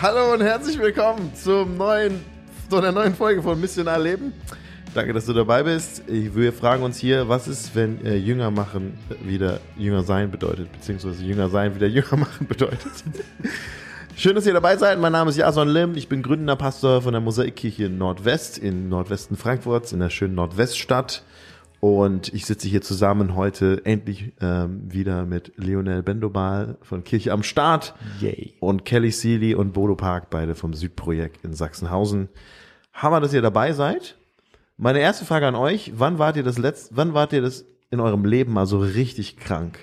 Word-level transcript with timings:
Hallo 0.00 0.32
und 0.32 0.40
herzlich 0.40 0.78
willkommen 0.78 1.32
zum 1.34 1.76
neuen, 1.76 2.24
zu 2.68 2.78
einer 2.78 2.90
neuen 2.90 3.14
Folge 3.14 3.40
von 3.40 3.60
Missionar 3.60 4.00
Leben. 4.00 4.32
Danke, 4.94 5.12
dass 5.12 5.26
du 5.26 5.32
dabei 5.32 5.62
bist. 5.62 6.02
Wir 6.08 6.52
fragen 6.52 6.82
uns 6.82 6.98
hier, 6.98 7.28
was 7.28 7.46
ist, 7.46 7.74
wenn 7.76 8.04
äh, 8.04 8.16
Jünger 8.16 8.50
machen 8.50 8.98
wieder 9.22 9.60
Jünger 9.76 10.02
sein 10.02 10.30
bedeutet, 10.30 10.72
beziehungsweise 10.72 11.22
Jünger 11.24 11.48
sein 11.48 11.74
wieder 11.74 11.86
Jünger 11.86 12.16
machen 12.16 12.48
bedeutet. 12.48 12.92
Schön, 14.16 14.34
dass 14.34 14.46
ihr 14.46 14.54
dabei 14.54 14.76
seid. 14.76 14.98
Mein 14.98 15.12
Name 15.12 15.30
ist 15.30 15.36
Jason 15.36 15.68
Lim. 15.68 15.96
Ich 15.96 16.08
bin 16.08 16.22
gründender 16.22 16.56
Pastor 16.56 17.02
von 17.02 17.12
der 17.12 17.20
Mosaikkirche 17.20 17.88
Nordwest 17.88 18.58
in 18.58 18.88
Nordwesten 18.88 19.36
Frankfurts, 19.36 19.92
in 19.92 20.00
der 20.00 20.10
schönen 20.10 20.34
Nordweststadt. 20.34 21.22
Und 21.84 22.32
ich 22.32 22.46
sitze 22.46 22.66
hier 22.66 22.80
zusammen 22.80 23.34
heute 23.34 23.84
endlich 23.84 24.32
ähm, 24.40 24.90
wieder 24.90 25.26
mit 25.26 25.52
Lionel 25.56 26.02
Bendobal 26.02 26.78
von 26.80 27.04
Kirche 27.04 27.30
am 27.30 27.42
Start 27.42 27.94
Yay. 28.22 28.54
und 28.60 28.86
Kelly 28.86 29.10
Seeley 29.10 29.54
und 29.54 29.74
Bodo 29.74 29.94
Park, 29.94 30.30
beide 30.30 30.54
vom 30.54 30.72
Südprojekt 30.72 31.44
in 31.44 31.52
Sachsenhausen. 31.52 32.30
Hammer, 32.94 33.20
dass 33.20 33.34
ihr 33.34 33.42
dabei 33.42 33.74
seid. 33.74 34.16
Meine 34.78 35.00
erste 35.00 35.26
Frage 35.26 35.46
an 35.46 35.56
euch, 35.56 35.92
wann 35.96 36.18
wart 36.18 36.38
ihr 36.38 36.42
das 36.42 36.56
letzte, 36.56 36.96
wann 36.96 37.12
wart 37.12 37.34
ihr 37.34 37.42
das 37.42 37.66
in 37.90 38.00
eurem 38.00 38.24
Leben 38.24 38.54
mal 38.54 38.64
so 38.64 38.78
richtig 38.78 39.36
krank? 39.36 39.78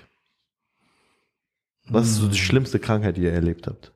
Was 1.87 2.07
ist 2.07 2.15
so 2.15 2.27
die 2.27 2.39
schlimmste 2.39 2.79
Krankheit, 2.79 3.17
die 3.17 3.21
ihr 3.21 3.33
erlebt 3.33 3.67
habt? 3.67 3.93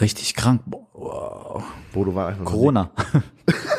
Richtig 0.00 0.34
krank. 0.34 0.62
Wow. 0.64 1.62
Bodo 1.92 2.14
war 2.14 2.28
einfach 2.28 2.46
Corona. 2.46 2.90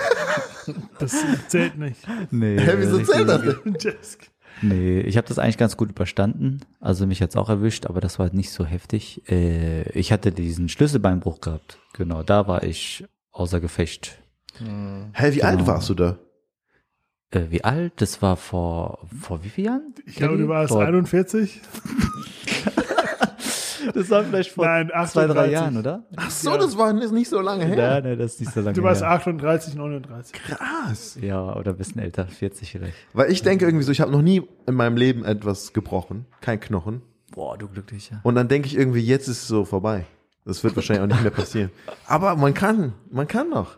Das 0.99 1.15
zählt 1.47 1.77
nicht. 1.77 2.01
nee, 2.31 2.57
Hä, 2.59 2.73
wieso 2.77 2.99
zählt 2.99 3.27
das 3.27 3.41
denn? 3.41 3.73
Jessica. 3.79 4.25
Nee, 4.61 5.01
ich 5.01 5.17
habe 5.17 5.27
das 5.27 5.37
eigentlich 5.37 5.57
ganz 5.57 5.77
gut 5.77 5.91
überstanden. 5.91 6.61
Also 6.79 7.05
mich 7.05 7.21
hat's 7.21 7.35
auch 7.35 7.49
erwischt, 7.49 7.85
aber 7.85 8.01
das 8.01 8.17
war 8.17 8.33
nicht 8.33 8.49
so 8.49 8.65
heftig. 8.65 9.21
Äh, 9.29 9.83
ich 9.91 10.11
hatte 10.11 10.31
diesen 10.31 10.67
Schlüsselbeinbruch 10.67 11.41
gehabt. 11.41 11.77
Genau, 11.93 12.23
da 12.23 12.47
war 12.47 12.63
ich 12.63 13.05
außer 13.31 13.59
Gefecht. 13.59 14.17
Hä, 15.13 15.33
wie 15.33 15.43
alt 15.43 15.67
warst 15.67 15.89
du 15.89 15.93
da? 15.93 16.17
Äh, 17.29 17.45
wie 17.49 17.63
alt? 17.63 17.93
Das 17.97 18.21
war 18.21 18.35
vor 18.35 19.07
vor 19.19 19.43
wie 19.43 19.49
vielen 19.49 19.67
Jahren? 19.67 19.93
Ich 20.05 20.15
glaube, 20.15 20.37
du 20.37 20.47
warst 20.47 20.71
vor, 20.71 20.83
41. 20.83 21.61
Das 23.93 24.09
war 24.09 24.23
vielleicht 24.23 24.51
vor 24.51 24.65
Nein, 24.65 24.87
zwei, 25.07 25.25
drei 25.27 25.45
38. 25.45 25.51
Jahren, 25.53 25.77
oder? 25.77 26.03
Ach 26.15 26.29
so, 26.29 26.57
das 26.57 26.77
war 26.77 26.93
nicht 26.93 27.29
so 27.29 27.39
lange 27.41 27.65
her. 27.65 27.77
Ja, 27.77 28.01
nee, 28.01 28.15
das 28.15 28.33
ist 28.33 28.39
nicht 28.41 28.53
so 28.53 28.61
lange 28.61 28.73
Du 28.73 28.83
warst 28.83 29.01
her. 29.01 29.11
38, 29.11 29.75
39. 29.75 30.33
Krass. 30.33 31.17
Ja, 31.21 31.55
oder 31.55 31.71
ein 31.71 31.77
bisschen 31.77 32.01
älter, 32.01 32.27
40 32.27 32.71
vielleicht. 32.71 32.95
Weil 33.13 33.31
ich 33.31 33.41
denke 33.41 33.65
irgendwie 33.65 33.83
so, 33.83 33.91
ich 33.91 34.01
habe 34.01 34.11
noch 34.11 34.21
nie 34.21 34.41
in 34.65 34.73
meinem 34.75 34.97
Leben 34.97 35.25
etwas 35.25 35.73
gebrochen, 35.73 36.25
kein 36.41 36.59
Knochen. 36.59 37.01
Boah, 37.31 37.57
du 37.57 37.67
glücklicher. 37.67 38.19
Und 38.23 38.35
dann 38.35 38.47
denke 38.47 38.67
ich 38.67 38.77
irgendwie, 38.77 39.01
jetzt 39.01 39.27
ist 39.27 39.43
es 39.43 39.47
so 39.47 39.65
vorbei. 39.65 40.05
Das 40.45 40.63
wird 40.63 40.75
wahrscheinlich 40.75 41.03
auch 41.03 41.07
nicht 41.07 41.21
mehr 41.21 41.31
passieren. 41.31 41.71
Aber 42.07 42.35
man 42.35 42.53
kann, 42.53 42.93
man 43.11 43.27
kann 43.27 43.49
noch. 43.49 43.77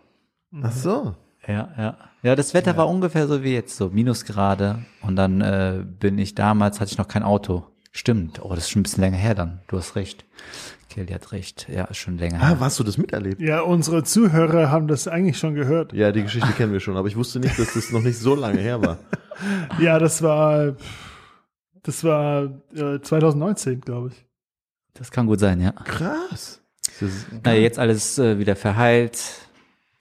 Ach 0.62 0.72
so. 0.72 1.16
Ja, 1.48 1.70
ja. 1.78 1.98
Ja, 2.22 2.36
das 2.36 2.54
Wetter 2.54 2.76
war 2.76 2.88
ungefähr 2.90 3.28
so 3.28 3.44
wie 3.44 3.54
jetzt, 3.54 3.78
so 3.78 3.90
Minusgrade. 3.90 4.80
Und 5.02 5.16
dann 5.16 5.42
äh, 5.42 5.84
bin 5.84 6.18
ich 6.20 6.36
damals, 6.36 6.80
hatte 6.80 6.92
ich 6.92 6.98
noch 6.98 7.08
kein 7.08 7.24
Auto. 7.24 7.66
Stimmt. 8.00 8.42
Oh, 8.42 8.50
das 8.52 8.60
ist 8.60 8.70
schon 8.70 8.80
ein 8.80 8.84
bisschen 8.84 9.02
länger 9.04 9.18
her 9.18 9.36
dann. 9.36 9.60
Du 9.68 9.78
hast 9.78 9.98
recht. 9.98 10.24
Kelly 10.90 11.12
hat 11.12 11.34
recht. 11.34 11.68
Ja, 11.70 11.84
ist 11.84 11.98
schon 11.98 12.18
länger 12.18 12.40
Ah, 12.42 12.48
her. 12.48 12.60
hast 12.62 12.80
du 12.80 12.84
das 12.86 12.98
miterlebt? 12.98 13.42
Ja, 13.42 13.60
unsere 13.60 14.04
Zuhörer 14.04 14.72
haben 14.72 14.88
das 14.88 15.10
eigentlich 15.10 15.38
schon 15.38 15.54
gehört. 15.54 15.92
Ja, 15.92 16.14
die 16.14 16.24
Geschichte 16.24 16.48
kennen 16.54 16.72
wir 16.72 16.80
schon, 16.80 16.96
aber 16.96 17.10
ich 17.10 17.18
wusste 17.18 17.42
nicht, 17.42 17.60
dass 17.60 17.74
das 17.74 17.92
noch 17.92 18.00
nicht 18.02 18.18
so 18.18 18.36
lange 18.36 18.62
her 18.62 18.82
war. 18.82 18.98
Ja, 19.82 20.00
das 20.00 20.22
war, 20.22 20.76
das 21.84 22.04
war 22.06 22.46
äh, 22.74 23.02
2019, 23.02 23.82
glaube 23.82 24.10
ich. 24.14 24.26
Das 24.94 25.12
kann 25.12 25.28
gut 25.28 25.40
sein, 25.42 25.60
ja. 25.62 25.72
Krass. 25.72 26.62
Das 26.86 27.02
ist, 27.02 27.28
Naja, 27.44 27.60
jetzt 27.62 27.80
alles 27.80 28.18
äh, 28.18 28.38
wieder 28.40 28.56
verheilt. 28.56 29.22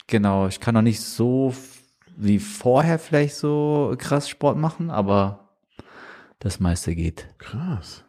Genau, 0.06 0.46
ich 0.46 0.60
kann 0.60 0.74
noch 0.74 0.82
nicht 0.82 1.00
so 1.00 1.52
wie 2.16 2.38
vorher 2.38 2.98
vielleicht 3.00 3.34
so 3.36 3.94
krass 3.98 4.28
Sport 4.28 4.56
machen, 4.56 4.88
aber 4.90 5.47
das 6.38 6.60
meiste 6.60 6.94
geht. 6.94 7.28
krass. 7.38 8.04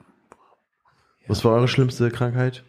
Was 1.28 1.46
war 1.46 1.52
eure 1.54 1.68
schlimmste 1.68 2.10
Krankheit? 2.10 2.64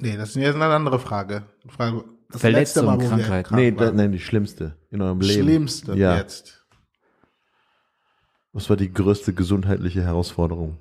Nee, 0.00 0.16
das 0.16 0.30
ist 0.30 0.36
jetzt 0.36 0.54
eine 0.54 0.64
andere 0.66 0.98
Frage. 0.98 1.44
Frage 1.68 2.04
das 2.30 2.40
Verletzung, 2.40 2.86
letzte 2.86 3.06
Mal, 3.06 3.08
Krankheit. 3.08 3.46
krank 3.46 3.60
Nee, 3.60 3.70
da, 3.72 3.92
nein, 3.92 4.12
die 4.12 4.18
schlimmste 4.18 4.76
in 4.90 5.02
eurem 5.02 5.20
Leben. 5.20 5.42
Schlimmste 5.42 5.94
Ja. 5.94 6.16
jetzt. 6.16 6.64
Was 8.52 8.68
war 8.70 8.76
die 8.76 8.92
größte 8.92 9.34
gesundheitliche 9.34 10.02
Herausforderung? 10.02 10.78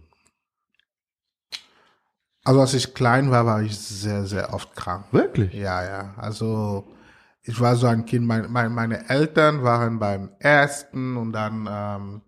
Also 2.44 2.62
als 2.62 2.74
ich 2.74 2.94
klein 2.94 3.30
war, 3.32 3.46
war 3.46 3.62
ich 3.62 3.78
sehr, 3.78 4.26
sehr 4.26 4.54
oft 4.54 4.76
krank. 4.76 5.06
Wirklich? 5.12 5.54
Ja, 5.54 5.84
ja. 5.84 6.14
Also 6.18 6.88
ich 7.44 7.60
war 7.60 7.76
so 7.76 7.88
ein 7.88 8.06
Kind, 8.06 8.26
mein, 8.26 8.52
mein, 8.52 8.74
meine 8.74 9.10
Eltern 9.10 9.64
waren 9.64 10.00
beim 10.00 10.32
Ersten 10.40 11.18
und 11.18 11.34
dann 11.34 11.68
ähm, 11.70 12.22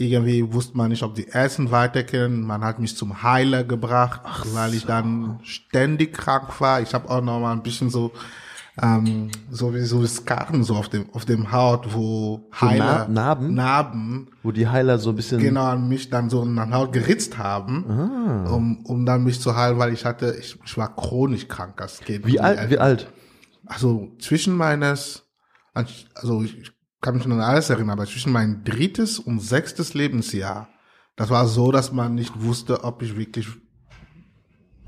irgendwie 0.00 0.52
wusste 0.52 0.76
man 0.76 0.90
nicht, 0.90 1.02
ob 1.02 1.14
die 1.14 1.26
Ärzte 1.28 1.70
weiterkennen. 1.70 2.42
Man 2.42 2.62
hat 2.64 2.78
mich 2.78 2.96
zum 2.96 3.22
Heiler 3.22 3.64
gebracht, 3.64 4.20
weil 4.54 4.74
ich 4.74 4.86
dann 4.86 5.40
ständig 5.42 6.12
krank 6.14 6.60
war. 6.60 6.80
Ich 6.80 6.94
habe 6.94 7.08
auch 7.10 7.22
noch 7.22 7.38
mal 7.40 7.52
ein 7.52 7.62
bisschen 7.62 7.90
so 7.90 8.12
ähm, 8.82 9.30
so 9.50 9.74
wie 9.74 9.80
so 9.84 10.04
so 10.06 10.74
auf 10.76 10.88
dem 10.88 11.10
auf 11.12 11.24
dem 11.24 11.50
Haut, 11.52 11.92
wo 11.92 12.48
So 12.52 12.60
Heiler 12.60 13.06
Na- 13.08 13.12
Narben? 13.24 13.54
Narben 13.54 14.28
Wo 14.42 14.52
die 14.52 14.68
Heiler 14.68 14.98
so 14.98 15.10
ein 15.10 15.16
bisschen. 15.16 15.38
genau 15.40 15.64
an 15.66 15.88
mich 15.88 16.08
dann 16.08 16.30
so 16.30 16.42
an 16.42 16.54
der 16.56 16.70
Haut 16.70 16.92
geritzt 16.92 17.36
haben, 17.36 17.84
Ah. 17.90 18.50
um, 18.54 18.84
um 18.86 19.04
dann 19.04 19.24
mich 19.24 19.40
zu 19.40 19.54
heilen, 19.56 19.78
weil 19.78 19.92
ich 19.92 20.04
hatte, 20.04 20.34
ich, 20.38 20.56
ich 20.64 20.76
war 20.78 20.94
chronisch 20.94 21.48
krank 21.48 21.80
als 21.82 21.98
Kind. 22.00 22.26
Wie 22.26 22.40
alt? 22.40 22.70
Wie 22.70 22.78
alt? 22.78 23.08
Also 23.66 24.12
zwischen 24.18 24.56
meines, 24.56 25.24
also 25.74 26.42
ich 26.42 26.70
kann 27.00 27.16
mich 27.16 27.26
noch 27.26 27.36
an 27.36 27.42
alles 27.42 27.70
erinnern, 27.70 27.90
aber 27.98 28.06
zwischen 28.06 28.32
mein 28.32 28.62
drittes 28.64 29.18
und 29.18 29.40
sechstes 29.40 29.94
Lebensjahr, 29.94 30.68
das 31.16 31.30
war 31.30 31.46
so, 31.46 31.72
dass 31.72 31.92
man 31.92 32.14
nicht 32.14 32.42
wusste, 32.42 32.84
ob 32.84 33.02
ich 33.02 33.16
wirklich 33.16 33.48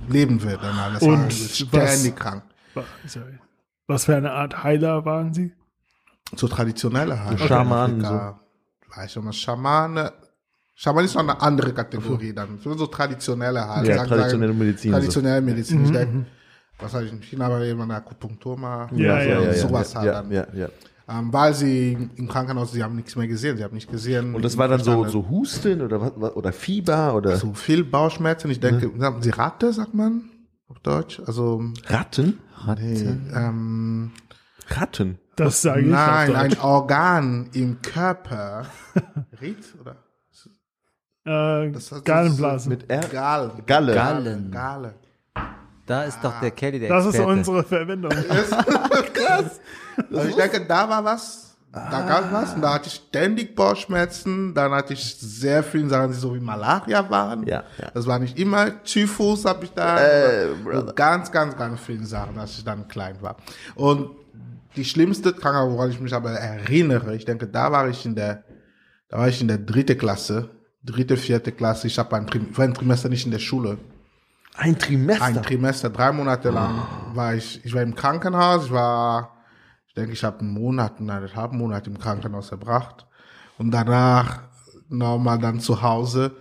leben 0.09 0.43
werde. 0.43 0.67
Das 0.93 1.03
war 1.03 1.09
Und 1.09 1.33
ständig 1.33 2.17
krank. 2.17 2.45
Wa- 2.75 2.85
Sorry. 3.07 3.39
Was 3.87 4.05
für 4.05 4.17
eine 4.17 4.33
Art 4.33 4.63
Heiler 4.63 5.05
waren 5.05 5.35
sie? 5.35 5.53
So 6.37 6.49
traditionelle. 6.49 7.19
So 7.31 7.47
Schamanen, 7.47 8.05
Afrika, 8.05 8.41
Weiß 8.95 9.17
ich 9.17 9.23
mal, 9.23 9.33
Schamane. 9.33 10.13
Schaman 10.75 11.05
ist 11.05 11.15
noch 11.15 11.23
eine 11.23 11.41
andere 11.41 11.73
Kategorie 11.73 12.33
dann. 12.33 12.59
So, 12.59 12.75
so 12.77 12.87
traditionelle 12.87 13.67
halt. 13.69 13.87
Ja, 13.87 14.05
traditionelle 14.05 14.53
Medizin, 14.55 14.91
so. 14.93 14.97
Traditionelle 14.99 15.41
Medizin. 15.43 15.79
Mhm. 15.81 15.85
Ich 15.85 15.91
denke, 15.93 16.27
was 16.79 16.95
habe 16.95 17.05
ich 17.05 17.13
in 17.13 17.21
China 17.21 17.51
war 17.51 17.63
jemand 17.63 17.93
Akupunktur 17.93 18.57
mal. 18.59 18.89
Ja, 18.97 19.21
ja, 19.23 19.39
so, 19.41 19.45
ja, 19.45 19.55
sowas 19.55 19.93
ja, 19.93 20.01
halt 20.01 20.07
ja, 20.07 20.13
dann. 20.23 20.31
ja, 20.33 20.47
ja. 20.55 20.69
Ähm, 21.09 21.33
weil 21.33 21.53
sie 21.55 22.11
im 22.17 22.29
Krankenhaus, 22.29 22.73
sie 22.73 22.83
haben 22.83 22.95
nichts 22.97 23.17
mehr 23.17 23.27
gesehen. 23.27 23.57
Sie 23.57 23.65
haben 23.65 23.75
nicht 23.75 23.91
gesehen. 23.91 24.35
Und 24.35 24.45
das 24.45 24.57
war 24.57 24.69
dann 24.69 24.79
so, 24.81 25.03
verstanden. 25.03 25.11
so 25.11 25.29
Husten 25.31 25.81
oder 25.83 26.37
oder 26.37 26.53
Fieber 26.53 27.15
oder 27.15 27.37
so 27.37 27.55
viel 27.55 27.83
Bauchschmerzen. 27.85 28.51
Ich 28.51 28.61
denke, 28.61 28.91
haben 29.05 29.21
sie 29.21 29.31
Ratte, 29.31 29.73
sagt 29.73 29.95
man 29.95 30.31
auf 30.69 30.79
Deutsch. 30.81 31.21
Also, 31.27 31.63
Ratten? 31.87 32.39
nee, 32.79 33.03
ähm, 33.35 34.13
Ratten. 34.69 35.19
Das 35.37 35.63
sage 35.63 35.81
ich 35.81 35.87
nein, 35.89 36.31
auf 36.31 36.37
ein. 36.37 36.59
Organ 36.61 37.51
im 37.53 37.83
Körper. 37.83 38.67
Ried, 39.41 39.59
oder? 39.81 39.97
Äh, 41.25 41.71
Das 41.73 41.93
Gallenblasen. 42.05 42.69
Mit 42.71 42.91
R? 42.91 43.01
Gal. 43.11 43.53
Galle. 43.67 43.95
Gallen. 43.95 44.51
Gale. 44.51 44.95
Da 45.87 46.05
ist 46.05 46.21
doch 46.23 46.39
der 46.41 46.53
Kelly 46.53 46.79
der 46.79 46.89
das 46.91 47.07
ist 47.07 47.15
Experte. 47.15 47.33
unsere 47.39 47.65
Verwendung. 47.65 48.13
Also 50.13 50.29
ich 50.29 50.35
denke, 50.37 50.65
da 50.67 50.89
war 50.89 51.05
was. 51.05 51.57
Da 51.73 52.03
gab 52.07 52.31
was. 52.33 52.53
Und 52.53 52.61
da 52.61 52.75
hatte 52.75 52.89
ich 52.89 52.95
ständig 52.95 53.55
Bauchschmerzen. 53.57 54.53
Dann 54.53 54.73
hatte 54.73 54.93
ich 54.93 55.17
sehr 55.19 55.63
viele 55.63 55.89
Sachen, 55.89 56.13
die 56.13 56.19
so 56.19 56.35
wie 56.35 56.41
Malaria 56.41 57.09
waren. 57.09 57.47
Ja, 57.47 57.65
ja. 57.79 57.91
Das 57.95 58.07
war 58.07 58.19
nicht 58.19 58.39
immer. 58.39 58.83
Typhus 58.85 59.45
habe 59.47 59.65
ich 59.65 59.73
da. 59.73 59.99
Äh, 59.99 60.49
ganz, 60.95 61.33
ganz, 61.33 61.57
ganz 61.57 61.81
viele 61.81 62.05
Sachen, 62.05 62.39
als 62.39 62.59
ich 62.59 62.65
dann 62.65 62.89
klein 62.89 63.17
war. 63.23 63.37
Und 63.75 64.11
die 64.77 64.85
schlimmste 64.85 65.33
Krankheit, 65.33 65.71
woran 65.71 65.91
ich 65.91 66.01
mich 66.01 66.13
aber 66.15 66.31
erinnere, 66.33 67.15
ich 67.15 67.25
denke, 67.25 67.47
da 67.47 67.73
war 67.73 67.89
ich 67.89 68.05
in 68.05 68.15
der, 68.15 68.45
da 69.09 69.19
war 69.19 69.29
ich 69.29 69.41
in 69.41 69.49
der 69.49 69.59
dritte 69.59 69.97
Klasse, 69.97 70.51
dritte, 70.83 71.17
vierte 71.17 71.53
Klasse. 71.53 71.87
Ich 71.87 71.99
habe 71.99 72.17
ein, 72.17 72.27
Trim- 72.27 72.49
ein 72.57 72.75
Trimester 72.75 73.09
nicht 73.09 73.25
in 73.25 73.33
der 73.33 73.39
Schule. 73.39 73.79
Ein 74.57 74.79
Trimester. 74.79 75.25
Ein 75.25 75.43
Trimester, 75.43 75.89
drei 75.89 76.13
Monate 76.13 76.51
lang 76.51 76.83
war 77.15 77.35
ich, 77.35 77.65
ich 77.65 77.73
war 77.75 77.81
im 77.81 77.95
Krankenhaus, 77.95 78.67
ich 78.67 78.73
war, 78.73 79.32
ich 79.93 79.95
denke, 79.95 80.13
ich 80.13 80.25
habe 80.25 80.41
einen 80.41 80.55
Monat, 80.55 81.01
eineinhalb 81.01 81.53
Monate 81.53 81.91
im 81.91 81.99
Krankenhaus 81.99 82.49
verbracht 82.49 83.07
und 83.59 83.73
danach 83.73 84.41
nochmal 84.89 85.39
dann 85.39 85.61
zu 85.61 85.83
Hause. 85.83 86.33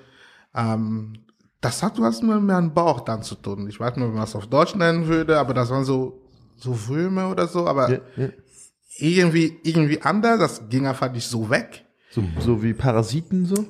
Ähm, 0.55 1.25
das 1.59 1.83
hat 1.83 1.99
was 1.99 2.21
mit 2.21 2.41
meinem 2.41 2.73
Bauch 2.73 3.01
dann 3.01 3.23
zu 3.23 3.35
tun. 3.35 3.67
Ich 3.67 3.77
weiß 3.77 3.97
nicht, 3.97 4.07
wie 4.07 4.13
man 4.13 4.23
es 4.23 4.37
auf 4.37 4.47
Deutsch 4.47 4.73
nennen 4.75 5.05
würde, 5.05 5.37
aber 5.37 5.53
das 5.53 5.69
waren 5.69 5.83
so, 5.83 6.21
so 6.55 6.87
Würme 6.87 7.27
oder 7.27 7.45
so, 7.45 7.67
aber 7.67 7.91
ja, 7.91 7.99
ja. 8.15 8.29
irgendwie, 8.97 9.59
irgendwie 9.63 10.01
anders, 10.01 10.39
das 10.39 10.69
ging 10.69 10.87
einfach 10.87 11.11
nicht 11.11 11.27
so 11.27 11.49
weg. 11.49 11.83
So, 12.09 12.23
so 12.39 12.63
wie 12.63 12.73
Parasiten 12.73 13.45
so? 13.45 13.67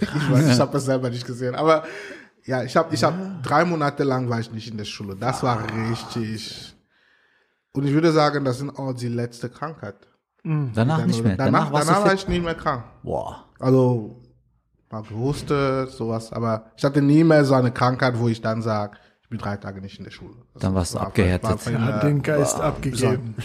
Ich 0.00 0.30
weiß, 0.30 0.54
ich 0.54 0.58
habe 0.58 0.72
das 0.72 0.86
selber 0.86 1.10
nicht 1.10 1.26
gesehen, 1.26 1.54
aber 1.54 1.84
Ja, 2.46 2.64
ich 2.64 2.74
habe 2.74 2.94
ich 2.94 3.04
hab 3.04 3.42
drei 3.42 3.66
Monate 3.66 4.02
lang 4.02 4.28
war 4.30 4.40
ich 4.40 4.50
nicht 4.50 4.70
in 4.70 4.78
der 4.78 4.86
Schule. 4.86 5.14
Das 5.14 5.42
war 5.42 5.62
richtig. 5.90 6.74
Und 7.72 7.86
ich 7.86 7.92
würde 7.92 8.10
sagen, 8.12 8.44
das 8.44 8.58
sind 8.58 8.76
auch 8.78 8.92
die 8.92 9.08
letzte 9.08 9.48
Krankheit. 9.48 9.94
Danach 10.42 10.98
Dann- 10.98 11.06
nicht 11.06 11.22
mehr. 11.22 11.36
Danach, 11.36 11.70
Danach, 11.70 11.86
danach 11.86 12.04
war 12.04 12.14
ich 12.14 12.26
nicht 12.26 12.42
mehr 12.44 12.54
krank. 12.54 12.82
Boah. 13.02 13.44
Also, 13.58 14.20
man 14.90 15.04
wusste 15.10 15.86
sowas, 15.86 16.32
aber 16.32 16.72
ich 16.76 16.84
hatte 16.84 17.00
nie 17.02 17.22
mehr 17.22 17.44
so 17.44 17.54
eine 17.54 17.70
Krankheit, 17.70 18.18
wo 18.18 18.26
ich 18.28 18.40
dann 18.40 18.62
sage, 18.62 18.98
ich 19.22 19.28
bin 19.28 19.38
drei 19.38 19.56
Tage 19.58 19.80
nicht 19.80 19.98
in 19.98 20.04
der 20.04 20.10
Schule. 20.10 20.34
Das 20.54 20.62
Dann 20.62 20.74
warst 20.74 20.94
du 20.94 20.98
war- 20.98 21.06
abgehärtet. 21.08 21.66
war 21.66 21.72
Er 21.72 21.84
hat 21.94 22.02
den 22.02 22.22
Geist 22.22 22.58
abgegeben. 22.60 23.36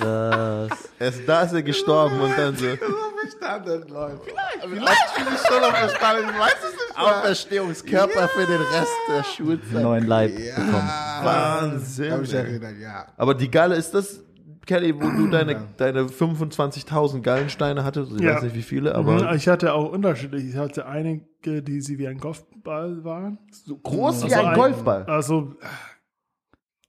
Das. 0.00 0.70
Erst 0.98 1.20
da 1.28 1.42
ist 1.42 1.52
er 1.52 1.62
gestorben 1.62 2.20
und 2.20 2.36
dann 2.36 2.56
so. 2.56 2.66
verstanden, 2.66 3.88
Leute. 3.88 4.20
Vielleicht, 4.24 4.66
vielleicht 4.68 5.14
bin 5.16 5.34
ich 5.34 5.40
schon 5.46 5.60
noch 5.60 5.76
verstanden, 5.76 6.30
ich 6.32 6.38
weiß 6.40 6.54
es 6.70 6.75
Auferstehungskörper 6.96 8.28
für 8.28 8.46
den 8.46 8.60
Rest 8.60 8.92
der 9.08 9.24
Schulzeit. 9.24 9.82
Neuen 9.82 10.06
Leib 10.06 10.34
bekommen. 10.34 10.88
Wahnsinn. 11.22 12.08
Kann 12.10 12.20
mich 12.20 12.32
ey. 12.34 12.40
erinnern, 12.40 12.80
ja. 12.80 13.06
Aber 13.16 13.34
die 13.34 13.50
Galle, 13.50 13.76
ist 13.76 13.92
das, 13.92 14.22
Kelly, 14.66 14.94
wo 14.94 15.08
du 15.10 15.28
deine, 15.28 15.68
deine 15.76 16.02
25.000 16.08 17.20
Gallensteine 17.22 17.84
hattest? 17.84 18.12
Ich 18.16 18.20
Ja. 18.20 18.34
weiß 18.36 18.42
nicht 18.44 18.56
wie 18.56 18.62
viele, 18.62 18.90
Mhm, 18.90 18.96
aber 19.08 19.34
Ich 19.34 19.46
hatte 19.48 19.72
auch 19.72 19.90
unterschiedlich. 19.92 20.44
Ich 20.44 20.56
hatte 20.56 20.86
einige, 20.86 21.62
die 21.62 21.80
sie 21.80 21.98
wie 21.98 22.08
ein 22.08 22.18
Golfball 22.18 23.04
waren. 23.04 23.38
So 23.64 23.76
groß 23.76 24.26
wie 24.26 24.34
Also 24.34 24.46
ein 24.46 24.54
Golfball. 24.56 25.04
Also 25.04 25.54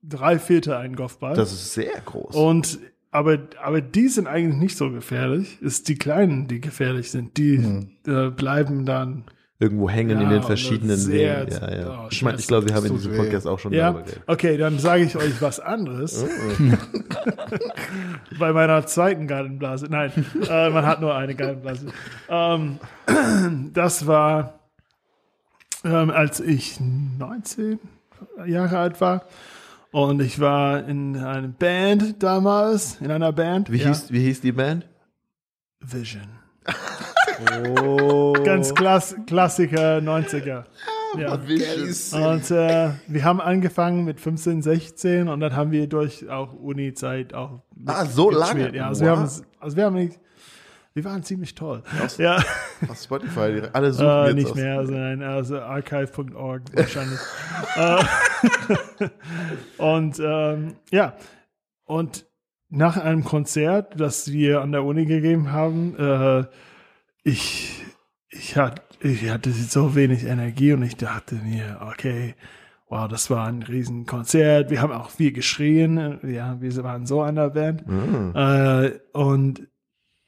drei 0.04 0.40
Viertel 0.40 0.74
ein 0.74 0.96
Golfball. 0.96 1.36
Das 1.36 1.52
ist 1.52 1.74
sehr 1.74 2.00
groß. 2.06 2.36
Und 2.36 2.80
aber, 3.12 3.38
aber 3.64 3.82
die 3.82 4.10
sind 4.10 4.28
eigentlich 4.28 4.58
nicht 4.58 4.78
so 4.78 4.92
gefährlich. 4.92 5.62
Ist 5.62 5.88
die 5.88 5.96
kleinen, 5.96 6.48
die 6.48 6.60
gefährlich 6.62 7.10
sind. 7.10 7.38
Die 7.38 7.56
äh, 8.06 8.30
bleiben 8.30 8.86
dann. 8.86 9.24
Irgendwo 9.60 9.90
hängen 9.90 10.12
in 10.12 10.22
Ja, 10.22 10.30
den 10.30 10.38
und 10.40 10.46
verschiedenen 10.46 10.98
sehr- 10.98 11.48
Wegen. 11.48 11.52
Ja, 11.52 11.76
ja. 11.76 12.04
oh, 12.04 12.08
ich 12.12 12.22
meine, 12.22 12.38
ich 12.38 12.46
glaube, 12.46 12.68
wir 12.70 12.76
haben 12.76 12.86
in 12.86 12.94
diesem 12.94 13.14
weh. 13.14 13.18
Podcast 13.18 13.48
auch 13.48 13.58
schon 13.58 13.74
Ja, 13.74 13.86
darüber 13.92 14.04
geredet. 14.04 14.24
okay, 14.28 14.56
dann 14.58 14.78
sage 14.78 15.04
ich 15.04 15.16
euch 15.18 15.42
was 15.42 15.60
anderes. 15.60 16.24
Bei 18.40 18.54
meiner 18.54 18.86
zweiten 18.86 19.28
Gallenblase. 19.28 19.88
Nein, 19.90 20.12
äh, 20.48 20.70
man 20.70 20.86
hat 20.86 21.02
nur 21.02 21.16
eine 21.16 21.34
Gallenblase. 21.34 21.88
Ähm, 22.30 22.80
das 23.74 24.06
war, 24.06 24.60
ähm, 25.84 26.12
als 26.12 26.40
ich 26.40 26.80
19 26.80 27.80
Jahre 28.46 28.78
alt 28.78 29.02
war. 29.02 29.26
Und 29.92 30.22
ich 30.22 30.40
war 30.40 30.88
in 30.88 31.16
einer 31.18 31.48
Band 31.48 32.22
damals, 32.22 33.00
in 33.02 33.10
einer 33.10 33.32
Band. 33.32 33.72
Wie, 33.72 33.80
hieß, 33.80 34.12
wie 34.12 34.20
hieß 34.20 34.42
die 34.42 34.52
Band? 34.52 34.88
Vision. 35.80 36.28
Oh. 37.82 38.34
Ganz 38.44 38.74
Klass 38.74 39.16
Klassiker 39.28 39.98
90er. 40.00 40.64
Ja. 41.18 41.34
Und 41.34 42.52
äh, 42.52 42.90
wir 43.08 43.24
haben 43.24 43.40
angefangen 43.42 44.04
mit 44.06 44.20
15, 44.20 44.62
16 44.62 45.28
und 45.30 45.40
dann 45.40 45.56
haben 45.56 45.72
wir 45.72 45.88
durch 45.88 46.30
auch 46.30 46.54
Uni-Zeit 46.54 47.34
auch 47.34 47.62
Ah, 47.86 48.06
so 48.06 48.30
lange? 48.30 48.76
Ja, 48.76 48.88
also 48.90 49.06
wir 49.06 49.12
Wow. 49.12 49.20
haben, 49.20 49.30
also 49.60 49.78
wir 49.78 49.86
haben 49.86 49.96
nicht, 49.96 50.20
wir 50.94 51.06
waren 51.06 51.24
ziemlich 51.24 51.56
toll. 51.56 51.84
Ja, 52.18 52.38
Auf 52.90 52.98
Spotify, 53.02 53.54
die- 53.62 53.68
alle 53.74 53.94
suchen 53.94 54.08
äh, 54.08 54.26
jetzt 54.28 54.36
nicht 54.36 54.50
aus- 54.50 54.56
mehr, 54.56 54.78
also, 54.80 54.94
nein, 54.94 55.22
also 55.24 55.60
archive.org 55.60 56.62
wahrscheinlich. 56.74 57.20
äh, 57.78 58.04
und 59.78 60.20
ähm, 60.20 60.74
ja, 60.92 61.14
und 61.86 62.26
nach 62.70 62.98
einem 62.98 63.24
Konzert, 63.24 64.00
das 64.00 64.32
wir 64.32 64.62
an 64.62 64.72
der 64.74 64.84
Uni 64.84 65.06
gegeben 65.06 65.52
haben, 65.54 65.96
äh, 65.98 66.44
ich, 67.28 67.84
ich, 68.30 68.56
hat, 68.56 68.82
ich 69.02 69.30
hatte 69.30 69.52
so 69.52 69.96
wenig 69.96 70.24
Energie 70.24 70.72
und 70.72 70.84
ich 70.84 70.96
dachte 70.96 71.36
mir, 71.36 71.80
okay, 71.82 72.36
wow, 72.90 73.08
das 73.08 73.30
war 73.30 73.48
ein 73.48 73.64
riesen 73.64 74.06
Konzert. 74.06 74.70
Wir 74.70 74.82
haben 74.82 74.94
auch 74.94 75.10
viel 75.10 75.34
geschrien. 75.34 76.20
Ja, 76.24 76.62
wir 76.62 76.84
waren 76.84 77.06
so 77.06 77.22
an 77.22 77.36
der 77.36 77.50
Band. 77.50 77.84
Äh, 78.34 79.00
und 79.12 79.68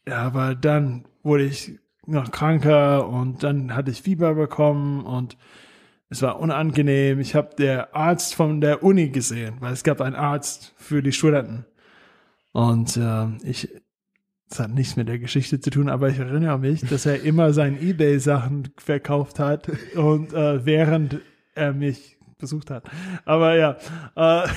ja, 0.05 0.17
aber 0.17 0.55
dann 0.55 1.05
wurde 1.23 1.45
ich 1.45 1.79
noch 2.05 2.31
kranker 2.31 3.07
und 3.07 3.43
dann 3.43 3.75
hatte 3.75 3.91
ich 3.91 4.01
Fieber 4.01 4.33
bekommen 4.35 5.05
und 5.05 5.37
es 6.09 6.21
war 6.21 6.39
unangenehm. 6.39 7.19
Ich 7.19 7.35
habe 7.35 7.55
der 7.55 7.95
Arzt 7.95 8.35
von 8.35 8.59
der 8.59 8.83
Uni 8.83 9.09
gesehen, 9.09 9.57
weil 9.59 9.71
es 9.71 9.83
gab 9.83 10.01
einen 10.01 10.15
Arzt 10.15 10.73
für 10.75 11.01
die 11.01 11.11
Studenten. 11.11 11.65
Und 12.51 12.97
ähm, 12.97 13.37
ich, 13.43 13.69
das 14.49 14.59
hat 14.59 14.71
nichts 14.71 14.95
mit 14.95 15.07
der 15.07 15.19
Geschichte 15.19 15.59
zu 15.59 15.69
tun, 15.69 15.89
aber 15.89 16.09
ich 16.09 16.17
erinnere 16.17 16.57
mich, 16.57 16.81
dass 16.81 17.05
er 17.05 17.21
immer 17.23 17.53
seine 17.53 17.79
Ebay-Sachen 17.79 18.69
verkauft 18.77 19.39
hat 19.39 19.69
und 19.95 20.33
äh, 20.33 20.65
während 20.65 21.19
er 21.53 21.73
mich 21.73 22.17
besucht 22.39 22.71
hat. 22.71 22.83
Aber 23.25 23.55
ja, 23.55 23.77
äh, 24.15 24.47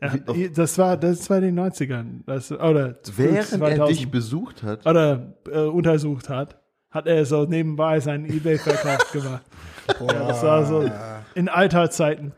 ja, 0.00 0.48
das 0.54 0.78
war 0.78 0.96
das 0.96 1.28
war 1.28 1.38
in 1.38 1.54
den 1.54 1.60
90ern. 1.60 2.22
Das, 2.24 2.50
oder 2.50 2.96
Während 3.16 3.36
er 3.36 3.44
2000 3.44 3.88
dich 3.90 4.10
besucht 4.10 4.62
hat. 4.62 4.86
oder 4.86 5.34
äh, 5.50 5.60
untersucht 5.60 6.30
hat, 6.30 6.60
hat 6.90 7.06
er 7.06 7.26
so 7.26 7.44
nebenbei 7.44 8.00
seinen 8.00 8.26
Ebay-Verkauf 8.26 9.12
gemacht. 9.12 9.44
Ja, 10.00 10.28
das 10.28 10.42
war 10.42 10.64
so 10.64 10.90
in 11.34 11.50
Alterszeiten. 11.50 12.32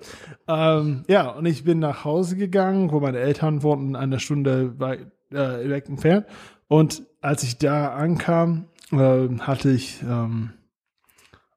Ähm, 0.49 1.05
ja, 1.07 1.31
und 1.31 1.47
ich 1.47 1.63
bin 1.63 1.79
nach 1.79 2.05
Hause 2.05 2.35
gegangen, 2.35 2.91
wo 2.91 2.99
meine 2.99 3.19
Eltern 3.19 3.63
wohnten, 3.63 3.95
eine 3.95 4.19
Stunde 4.19 4.81
weit, 4.81 5.07
äh, 5.31 5.69
weg 5.69 5.89
entfernt. 5.89 6.27
Und 6.69 7.03
als 7.21 7.43
ich 7.43 7.59
da 7.59 7.95
ankam, 7.95 8.67
ähm, 8.93 9.47
hatte 9.47 9.71
ich, 9.71 10.03
ähm, 10.03 10.51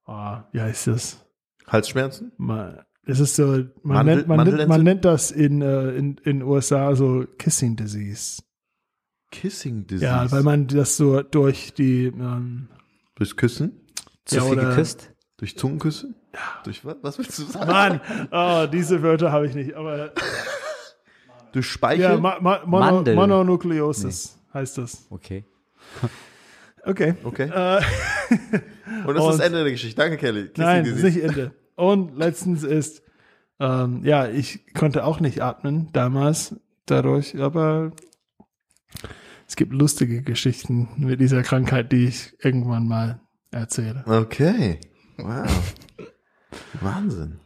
oh, 0.06 0.38
wie 0.52 0.62
heißt 0.62 0.88
das? 0.88 1.26
Halsschmerzen? 1.68 2.32
Mal, 2.38 2.86
es 3.06 3.20
ist 3.20 3.36
so, 3.36 3.46
man, 3.84 4.06
Mandel- 4.06 4.16
nennt, 4.18 4.28
man, 4.28 4.48
nennt, 4.48 4.68
man 4.68 4.84
nennt 4.84 5.06
das 5.06 5.32
in, 5.32 5.62
äh, 5.62 5.92
in, 5.96 6.18
in 6.24 6.42
USA 6.44 6.96
so 6.96 7.26
Kissing 7.38 7.76
Disease. 7.76 8.42
Kissing 9.32 9.86
Disease. 9.86 10.06
Ja, 10.06 10.32
weil 10.32 10.44
man 10.44 10.68
das 10.68 10.98
so 10.98 11.22
durch 11.22 11.74
die, 11.74 12.06
ähm, 12.06 12.70
Durchs 13.16 13.36
Küssen? 13.36 13.82
Zu 14.26 14.38
Ja, 14.38 14.42
viel 14.44 14.54
oder- 14.54 14.70
geküsst? 14.70 15.12
Durch 15.38 15.58
Zungenküsse? 15.58 16.14
Ja. 16.34 16.40
Durch 16.64 16.84
was? 16.86 16.98
Was 17.02 17.18
willst 17.18 17.40
du 17.40 17.44
sagen? 17.44 17.72
Mann, 17.72 18.02
oh, 18.32 18.68
diese 18.72 19.02
Wörter 19.02 19.32
habe 19.32 19.48
ich 19.48 19.56
nicht, 19.56 19.74
aber 19.74 20.12
Durch 21.54 21.68
Speichel? 21.68 22.04
ja, 22.04 22.18
ma, 22.18 22.40
ma, 22.40 22.60
Mono, 22.66 22.86
Mandel. 22.96 23.16
Mononukleosis 23.16 24.39
heißt 24.54 24.78
das. 24.78 25.08
Okay. 25.10 25.46
Okay. 26.84 27.16
Okay. 27.24 27.50
Äh, 27.50 27.82
Und 29.06 29.16
das 29.16 29.24
ist 29.24 29.28
das 29.30 29.36
und- 29.36 29.42
Ende 29.42 29.64
der 29.64 29.72
Geschichte. 29.72 29.96
Danke, 30.02 30.18
Kelly. 30.18 30.48
Kissing 30.48 30.64
nein, 30.64 30.84
das 30.86 30.94
ist 30.94 31.04
nicht 31.04 31.24
Ende. 31.24 31.52
Und 31.76 32.18
letztens 32.18 32.64
ist, 32.64 33.04
ähm, 33.60 34.04
ja, 34.04 34.28
ich 34.28 34.74
konnte 34.74 35.04
auch 35.06 35.20
nicht 35.20 35.42
atmen 35.42 35.90
damals 35.94 36.56
dadurch, 36.86 37.40
aber 37.40 37.92
es 39.48 39.56
gibt 39.56 39.74
lustige 39.74 40.22
Geschichten 40.22 40.90
mit 40.98 41.20
dieser 41.22 41.44
Krankheit, 41.44 41.92
die 41.92 42.06
ich 42.08 42.34
irgendwann 42.44 42.88
mal 42.88 43.20
erzähle. 43.52 44.04
Okay. 44.06 44.80
Wow. 45.18 45.76
Wahnsinn. 46.82 47.40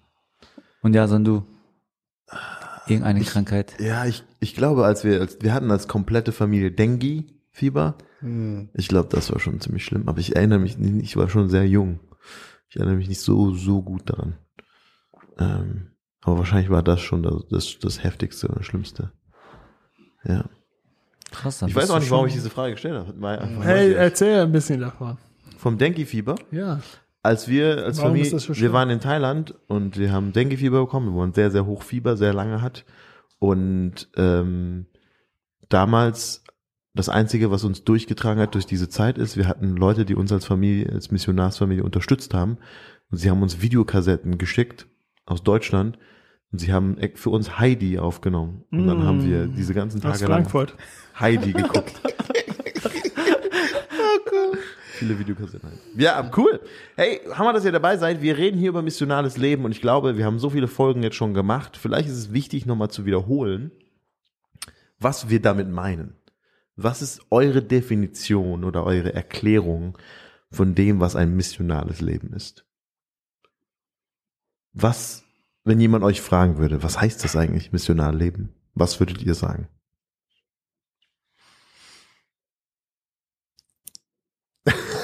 Und 0.82 0.94
ja, 0.96 1.08
sondern 1.08 1.46
Irgendeine 2.88 3.22
Krankheit. 3.22 3.76
Ja, 3.80 4.06
ich, 4.06 4.24
ich 4.40 4.56
glaube, 4.56 4.86
als 4.86 5.04
wir, 5.04 5.22
als, 5.22 5.38
wir 5.42 5.54
hatten 5.54 5.72
als 5.72 5.88
komplette 5.88 6.32
Familie 6.32 6.72
Dengue-Fieber. 6.72 7.96
Ich 8.74 8.88
glaube, 8.88 9.10
das 9.10 9.32
war 9.32 9.40
schon 9.40 9.60
ziemlich 9.60 9.84
schlimm. 9.84 10.08
Aber 10.08 10.20
ich 10.20 10.36
erinnere 10.36 10.60
mich 10.60 10.78
nicht, 10.78 11.04
ich 11.04 11.18
war 11.18 11.30
schon 11.30 11.50
sehr 11.50 11.68
jung. 11.68 12.00
Ich 12.70 12.78
erinnere 12.78 12.96
mich 12.96 13.10
nicht 13.10 13.22
so, 13.22 13.54
so 13.54 13.82
gut 13.82 14.10
daran. 14.10 14.38
Ähm, 15.38 15.92
aber 16.22 16.38
wahrscheinlich 16.40 16.70
war 16.70 16.84
das 16.84 17.02
schon 17.02 17.24
das, 17.24 17.48
das, 17.50 17.80
das 17.80 18.04
heftigste 18.04 18.48
und 18.48 18.66
schlimmste. 18.66 19.12
Ja. 20.24 20.46
Krass. 21.32 21.60
dann 21.60 21.70
Ich 21.70 21.76
weiß 21.76 21.90
auch 21.90 22.00
nicht, 22.00 22.12
warum 22.12 22.28
ich 22.28 22.34
diese 22.34 22.50
Frage 22.50 22.74
gestellt 22.74 22.96
habe. 22.96 23.60
Hey, 23.62 23.94
erzähl 23.94 24.42
ein 24.42 24.52
bisschen 24.52 24.80
davon. 24.80 25.18
Vom 25.58 25.78
Dengue-Fieber. 25.78 26.36
Ja. 26.52 26.80
Als 27.24 27.48
wir 27.48 27.86
als 27.86 28.00
Warum 28.00 28.12
Familie, 28.12 28.38
so 28.38 28.56
wir 28.56 28.74
waren 28.74 28.90
in 28.90 29.00
Thailand 29.00 29.56
und 29.68 29.98
wir 29.98 30.12
haben 30.12 30.34
Dengue-Fieber 30.34 30.82
bekommen, 30.82 31.14
wo 31.14 31.20
man 31.20 31.34
sehr, 31.34 31.52
sehr 31.52 31.66
hoch 31.66 31.82
Fieber 31.82 32.18
sehr 32.18 32.34
lange 32.34 32.62
hat. 32.62 32.84
Und 33.40 34.10
ähm, 34.18 34.88
damals 35.70 36.44
das 36.94 37.08
Einzige, 37.10 37.50
was 37.50 37.64
uns 37.64 37.86
durchgetragen 37.86 38.42
hat 38.42 38.56
durch 38.56 38.66
diese 38.66 38.90
Zeit 38.90 39.18
ist, 39.18 39.38
wir 39.38 39.48
hatten 39.48 39.76
Leute, 39.78 40.04
die 40.06 40.16
uns 40.16 40.32
als 40.32 40.46
Familie, 40.46 40.92
als 40.92 41.12
Missionarsfamilie 41.12 41.84
unterstützt 41.84 42.34
haben. 42.34 42.58
Und 43.10 43.18
sie 43.18 43.30
haben 43.30 43.42
uns 43.42 43.62
Videokassetten 43.62 44.38
geschickt 44.38 44.88
aus 45.26 45.44
Deutschland. 45.44 45.98
Und 46.52 46.60
sie 46.60 46.74
haben 46.74 46.98
für 47.16 47.30
uns 47.32 47.58
Heidi 47.58 48.00
aufgenommen. 48.00 48.66
Und 48.70 48.86
dann 48.86 49.00
Mm. 49.00 49.04
haben 49.06 49.26
wir 49.26 49.48
diese 49.48 49.74
ganzen 49.74 50.02
Tage 50.02 50.28
lang. 50.28 50.48
Heidi 51.20 51.54
geguckt. 51.54 51.94
Viele 54.98 55.18
Videokassetten. 55.18 55.70
halt. 55.70 55.80
Ja, 55.96 56.32
cool. 56.38 56.60
Hey, 56.96 57.22
Hammer, 57.34 57.54
dass 57.54 57.66
ihr 57.66 57.72
dabei 57.72 57.98
seid. 57.98 58.22
Wir 58.22 58.38
reden 58.38 58.58
hier 58.58 58.70
über 58.70 58.82
missionales 58.82 59.38
Leben 59.38 59.66
und 59.66 59.72
ich 59.72 59.82
glaube, 59.82 60.18
wir 60.18 60.26
haben 60.26 60.40
so 60.40 60.50
viele 60.50 60.68
Folgen 60.68 61.04
jetzt 61.04 61.16
schon 61.16 61.34
gemacht. 61.34 61.78
Vielleicht 61.78 62.08
ist 62.08 62.18
es 62.18 62.34
wichtig, 62.34 62.66
nochmal 62.66 62.90
zu 62.90 63.06
wiederholen, 63.06 63.72
was 65.00 65.30
wir 65.30 65.42
damit 65.42 65.70
meinen. 65.70 66.16
Was 66.76 67.02
ist 67.02 67.22
eure 67.30 67.62
Definition 67.62 68.64
oder 68.64 68.84
eure 68.86 69.14
Erklärung 69.14 69.98
von 70.54 70.76
dem, 70.76 71.00
was 71.00 71.16
ein 71.16 71.36
missionales 71.36 72.00
Leben 72.00 72.32
ist. 72.34 72.66
Was, 74.72 75.24
wenn 75.64 75.80
jemand 75.80 76.04
euch 76.04 76.22
fragen 76.22 76.58
würde, 76.58 76.84
was 76.84 77.02
heißt 77.02 77.24
das 77.24 77.36
eigentlich, 77.36 77.72
missional 77.72 78.16
leben? 78.16 78.54
Was 78.76 79.00
würdet 79.00 79.22
ihr 79.24 79.34
sagen? 79.34 79.68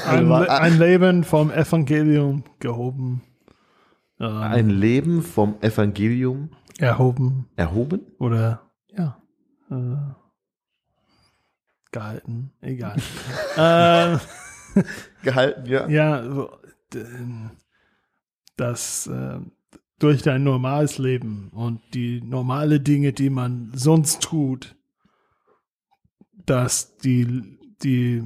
Ein, 0.09 0.31
ein 0.31 0.79
Leben 0.79 1.23
vom 1.23 1.51
Evangelium 1.51 2.43
gehoben. 2.59 3.21
Ähm, 4.19 4.37
Ein 4.37 4.69
Leben 4.69 5.21
vom 5.21 5.55
Evangelium 5.61 6.49
erhoben 6.77 7.47
erhoben? 7.55 8.01
oder 8.19 8.69
ja. 8.95 9.21
Äh, 9.69 10.13
gehalten. 11.91 12.51
Egal. 12.61 12.97
äh, 13.55 14.17
Gehalten, 15.23 15.65
ja. 15.65 15.87
ja, 15.89 16.23
so, 16.23 16.51
das 18.55 19.07
äh, 19.07 19.39
durch 19.99 20.21
dein 20.21 20.43
normales 20.43 20.97
Leben 20.97 21.49
und 21.53 21.81
die 21.93 22.21
normale 22.21 22.79
Dinge, 22.79 23.13
die 23.13 23.29
man 23.29 23.71
sonst 23.73 24.21
tut, 24.21 24.75
dass 26.45 26.97
die, 26.97 27.57
die 27.83 28.23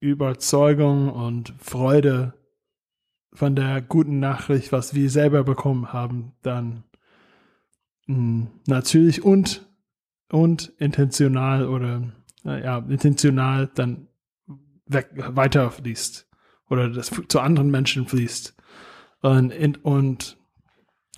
Überzeugung 0.00 1.10
und 1.10 1.54
Freude 1.58 2.34
von 3.32 3.54
der 3.54 3.80
guten 3.82 4.18
Nachricht, 4.18 4.72
was 4.72 4.94
wir 4.94 5.10
selber 5.10 5.44
bekommen 5.44 5.92
haben, 5.92 6.32
dann 6.42 6.84
mh, 8.06 8.48
natürlich 8.66 9.22
und, 9.22 9.68
und 10.30 10.72
intentional 10.78 11.68
oder 11.68 12.12
äh, 12.44 12.64
ja, 12.64 12.78
intentional 12.78 13.70
dann 13.74 14.08
weg, 14.86 15.10
weiter 15.14 15.70
fließt 15.70 16.28
oder 16.68 16.88
das 16.88 17.10
zu 17.28 17.40
anderen 17.40 17.70
Menschen 17.70 18.06
fließt 18.06 18.56
und, 19.20 19.50
in, 19.50 19.76
und 19.76 20.38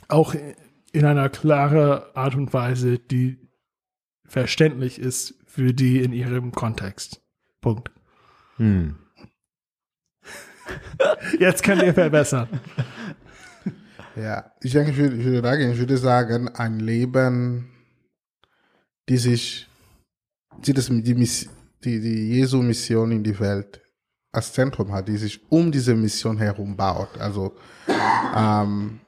auch 0.08 0.34
in 0.92 1.04
einer 1.04 1.28
klaren 1.30 2.02
Art 2.14 2.34
und 2.34 2.52
Weise, 2.52 2.98
die 2.98 3.38
verständlich 4.24 4.98
ist 4.98 5.38
für 5.46 5.72
die 5.72 6.02
in 6.02 6.12
ihrem 6.12 6.52
Kontext. 6.52 7.22
Punkt. 7.60 7.90
Hm. 8.62 8.94
Jetzt 11.40 11.64
könnt 11.64 11.82
ihr 11.82 11.92
verbessern. 11.92 12.48
Ja, 14.14 14.52
ich 14.62 14.70
denke, 14.70 14.92
ich 14.92 14.96
würde, 14.98 15.16
ich 15.16 15.24
würde 15.24 15.42
sagen, 15.42 15.72
ich 15.72 15.78
würde 15.78 15.96
sagen, 15.96 16.48
ein 16.48 16.78
Leben, 16.78 17.72
die 19.08 19.16
sich, 19.16 19.68
die, 20.64 20.72
das, 20.72 20.86
die, 20.86 21.02
die, 21.02 22.00
die 22.00 22.28
Jesu-Mission 22.34 23.10
in 23.10 23.24
die 23.24 23.40
Welt 23.40 23.80
als 24.30 24.52
Zentrum 24.52 24.92
hat, 24.92 25.08
die 25.08 25.16
sich 25.16 25.40
um 25.50 25.72
diese 25.72 25.96
Mission 25.96 26.38
herum 26.38 26.76
baut. 26.76 27.18
Also, 27.18 27.56
ähm, 28.36 29.00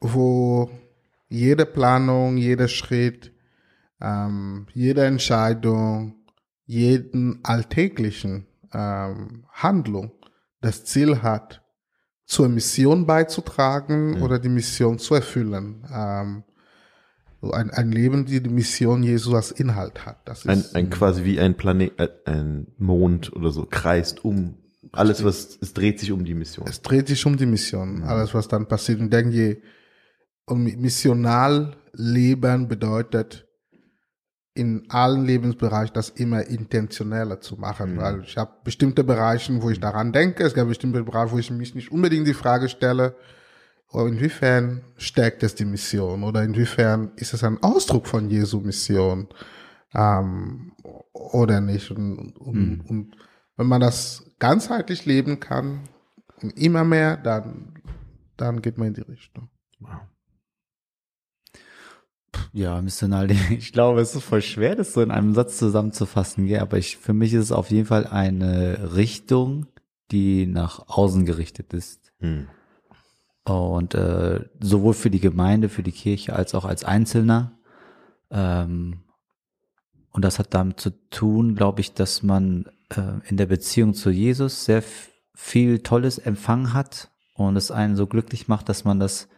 wo 0.00 0.70
jede 1.30 1.64
Planung, 1.64 2.36
jeder 2.36 2.68
Schritt, 2.68 3.32
ähm, 4.02 4.66
jede 4.74 5.06
Entscheidung, 5.06 6.14
jeden 6.66 7.40
alltäglichen 7.42 8.48
ähm, 8.72 9.44
Handlung 9.52 10.12
das 10.60 10.84
Ziel 10.84 11.22
hat, 11.22 11.62
zur 12.24 12.48
Mission 12.48 13.06
beizutragen 13.06 14.20
oder 14.20 14.38
die 14.38 14.50
Mission 14.50 14.98
zu 14.98 15.14
erfüllen. 15.14 15.86
Ähm, 15.90 16.44
so 17.40 17.52
ein, 17.52 17.70
ein 17.70 17.90
Leben, 17.90 18.26
die 18.26 18.42
die 18.42 18.50
Mission 18.50 19.02
Jesu 19.02 19.34
als 19.34 19.50
Inhalt 19.50 20.04
hat. 20.04 20.28
Das 20.28 20.46
Ein, 20.46 20.58
ist, 20.58 20.74
ein 20.74 20.90
quasi 20.90 21.24
wie 21.24 21.40
ein 21.40 21.56
Planet, 21.56 21.98
äh, 21.98 22.08
ein 22.26 22.66
Mond 22.76 23.32
oder 23.32 23.50
so 23.50 23.64
kreist 23.64 24.24
um 24.24 24.56
alles, 24.92 25.24
was 25.24 25.58
es 25.60 25.72
dreht 25.74 26.00
sich 26.00 26.12
um 26.12 26.24
die 26.24 26.34
Mission. 26.34 26.66
es 26.66 26.82
dreht 26.82 27.08
sich 27.08 27.24
um 27.26 27.36
die 27.36 27.46
Mission, 27.46 28.02
alles 28.04 28.32
was 28.34 28.48
dann 28.48 28.66
passiert. 28.66 29.00
Und 29.00 29.12
denke, 29.12 29.60
um 30.46 30.64
missional 30.64 31.76
leben 31.92 32.68
bedeutet, 32.68 33.47
in 34.58 34.84
allen 34.88 35.24
Lebensbereichen 35.24 35.94
das 35.94 36.10
immer 36.10 36.44
intentioneller 36.46 37.40
zu 37.40 37.56
machen, 37.56 37.96
weil 37.96 38.22
ich 38.22 38.36
habe 38.36 38.50
bestimmte 38.64 39.04
Bereiche, 39.04 39.62
wo 39.62 39.70
ich 39.70 39.78
daran 39.78 40.12
denke, 40.12 40.42
es 40.44 40.54
gibt 40.54 40.68
bestimmte 40.68 41.02
Bereiche, 41.04 41.32
wo 41.32 41.38
ich 41.38 41.50
mich 41.50 41.74
nicht 41.74 41.92
unbedingt 41.92 42.26
die 42.26 42.34
Frage 42.34 42.68
stelle, 42.68 43.14
oh, 43.92 44.06
inwiefern 44.06 44.82
stärkt 44.96 45.42
es 45.42 45.54
die 45.54 45.64
Mission? 45.64 46.24
Oder 46.24 46.42
inwiefern 46.42 47.12
ist 47.16 47.34
es 47.34 47.44
ein 47.44 47.62
Ausdruck 47.62 48.06
von 48.06 48.28
Jesu 48.28 48.60
Mission? 48.60 49.28
Ähm, 49.94 50.72
oder 51.12 51.60
nicht. 51.60 51.90
Und, 51.90 52.36
und, 52.36 52.80
und 52.80 53.16
wenn 53.56 53.66
man 53.66 53.80
das 53.80 54.24
ganzheitlich 54.38 55.06
leben 55.06 55.40
kann, 55.40 55.88
immer 56.56 56.84
mehr, 56.84 57.16
dann, 57.16 57.74
dann 58.36 58.62
geht 58.62 58.78
man 58.78 58.88
in 58.88 58.94
die 58.94 59.02
Richtung. 59.02 59.48
Ja, 62.52 62.80
missional, 62.82 63.30
ich 63.50 63.72
glaube, 63.72 64.00
es 64.00 64.14
ist 64.14 64.24
voll 64.24 64.42
schwer, 64.42 64.76
das 64.76 64.92
so 64.92 65.02
in 65.02 65.10
einem 65.10 65.34
Satz 65.34 65.58
zusammenzufassen, 65.58 66.46
gell? 66.46 66.60
aber 66.60 66.78
ich, 66.78 66.96
für 66.96 67.12
mich 67.12 67.34
ist 67.34 67.44
es 67.44 67.52
auf 67.52 67.70
jeden 67.70 67.86
Fall 67.86 68.06
eine 68.06 68.94
Richtung, 68.94 69.66
die 70.10 70.46
nach 70.46 70.88
außen 70.88 71.26
gerichtet 71.26 71.72
ist. 71.74 72.12
Hm. 72.20 72.48
Und 73.44 73.94
äh, 73.94 74.44
sowohl 74.60 74.94
für 74.94 75.10
die 75.10 75.20
Gemeinde, 75.20 75.68
für 75.68 75.82
die 75.82 75.92
Kirche, 75.92 76.34
als 76.34 76.54
auch 76.54 76.64
als 76.64 76.84
Einzelner. 76.84 77.52
Ähm, 78.30 79.04
und 80.10 80.24
das 80.24 80.38
hat 80.38 80.52
damit 80.52 80.80
zu 80.80 80.90
tun, 81.10 81.54
glaube 81.54 81.80
ich, 81.80 81.94
dass 81.94 82.22
man 82.22 82.66
äh, 82.90 83.26
in 83.28 83.36
der 83.36 83.46
Beziehung 83.46 83.94
zu 83.94 84.10
Jesus 84.10 84.64
sehr 84.64 84.82
viel 85.34 85.78
Tolles 85.78 86.18
empfangen 86.18 86.72
hat 86.72 87.10
und 87.34 87.56
es 87.56 87.70
einen 87.70 87.96
so 87.96 88.06
glücklich 88.06 88.48
macht, 88.48 88.68
dass 88.68 88.84
man 88.84 88.98
das 88.98 89.28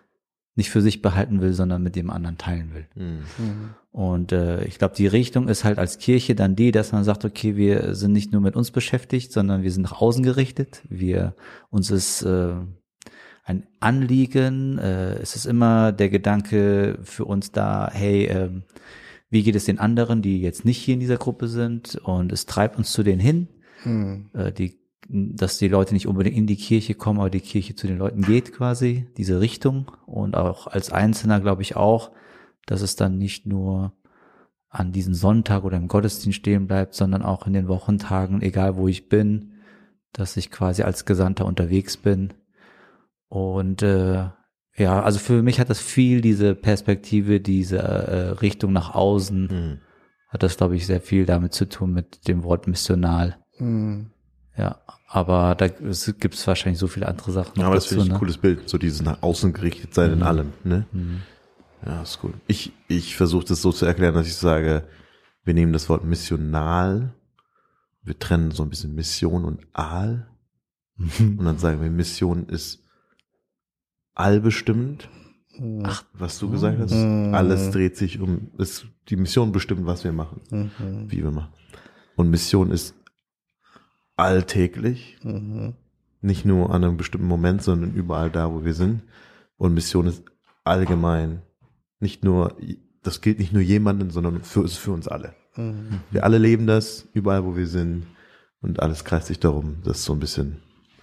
nicht 0.56 0.70
für 0.70 0.82
sich 0.82 1.00
behalten 1.00 1.40
will, 1.40 1.52
sondern 1.52 1.82
mit 1.82 1.96
dem 1.96 2.10
anderen 2.10 2.38
teilen 2.38 2.74
will. 2.74 2.86
Hm. 2.94 3.20
Und 3.92 4.32
äh, 4.32 4.64
ich 4.64 4.78
glaube, 4.78 4.94
die 4.94 5.06
Richtung 5.06 5.48
ist 5.48 5.64
halt 5.64 5.78
als 5.78 5.98
Kirche 5.98 6.34
dann 6.34 6.56
die, 6.56 6.70
dass 6.72 6.92
man 6.92 7.04
sagt, 7.04 7.24
okay, 7.24 7.56
wir 7.56 7.94
sind 7.94 8.12
nicht 8.12 8.32
nur 8.32 8.40
mit 8.40 8.56
uns 8.56 8.70
beschäftigt, 8.70 9.32
sondern 9.32 9.62
wir 9.62 9.70
sind 9.70 9.82
nach 9.82 10.00
außen 10.00 10.22
gerichtet. 10.22 10.82
Wir 10.88 11.34
uns 11.70 11.90
ist 11.90 12.22
äh, 12.22 12.54
ein 13.44 13.66
Anliegen. 13.78 14.78
Äh, 14.78 15.14
es 15.14 15.36
ist 15.36 15.46
immer 15.46 15.92
der 15.92 16.08
Gedanke 16.08 16.98
für 17.02 17.24
uns 17.24 17.52
da, 17.52 17.90
hey, 17.92 18.26
ähm, 18.26 18.64
wie 19.30 19.44
geht 19.44 19.54
es 19.54 19.64
den 19.64 19.78
anderen, 19.78 20.22
die 20.22 20.40
jetzt 20.40 20.64
nicht 20.64 20.78
hier 20.78 20.94
in 20.94 21.00
dieser 21.00 21.16
Gruppe 21.16 21.46
sind? 21.46 21.96
Und 21.96 22.32
es 22.32 22.46
treibt 22.46 22.76
uns 22.76 22.92
zu 22.92 23.02
denen 23.02 23.20
hin, 23.20 23.48
Hm. 23.82 24.30
äh, 24.34 24.52
die, 24.52 24.79
dass 25.12 25.58
die 25.58 25.68
Leute 25.68 25.94
nicht 25.94 26.06
unbedingt 26.06 26.36
in 26.36 26.46
die 26.46 26.56
Kirche 26.56 26.94
kommen, 26.94 27.18
aber 27.18 27.30
die 27.30 27.40
Kirche 27.40 27.74
zu 27.74 27.86
den 27.86 27.98
Leuten 27.98 28.22
geht 28.22 28.52
quasi, 28.52 29.08
diese 29.16 29.40
Richtung. 29.40 29.90
Und 30.06 30.36
auch 30.36 30.66
als 30.68 30.92
Einzelner 30.92 31.40
glaube 31.40 31.62
ich 31.62 31.74
auch, 31.76 32.12
dass 32.66 32.80
es 32.80 32.94
dann 32.94 33.18
nicht 33.18 33.46
nur 33.46 33.92
an 34.68 34.92
diesen 34.92 35.14
Sonntag 35.14 35.64
oder 35.64 35.76
im 35.76 35.88
Gottesdienst 35.88 36.38
stehen 36.38 36.68
bleibt, 36.68 36.94
sondern 36.94 37.22
auch 37.22 37.46
in 37.46 37.52
den 37.52 37.66
Wochentagen, 37.66 38.40
egal 38.40 38.76
wo 38.76 38.86
ich 38.86 39.08
bin, 39.08 39.54
dass 40.12 40.36
ich 40.36 40.50
quasi 40.50 40.82
als 40.82 41.04
Gesandter 41.04 41.44
unterwegs 41.44 41.96
bin. 41.96 42.32
Und 43.28 43.82
äh, 43.82 44.28
ja, 44.76 45.02
also 45.02 45.18
für 45.18 45.42
mich 45.42 45.58
hat 45.58 45.70
das 45.70 45.80
viel 45.80 46.20
diese 46.20 46.54
Perspektive, 46.54 47.40
diese 47.40 47.78
äh, 47.78 48.30
Richtung 48.40 48.72
nach 48.72 48.94
außen, 48.94 49.48
Hm. 49.50 49.78
hat 50.28 50.44
das, 50.44 50.56
glaube 50.56 50.76
ich, 50.76 50.86
sehr 50.86 51.00
viel 51.00 51.26
damit 51.26 51.52
zu 51.52 51.68
tun 51.68 51.92
mit 51.92 52.28
dem 52.28 52.44
Wort 52.44 52.68
missional. 52.68 53.38
Hm. 53.56 54.10
Ja, 54.60 54.76
aber 55.08 55.54
da 55.54 55.68
gibt 55.68 56.34
es 56.34 56.46
wahrscheinlich 56.46 56.78
so 56.78 56.86
viele 56.86 57.08
andere 57.08 57.32
Sachen 57.32 57.52
noch 57.58 57.64
Aber 57.66 57.74
das 57.76 57.84
dazu. 57.84 57.94
finde 57.94 58.04
ich 58.04 58.10
ein 58.10 58.14
ne? 58.14 58.18
cooles 58.18 58.38
Bild, 58.38 58.68
so 58.68 58.78
dieses 58.78 59.00
nach 59.02 59.22
außen 59.22 59.52
gerichtet 59.52 59.94
sein 59.94 60.12
in 60.12 60.22
allem. 60.22 60.52
Ne? 60.64 60.86
Mhm. 60.92 61.22
Ja, 61.86 62.02
ist 62.02 62.20
cool. 62.22 62.34
Ich, 62.46 62.72
ich 62.88 63.16
versuche 63.16 63.46
das 63.46 63.62
so 63.62 63.72
zu 63.72 63.86
erklären, 63.86 64.14
dass 64.14 64.26
ich 64.26 64.36
sage, 64.36 64.84
wir 65.44 65.54
nehmen 65.54 65.72
das 65.72 65.88
Wort 65.88 66.04
missional, 66.04 67.14
wir 68.02 68.18
trennen 68.18 68.50
so 68.50 68.62
ein 68.62 68.68
bisschen 68.68 68.94
Mission 68.94 69.44
und 69.44 69.66
Aal 69.72 70.28
und 71.18 71.44
dann 71.44 71.58
sagen 71.58 71.80
wir, 71.80 71.88
Mission 71.90 72.46
ist 72.48 72.84
allbestimmend. 74.14 75.08
Ach, 75.82 76.04
was 76.14 76.38
du 76.38 76.50
gesagt 76.50 76.78
hast, 76.78 76.92
alles 76.92 77.70
dreht 77.70 77.96
sich 77.96 78.20
um, 78.20 78.50
ist, 78.58 78.86
die 79.08 79.16
Mission 79.16 79.52
bestimmt, 79.52 79.84
was 79.86 80.04
wir 80.04 80.12
machen, 80.12 80.40
Mhm. 80.50 81.10
wie 81.10 81.22
wir 81.22 81.30
machen. 81.30 81.52
Und 82.16 82.30
Mission 82.30 82.70
ist 82.70 82.94
alltäglich, 84.20 85.18
Mhm. 85.22 85.74
nicht 86.20 86.44
nur 86.44 86.72
an 86.74 86.84
einem 86.84 86.96
bestimmten 86.96 87.26
Moment, 87.26 87.62
sondern 87.62 87.92
überall 87.94 88.30
da, 88.30 88.52
wo 88.52 88.64
wir 88.64 88.74
sind. 88.74 89.02
Und 89.56 89.74
Mission 89.74 90.06
ist 90.06 90.22
allgemein, 90.64 91.42
nicht 92.00 92.24
nur, 92.24 92.56
das 93.02 93.20
gilt 93.20 93.38
nicht 93.38 93.52
nur 93.52 93.62
jemanden, 93.62 94.10
sondern 94.10 94.42
für, 94.42 94.64
ist 94.64 94.76
für 94.78 94.92
uns 94.92 95.08
alle. 95.08 95.34
Mhm. 95.56 96.00
Wir 96.10 96.24
alle 96.24 96.38
leben 96.38 96.66
das, 96.66 97.08
überall, 97.12 97.44
wo 97.44 97.56
wir 97.56 97.66
sind. 97.66 98.06
Und 98.62 98.80
alles 98.80 99.04
kreist 99.04 99.28
sich 99.28 99.40
darum. 99.40 99.76
Das 99.84 100.04
so 100.04 100.12
ein 100.12 100.20
bisschen. 100.20 100.58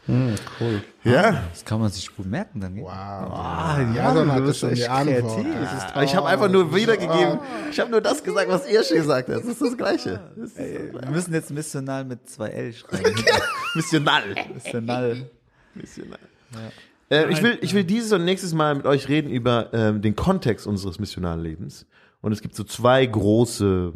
Hm, 0.07 0.35
cool. 0.59 0.81
Ja. 1.03 1.43
Das 1.51 1.65
kann 1.65 1.81
man 1.81 1.91
sich 1.91 2.15
gut 2.15 2.25
merken 2.25 2.61
dann. 2.61 2.75
gell? 2.75 2.83
Wow. 2.83 2.91
Ah, 2.91 3.77
ja, 3.93 4.13
dann 4.13 4.31
hat 4.31 4.45
bist 4.45 4.59
schon 4.59 4.73
die 4.73 4.87
Antwort. 4.87 5.45
Das 5.45 5.83
ist 5.83 6.03
Ich 6.03 6.15
habe 6.15 6.27
einfach 6.27 6.49
nur 6.49 6.73
wiedergegeben. 6.73 7.39
Ich 7.69 7.79
habe 7.79 7.91
nur 7.91 8.01
das 8.01 8.23
gesagt, 8.23 8.49
was 8.49 8.69
ihr 8.69 8.83
schon 8.83 8.97
gesagt 8.97 9.27
habt. 9.29 9.39
Das 9.39 9.45
ist 9.45 9.61
das 9.61 9.77
Gleiche. 9.77 10.21
Das 10.35 10.51
ist 10.51 10.57
das 10.57 11.01
Wir 11.03 11.11
müssen 11.11 11.33
jetzt 11.33 11.51
missional 11.51 12.05
mit 12.05 12.29
zwei 12.29 12.47
L 12.47 12.73
schreiben. 12.73 13.15
Missional. 13.75 14.23
missional. 14.53 15.29
Missionar. 15.75 16.19
Äh, 17.09 17.29
ich, 17.31 17.43
will, 17.43 17.57
ich 17.61 17.73
will 17.73 17.83
dieses 17.83 18.11
und 18.13 18.23
nächstes 18.25 18.53
Mal 18.53 18.75
mit 18.75 18.85
euch 18.85 19.09
reden 19.09 19.29
über 19.29 19.73
ähm, 19.73 20.01
den 20.01 20.15
Kontext 20.15 20.67
unseres 20.67 20.99
missionalen 20.99 21.41
Lebens. 21.41 21.85
Und 22.21 22.31
es 22.31 22.41
gibt 22.41 22.55
so 22.55 22.63
zwei 22.63 23.05
große 23.05 23.93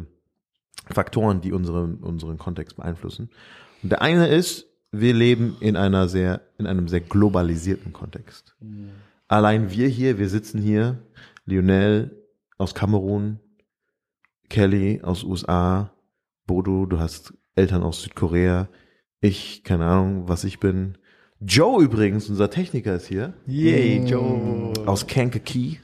Faktoren, 0.90 1.40
die 1.40 1.52
unseren, 1.52 1.96
unseren 1.96 2.38
Kontext 2.38 2.76
beeinflussen. 2.76 3.30
Und 3.82 3.90
der 3.90 4.02
eine 4.02 4.28
ist, 4.28 4.66
wir 4.92 5.14
leben 5.14 5.56
in 5.60 5.76
einer 5.76 6.08
sehr, 6.08 6.42
in 6.58 6.66
einem 6.66 6.86
sehr 6.86 7.00
globalisierten 7.00 7.92
Kontext. 7.92 8.54
Allein 9.26 9.70
wir 9.70 9.88
hier, 9.88 10.18
wir 10.18 10.28
sitzen 10.28 10.60
hier, 10.60 10.98
Lionel 11.46 12.22
aus 12.58 12.74
Kamerun, 12.74 13.40
Kelly 14.50 15.00
aus 15.02 15.24
USA, 15.24 15.90
Bodo, 16.46 16.84
du 16.86 16.98
hast 16.98 17.32
Eltern 17.56 17.82
aus 17.82 18.02
Südkorea, 18.02 18.68
ich, 19.20 19.64
keine 19.64 19.86
Ahnung, 19.86 20.28
was 20.28 20.44
ich 20.44 20.60
bin. 20.60 20.98
Joe 21.40 21.82
übrigens, 21.82 22.28
unser 22.28 22.50
Techniker 22.50 22.94
ist 22.94 23.06
hier, 23.06 23.32
Yay, 23.46 24.04
Joe. 24.04 24.72
aus 24.86 25.06
Kankakee 25.06 25.78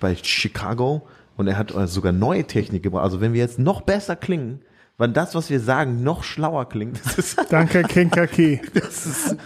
bei 0.00 0.16
Chicago 0.16 1.06
und 1.36 1.46
er 1.46 1.58
hat 1.58 1.72
sogar 1.88 2.12
neue 2.12 2.44
Technik 2.44 2.82
gebracht. 2.82 3.04
Also 3.04 3.20
wenn 3.20 3.34
wir 3.34 3.40
jetzt 3.40 3.58
noch 3.58 3.82
besser 3.82 4.16
klingen, 4.16 4.62
wenn 5.00 5.14
das, 5.14 5.34
was 5.34 5.48
wir 5.48 5.60
sagen, 5.60 6.02
noch 6.02 6.22
schlauer 6.22 6.68
klingt, 6.68 7.00
das 7.04 7.18
ist, 7.18 7.46
Danke, 7.50 7.82
Kenkaki. 7.82 8.60
das 8.74 9.06
ist 9.06 9.36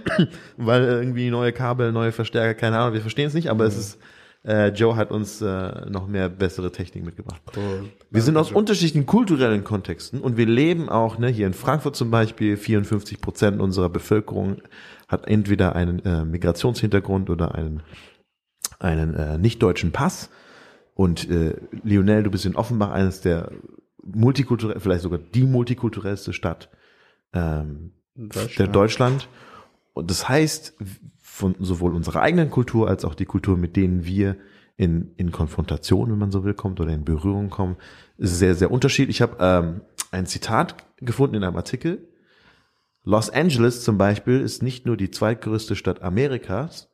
weil 0.56 0.82
irgendwie 0.82 1.30
neue 1.30 1.52
Kabel, 1.52 1.92
neue 1.92 2.10
Verstärker, 2.10 2.58
keine 2.58 2.78
Ahnung, 2.78 2.94
wir 2.94 3.02
verstehen 3.02 3.26
es 3.26 3.34
nicht, 3.34 3.50
aber 3.50 3.64
es 3.64 3.76
ist, 3.76 3.98
äh, 4.46 4.68
Joe 4.68 4.96
hat 4.96 5.10
uns 5.10 5.42
äh, 5.42 5.90
noch 5.90 6.06
mehr 6.06 6.28
bessere 6.28 6.72
Technik 6.72 7.04
mitgebracht. 7.04 7.42
Cool. 7.54 7.90
Wir 8.10 8.22
sind 8.22 8.36
aus 8.36 8.50
unterschiedlichen 8.50 9.06
kulturellen 9.06 9.62
Kontexten 9.62 10.20
und 10.20 10.36
wir 10.36 10.46
leben 10.46 10.88
auch, 10.88 11.18
ne, 11.18 11.28
hier 11.28 11.46
in 11.46 11.54
Frankfurt 11.54 11.96
zum 11.96 12.10
Beispiel, 12.10 12.56
54 12.56 13.20
Prozent 13.20 13.60
unserer 13.60 13.90
Bevölkerung 13.90 14.62
hat 15.08 15.28
entweder 15.28 15.76
einen 15.76 15.98
äh, 16.04 16.24
Migrationshintergrund 16.24 17.28
oder 17.28 17.54
einen, 17.54 17.82
einen 18.78 19.14
äh, 19.14 19.38
nicht-deutschen 19.38 19.92
Pass. 19.92 20.30
Und 20.94 21.28
äh, 21.28 21.56
Lionel, 21.82 22.22
du 22.22 22.30
bist 22.30 22.46
in 22.46 22.56
Offenbach 22.56 22.90
eines 22.90 23.20
der 23.20 23.50
multikulturell, 24.04 24.80
vielleicht 24.80 25.02
sogar 25.02 25.18
die 25.18 25.44
multikulturellste 25.44 26.32
Stadt 26.32 26.70
ähm, 27.32 27.92
der 28.14 28.68
Deutschland. 28.68 29.28
Und 29.92 30.10
das 30.10 30.28
heißt, 30.28 30.76
von 31.20 31.56
sowohl 31.58 31.94
unserer 31.94 32.20
eigenen 32.20 32.50
Kultur 32.50 32.88
als 32.88 33.04
auch 33.04 33.14
die 33.14 33.24
Kultur, 33.24 33.56
mit 33.56 33.76
denen 33.76 34.04
wir 34.04 34.36
in, 34.76 35.12
in 35.16 35.32
Konfrontation, 35.32 36.10
wenn 36.10 36.18
man 36.18 36.32
so 36.32 36.44
will, 36.44 36.54
kommt 36.54 36.80
oder 36.80 36.92
in 36.92 37.04
Berührung 37.04 37.50
kommen, 37.50 37.76
ist 38.18 38.38
sehr, 38.38 38.54
sehr 38.54 38.70
unterschiedlich. 38.70 39.16
Ich 39.16 39.22
habe 39.22 39.36
ähm, 39.40 39.80
ein 40.10 40.26
Zitat 40.26 40.76
gefunden 40.98 41.36
in 41.36 41.44
einem 41.44 41.56
Artikel. 41.56 42.08
Los 43.04 43.30
Angeles 43.30 43.84
zum 43.84 43.98
Beispiel 43.98 44.40
ist 44.40 44.62
nicht 44.62 44.86
nur 44.86 44.96
die 44.96 45.10
zweitgrößte 45.10 45.76
Stadt 45.76 46.02
Amerikas, 46.02 46.88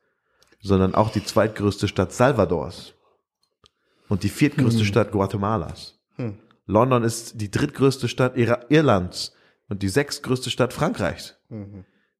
sondern 0.61 0.95
auch 0.95 1.11
die 1.11 1.25
zweitgrößte 1.25 1.89
Stadt 1.89 2.13
Salvadors 2.13 2.95
und 4.09 4.25
die 4.25 4.29
viertgrößte 4.29 4.85
Stadt 4.85 5.13
Guatemalas. 5.13 6.00
London 6.71 7.03
ist 7.03 7.41
die 7.41 7.51
drittgrößte 7.51 8.09
Stadt 8.09 8.37
Irlands 8.37 9.35
und 9.69 9.83
die 9.83 9.89
sechstgrößte 9.89 10.51
Stadt 10.51 10.73
Frankreichs. 10.73 11.37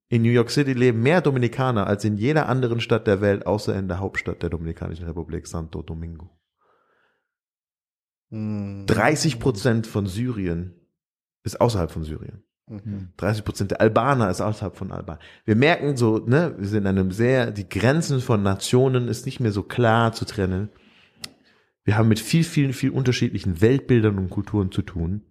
In 0.09 0.23
New 0.23 0.31
York 0.31 0.51
City 0.51 0.73
leben 0.73 1.03
mehr 1.03 1.21
Dominikaner 1.21 1.87
als 1.87 2.05
in 2.05 2.19
jeder 2.19 2.49
anderen 2.49 2.81
Stadt 2.81 3.07
der 3.07 3.21
Welt, 3.21 3.47
außer 3.47 3.77
in 3.77 3.87
der 3.87 4.01
Hauptstadt 4.01 4.43
der 4.43 4.51
Dominikanischen 4.51 5.07
Republik, 5.07 5.47
Santo 5.47 5.83
Domingo. 5.83 6.31
30 8.33 9.41
Prozent 9.41 9.87
von 9.87 10.07
Syrien 10.07 10.75
ist 11.43 11.61
außerhalb 11.61 11.91
von 11.91 12.05
Syrien. 12.05 12.43
30 13.17 13.45
Prozent 13.45 13.71
der 13.73 13.81
Albaner 13.81 14.31
ist 14.31 14.41
außerhalb 14.41 14.77
von 14.77 14.93
Albanien. 14.93 15.25
Wir 15.45 15.57
merken 15.57 15.97
so, 15.97 16.19
ne, 16.19 16.55
wir 16.57 16.69
sind 16.69 16.83
in 16.83 16.87
einem 16.87 17.11
sehr, 17.11 17.51
die 17.51 17.69
Grenzen 17.69 18.21
von 18.21 18.43
Nationen 18.43 19.09
ist 19.09 19.27
nicht 19.27 19.41
mehr 19.41 19.53
so 19.53 19.63
klar 19.65 20.13
zu 20.13 20.25
trennen. 20.25 20.71
Wir 21.91 21.99
haben 21.99 22.09
mit 22.09 22.21
viel, 22.21 22.45
vielen, 22.45 22.73
viel 22.73 22.91
unterschiedlichen 22.91 23.61
Weltbildern 23.61 24.17
und 24.17 24.31
Kulturen 24.31 24.71
zu 24.71 24.83
tun. 24.83 25.23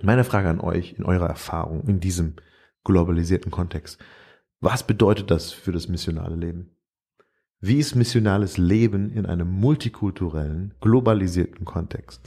Meine 0.00 0.24
Frage 0.24 0.48
an 0.48 0.58
euch, 0.58 0.94
in 0.94 1.04
eurer 1.04 1.26
Erfahrung, 1.26 1.86
in 1.86 2.00
diesem 2.00 2.36
globalisierten 2.84 3.50
Kontext. 3.50 3.98
Was 4.60 4.82
bedeutet 4.82 5.30
das 5.30 5.52
für 5.52 5.72
das 5.72 5.88
missionale 5.88 6.36
Leben? 6.36 6.70
Wie 7.60 7.76
ist 7.76 7.96
missionales 7.96 8.56
Leben 8.56 9.12
in 9.12 9.26
einem 9.26 9.50
multikulturellen, 9.50 10.72
globalisierten 10.80 11.66
Kontext 11.66 12.22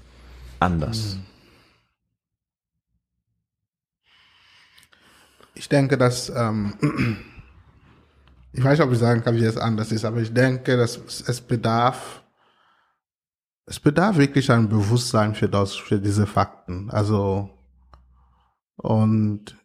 anders? 0.59 1.17
Ich 5.55 5.67
denke, 5.67 5.97
dass, 5.97 6.29
ähm, 6.29 6.75
ich 8.53 8.63
weiß 8.63 8.77
nicht, 8.77 8.87
ob 8.87 8.93
ich 8.93 8.99
sagen 8.99 9.23
kann, 9.23 9.35
wie 9.35 9.45
es 9.45 9.57
anders 9.57 9.91
ist, 9.91 10.05
aber 10.05 10.21
ich 10.21 10.31
denke, 10.31 10.77
dass 10.77 10.99
es 11.27 11.41
bedarf, 11.41 12.22
es 13.65 13.79
bedarf 13.79 14.17
wirklich 14.17 14.51
ein 14.51 14.69
Bewusstsein 14.69 15.35
für 15.35 15.47
das, 15.47 15.75
für 15.75 15.99
diese 15.99 16.27
Fakten. 16.27 16.89
Also, 16.89 17.49
und 18.75 19.57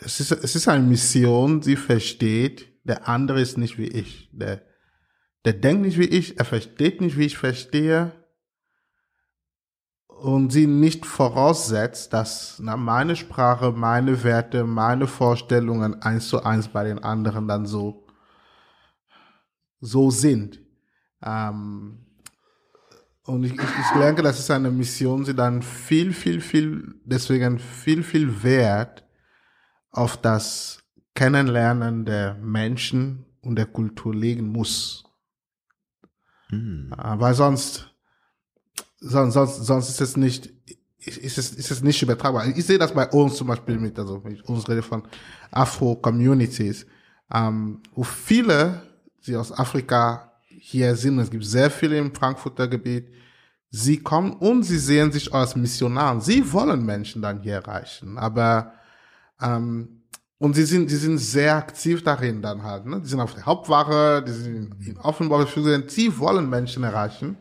es 0.00 0.20
ist, 0.20 0.32
es 0.32 0.54
ist 0.54 0.68
eine 0.68 0.84
Mission, 0.84 1.62
sie 1.62 1.76
versteht, 1.76 2.68
der 2.84 3.08
andere 3.08 3.40
ist 3.40 3.56
nicht 3.56 3.78
wie 3.78 3.88
ich. 3.88 4.30
Der, 4.32 4.62
der 5.44 5.54
denkt 5.54 5.82
nicht 5.82 5.98
wie 5.98 6.04
ich, 6.04 6.38
er 6.38 6.44
versteht 6.44 7.00
nicht, 7.00 7.16
wie 7.16 7.26
ich 7.26 7.38
verstehe. 7.38 8.12
Und 10.06 10.50
sie 10.50 10.66
nicht 10.66 11.04
voraussetzt, 11.04 12.12
dass 12.12 12.58
na, 12.58 12.76
meine 12.76 13.16
Sprache, 13.16 13.72
meine 13.72 14.24
Werte, 14.24 14.64
meine 14.64 15.06
Vorstellungen 15.06 16.00
eins 16.02 16.28
zu 16.28 16.42
eins 16.42 16.68
bei 16.68 16.84
den 16.84 17.00
anderen 17.00 17.48
dann 17.48 17.66
so, 17.66 18.06
so 19.80 20.10
sind. 20.10 20.58
Ähm, 21.22 22.05
und 23.26 23.44
ich, 23.44 23.52
ich, 23.52 23.60
ich 23.60 24.00
denke, 24.00 24.22
das 24.22 24.38
ist 24.38 24.50
eine 24.50 24.70
Mission, 24.70 25.24
die 25.24 25.34
dann 25.34 25.62
viel, 25.62 26.12
viel, 26.12 26.40
viel, 26.40 26.94
deswegen 27.04 27.58
viel, 27.58 28.02
viel 28.02 28.42
Wert 28.42 29.04
auf 29.90 30.16
das 30.16 30.78
Kennenlernen 31.14 32.04
der 32.04 32.34
Menschen 32.34 33.26
und 33.40 33.56
der 33.56 33.66
Kultur 33.66 34.14
legen 34.14 34.48
muss. 34.48 35.04
Hm. 36.50 36.92
Äh, 36.96 37.18
Weil 37.18 37.34
sonst, 37.34 37.90
sonst, 39.00 39.34
sonst, 39.34 39.56
sonst 39.64 39.88
ist 39.88 40.00
es 40.00 40.16
nicht, 40.16 40.52
ist 40.98 41.38
es, 41.38 41.52
ist 41.52 41.70
es 41.70 41.82
nicht 41.82 42.00
übertragbar. 42.02 42.46
Ich 42.46 42.64
sehe 42.64 42.78
das 42.78 42.92
bei 42.92 43.08
uns 43.08 43.36
zum 43.36 43.48
Beispiel 43.48 43.78
mit, 43.78 43.98
also 43.98 44.22
ich 44.28 44.44
uns 44.48 44.68
rede 44.68 44.82
von 44.82 45.02
Afro-Communities, 45.50 46.86
ähm, 47.32 47.82
wo 47.92 48.04
viele, 48.04 48.82
die 49.26 49.34
aus 49.34 49.50
Afrika 49.50 50.32
hier 50.48 50.94
sind, 50.94 51.18
es 51.18 51.30
gibt 51.30 51.44
sehr 51.44 51.70
viele 51.70 51.98
im 51.98 52.14
Frankfurter 52.14 52.68
Gebiet, 52.68 53.15
sie 53.76 53.98
kommen 53.98 54.32
und 54.32 54.62
sie 54.62 54.78
sehen 54.78 55.12
sich 55.12 55.34
als 55.34 55.54
Missionaren. 55.54 56.20
Sie 56.20 56.52
wollen 56.52 56.84
Menschen 56.84 57.20
dann 57.20 57.42
hier 57.42 57.54
erreichen, 57.54 58.16
aber 58.16 58.72
ähm, 59.40 60.02
und 60.38 60.54
sie 60.54 60.64
sind, 60.64 60.88
sie 60.90 60.96
sind 60.96 61.18
sehr 61.18 61.56
aktiv 61.56 62.02
darin 62.02 62.42
dann 62.42 62.62
halt. 62.62 62.86
Ne? 62.86 63.00
Die 63.00 63.08
sind 63.08 63.20
auf 63.20 63.34
der 63.34 63.46
Hauptwache, 63.46 64.22
die 64.26 64.32
sind 64.32 64.74
in, 64.86 64.98
Offenbach. 64.98 65.46
Sie 65.88 66.18
wollen 66.18 66.50
Menschen 66.50 66.84
erreichen. 66.84 67.38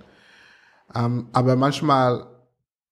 Ähm, 0.94 1.28
aber 1.34 1.58
manchmal 1.58 2.28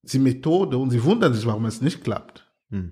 die 0.01 0.19
Methode 0.19 0.77
und 0.77 0.89
sie 0.89 1.03
wundern 1.03 1.33
sich, 1.33 1.45
warum 1.45 1.65
es 1.65 1.79
nicht 1.79 2.03
klappt. 2.03 2.45
Hm. 2.69 2.91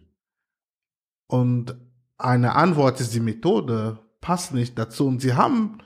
Und 1.28 1.76
eine 2.18 2.56
Antwort 2.56 3.02
ist, 3.02 3.14
die 3.14 3.20
Methode 3.20 4.00
passt 4.22 4.54
nicht 4.54 4.80
dazu. 4.80 5.08
Und 5.08 5.22
sie 5.22 5.34
haben 5.34 5.80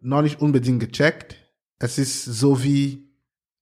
noch 0.00 0.22
nicht 0.22 0.40
unbedingt 0.40 0.78
gecheckt. 0.78 1.36
Es 1.80 1.98
ist 1.98 2.24
so 2.24 2.62
wie, 2.62 3.07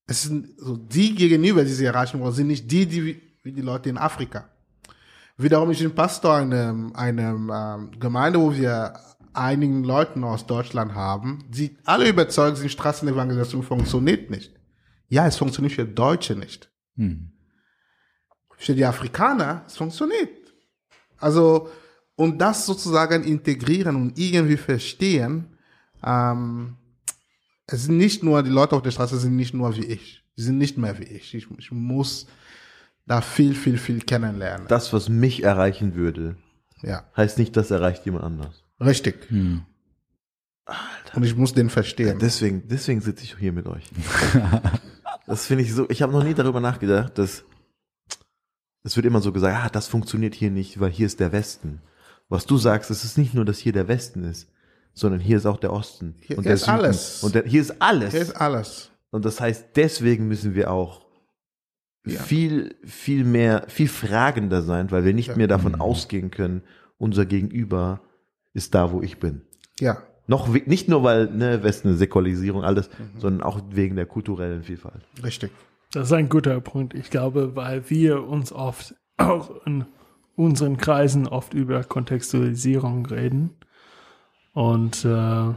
es 0.06 0.22
sind 0.22 0.48
so 0.58 0.76
die 0.76 1.14
gegenüber, 1.14 1.64
die 1.64 1.72
sie 1.72 1.84
erreichen 1.84 2.20
wollen, 2.20 2.32
sind 2.34 2.46
nicht 2.48 2.70
die, 2.70 2.86
die 2.86 3.04
wie- 3.04 3.52
die 3.52 3.60
Leute 3.60 3.88
in 3.88 3.98
Afrika. 3.98 4.48
Wiederum, 5.36 5.70
ich 5.70 5.78
bin 5.78 5.94
Pastor 5.94 6.40
in 6.40 6.52
einem, 6.52 6.92
einem 6.96 7.52
ähm, 7.54 7.90
Gemeinde, 8.00 8.40
wo 8.40 8.52
wir 8.54 8.94
einigen 9.34 9.84
Leuten 9.84 10.24
aus 10.24 10.46
Deutschland 10.46 10.94
haben, 10.94 11.44
die 11.48 11.76
alle 11.84 12.08
überzeugt 12.08 12.56
sind, 12.56 12.70
Straßenevangelisation 12.70 13.62
funktioniert 13.62 14.30
nicht. 14.30 14.52
Ja, 15.08 15.26
es 15.26 15.36
funktioniert 15.36 15.74
für 15.74 15.84
Deutsche 15.84 16.34
nicht. 16.34 16.70
Hm. 16.96 17.30
Für 18.56 18.74
die 18.74 18.84
Afrikaner, 18.84 19.62
es 19.66 19.76
funktioniert. 19.76 20.30
Also, 21.18 21.68
und 22.16 22.38
das 22.38 22.64
sozusagen 22.66 23.22
integrieren 23.24 23.94
und 23.96 24.18
irgendwie 24.18 24.56
verstehen, 24.56 25.56
ähm, 26.02 26.76
es 27.66 27.84
sind 27.84 27.96
nicht 27.96 28.22
nur, 28.22 28.42
die 28.42 28.50
Leute 28.50 28.76
auf 28.76 28.82
der 28.82 28.90
Straße 28.90 29.18
sind 29.18 29.36
nicht 29.36 29.54
nur 29.54 29.74
wie 29.76 29.84
ich. 29.84 30.22
Die 30.36 30.42
sind 30.42 30.58
nicht 30.58 30.76
mehr 30.78 30.98
wie 30.98 31.04
ich. 31.04 31.34
Ich, 31.34 31.48
ich 31.58 31.72
muss 31.72 32.26
da 33.06 33.20
viel, 33.20 33.54
viel, 33.54 33.78
viel 33.78 34.00
kennenlernen. 34.00 34.66
Das, 34.68 34.92
was 34.92 35.08
mich 35.08 35.42
erreichen 35.42 35.94
würde, 35.94 36.36
Ja, 36.82 37.04
heißt 37.16 37.38
nicht, 37.38 37.56
das 37.56 37.70
erreicht 37.70 38.04
jemand 38.04 38.24
anders. 38.24 38.62
richtig. 38.80 39.28
Hm. 39.30 39.62
Und 41.14 41.22
ich 41.22 41.36
muss 41.36 41.54
den 41.54 41.70
verstehen. 41.70 42.18
Deswegen, 42.18 42.66
deswegen 42.68 43.00
sitze 43.00 43.22
ich 43.24 43.36
hier 43.38 43.52
mit 43.52 43.66
euch. 43.66 43.84
das 45.26 45.46
finde 45.46 45.62
ich 45.62 45.72
so, 45.72 45.88
ich 45.88 46.02
habe 46.02 46.12
noch 46.12 46.24
nie 46.24 46.34
darüber 46.34 46.60
nachgedacht, 46.60 47.16
dass 47.18 47.44
es 48.82 48.96
wird 48.96 49.06
immer 49.06 49.20
so 49.20 49.32
gesagt, 49.32 49.56
ah, 49.64 49.68
das 49.68 49.86
funktioniert 49.88 50.34
hier 50.34 50.50
nicht, 50.50 50.78
weil 50.80 50.90
hier 50.90 51.06
ist 51.06 51.20
der 51.20 51.32
Westen. 51.32 51.82
Was 52.28 52.46
du 52.46 52.56
sagst, 52.58 52.90
es 52.90 53.04
ist 53.04 53.16
nicht 53.18 53.34
nur, 53.34 53.44
dass 53.44 53.58
hier 53.58 53.72
der 53.72 53.86
Westen 53.88 54.24
ist. 54.24 54.48
Sondern 54.96 55.20
hier 55.20 55.36
ist 55.36 55.46
auch 55.46 55.58
der 55.58 55.72
Osten. 55.72 56.16
Hier 56.22 56.38
und 56.38 56.44
der 56.44 56.54
ist 56.54 56.64
Süden. 56.64 56.72
alles. 56.78 57.22
Und 57.22 57.34
der, 57.34 57.44
hier 57.44 57.60
ist 57.60 57.80
alles. 57.80 58.12
Hier 58.12 58.22
ist 58.22 58.34
alles. 58.40 58.90
Und 59.10 59.24
das 59.24 59.40
heißt, 59.40 59.66
deswegen 59.76 60.26
müssen 60.26 60.54
wir 60.54 60.72
auch 60.72 61.04
Ja. 62.06 62.18
viel, 62.20 62.74
viel 62.84 63.24
mehr, 63.24 63.64
viel 63.68 63.88
fragender 63.88 64.62
sein, 64.62 64.90
weil 64.90 65.04
wir 65.04 65.12
nicht 65.12 65.28
Ja. 65.28 65.36
mehr 65.36 65.48
davon 65.48 65.74
ausgehen 65.80 66.30
können, 66.30 66.62
unser 66.98 67.26
Gegenüber 67.26 68.00
ist 68.54 68.74
da, 68.74 68.90
wo 68.92 69.02
ich 69.02 69.18
bin. 69.20 69.42
Ja. 69.80 69.98
Noch 70.28 70.48
nicht 70.48 70.88
nur, 70.88 71.02
weil 71.04 71.26
ne, 71.26 71.62
Westen 71.62 71.96
Säkularisierung, 71.96 72.64
alles, 72.64 72.88
Mhm. 72.98 73.20
sondern 73.20 73.42
auch 73.42 73.60
wegen 73.70 73.96
der 73.96 74.06
kulturellen 74.06 74.62
Vielfalt. 74.64 75.02
Richtig. 75.22 75.52
Das 75.92 76.06
ist 76.08 76.12
ein 76.12 76.28
guter 76.28 76.60
Punkt. 76.60 76.94
Ich 76.94 77.10
glaube, 77.10 77.54
weil 77.54 77.88
wir 77.90 78.24
uns 78.24 78.50
oft 78.52 78.94
auch 79.18 79.64
in 79.66 79.84
unseren 80.36 80.78
Kreisen 80.78 81.26
oft 81.28 81.54
über 81.54 81.84
Kontextualisierung 81.84 83.06
reden. 83.06 83.50
Und 84.56 85.04
äh, 85.04 85.52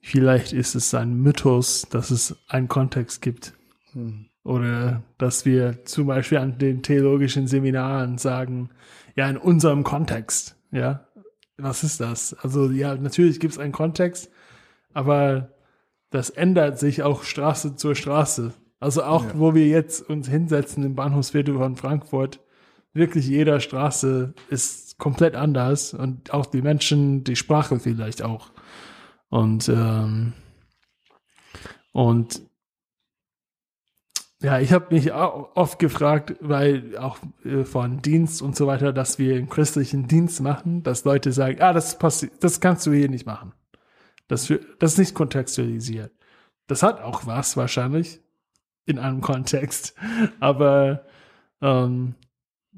vielleicht 0.00 0.52
ist 0.52 0.74
es 0.74 0.92
ein 0.94 1.14
Mythos, 1.14 1.86
dass 1.88 2.10
es 2.10 2.34
einen 2.48 2.66
Kontext 2.66 3.22
gibt. 3.22 3.52
Oder 4.42 5.04
dass 5.16 5.44
wir 5.44 5.84
zum 5.84 6.08
Beispiel 6.08 6.38
an 6.38 6.58
den 6.58 6.82
theologischen 6.82 7.46
Seminaren 7.46 8.18
sagen, 8.18 8.70
ja, 9.14 9.30
in 9.30 9.36
unserem 9.36 9.84
Kontext, 9.84 10.56
ja. 10.72 11.06
Was 11.56 11.84
ist 11.84 12.00
das? 12.00 12.34
Also 12.34 12.68
ja, 12.68 12.96
natürlich 12.96 13.38
gibt 13.38 13.52
es 13.52 13.60
einen 13.60 13.72
Kontext, 13.72 14.28
aber 14.92 15.52
das 16.10 16.28
ändert 16.28 16.80
sich 16.80 17.04
auch 17.04 17.22
Straße 17.22 17.76
zur 17.76 17.94
Straße. 17.94 18.52
Also 18.80 19.04
auch, 19.04 19.24
wo 19.34 19.54
wir 19.54 19.68
jetzt 19.68 20.00
uns 20.10 20.28
hinsetzen 20.28 20.82
im 20.82 20.96
Bahnhofsviertel 20.96 21.56
von 21.56 21.76
Frankfurt, 21.76 22.40
wirklich 22.92 23.28
jeder 23.28 23.60
Straße 23.60 24.34
ist 24.50 24.85
komplett 24.98 25.34
anders 25.34 25.94
und 25.94 26.32
auch 26.32 26.46
die 26.46 26.62
Menschen, 26.62 27.24
die 27.24 27.36
Sprache 27.36 27.78
vielleicht 27.78 28.22
auch. 28.22 28.50
Und, 29.28 29.68
ähm, 29.68 30.32
und 31.92 32.42
ja, 34.42 34.60
ich 34.60 34.72
habe 34.72 34.94
mich 34.94 35.12
auch 35.12 35.56
oft 35.56 35.78
gefragt, 35.78 36.36
weil 36.40 36.96
auch 36.98 37.18
äh, 37.44 37.64
von 37.64 38.02
Dienst 38.02 38.42
und 38.42 38.54
so 38.54 38.66
weiter, 38.66 38.92
dass 38.92 39.18
wir 39.18 39.36
einen 39.36 39.48
christlichen 39.48 40.08
Dienst 40.08 40.40
machen, 40.40 40.82
dass 40.82 41.04
Leute 41.04 41.32
sagen, 41.32 41.60
ah, 41.60 41.72
das 41.72 41.98
passiert, 41.98 42.32
das 42.44 42.60
kannst 42.60 42.86
du 42.86 42.92
hier 42.92 43.08
nicht 43.08 43.26
machen. 43.26 43.52
Das, 44.28 44.52
das 44.78 44.92
ist 44.92 44.98
nicht 44.98 45.14
kontextualisiert. 45.14 46.12
Das 46.66 46.82
hat 46.82 47.00
auch 47.00 47.26
was 47.26 47.56
wahrscheinlich 47.56 48.20
in 48.84 48.98
einem 48.98 49.20
Kontext, 49.20 49.94
aber 50.40 51.06
ähm, 51.62 52.14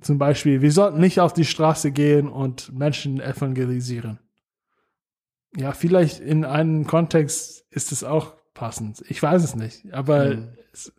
zum 0.00 0.18
Beispiel, 0.18 0.62
wir 0.62 0.72
sollten 0.72 1.00
nicht 1.00 1.20
auf 1.20 1.32
die 1.32 1.44
Straße 1.44 1.90
gehen 1.92 2.28
und 2.28 2.72
Menschen 2.72 3.20
evangelisieren. 3.20 4.18
Ja, 5.56 5.72
vielleicht 5.72 6.20
in 6.20 6.44
einem 6.44 6.86
Kontext 6.86 7.64
ist 7.70 7.90
es 7.92 8.04
auch 8.04 8.34
passend. 8.54 9.02
Ich 9.08 9.22
weiß 9.22 9.42
es 9.42 9.54
nicht, 9.56 9.92
aber 9.92 10.36
Mhm. 10.36 10.48
es, 10.72 10.92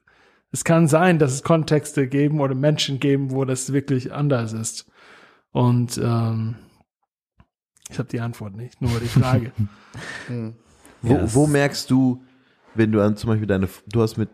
es 0.51 0.63
kann 0.63 0.87
sein, 0.87 1.19
dass 1.19 1.33
es 1.33 1.43
Kontexte 1.43 2.07
geben 2.07 2.41
oder 2.41 2.55
Menschen 2.55 2.99
geben, 2.99 3.31
wo 3.31 3.45
das 3.45 3.71
wirklich 3.73 4.11
anders 4.13 4.53
ist. 4.53 4.89
Und 5.51 5.99
ähm, 6.03 6.55
ich 7.89 7.97
habe 7.99 8.09
die 8.09 8.19
Antwort 8.21 8.55
nicht, 8.55 8.81
nur 8.81 8.99
die 8.99 9.07
Frage. 9.07 9.51
Mhm. 10.27 10.55
Wo, 11.01 11.13
das- 11.15 11.33
wo 11.33 11.47
merkst 11.47 11.89
du, 11.89 12.21
wenn 12.75 12.91
du 12.91 13.01
an 13.01 13.15
zum 13.15 13.29
Beispiel 13.29 13.47
deine, 13.47 13.69
du 13.87 14.01
hast 14.01 14.17
mit, 14.17 14.29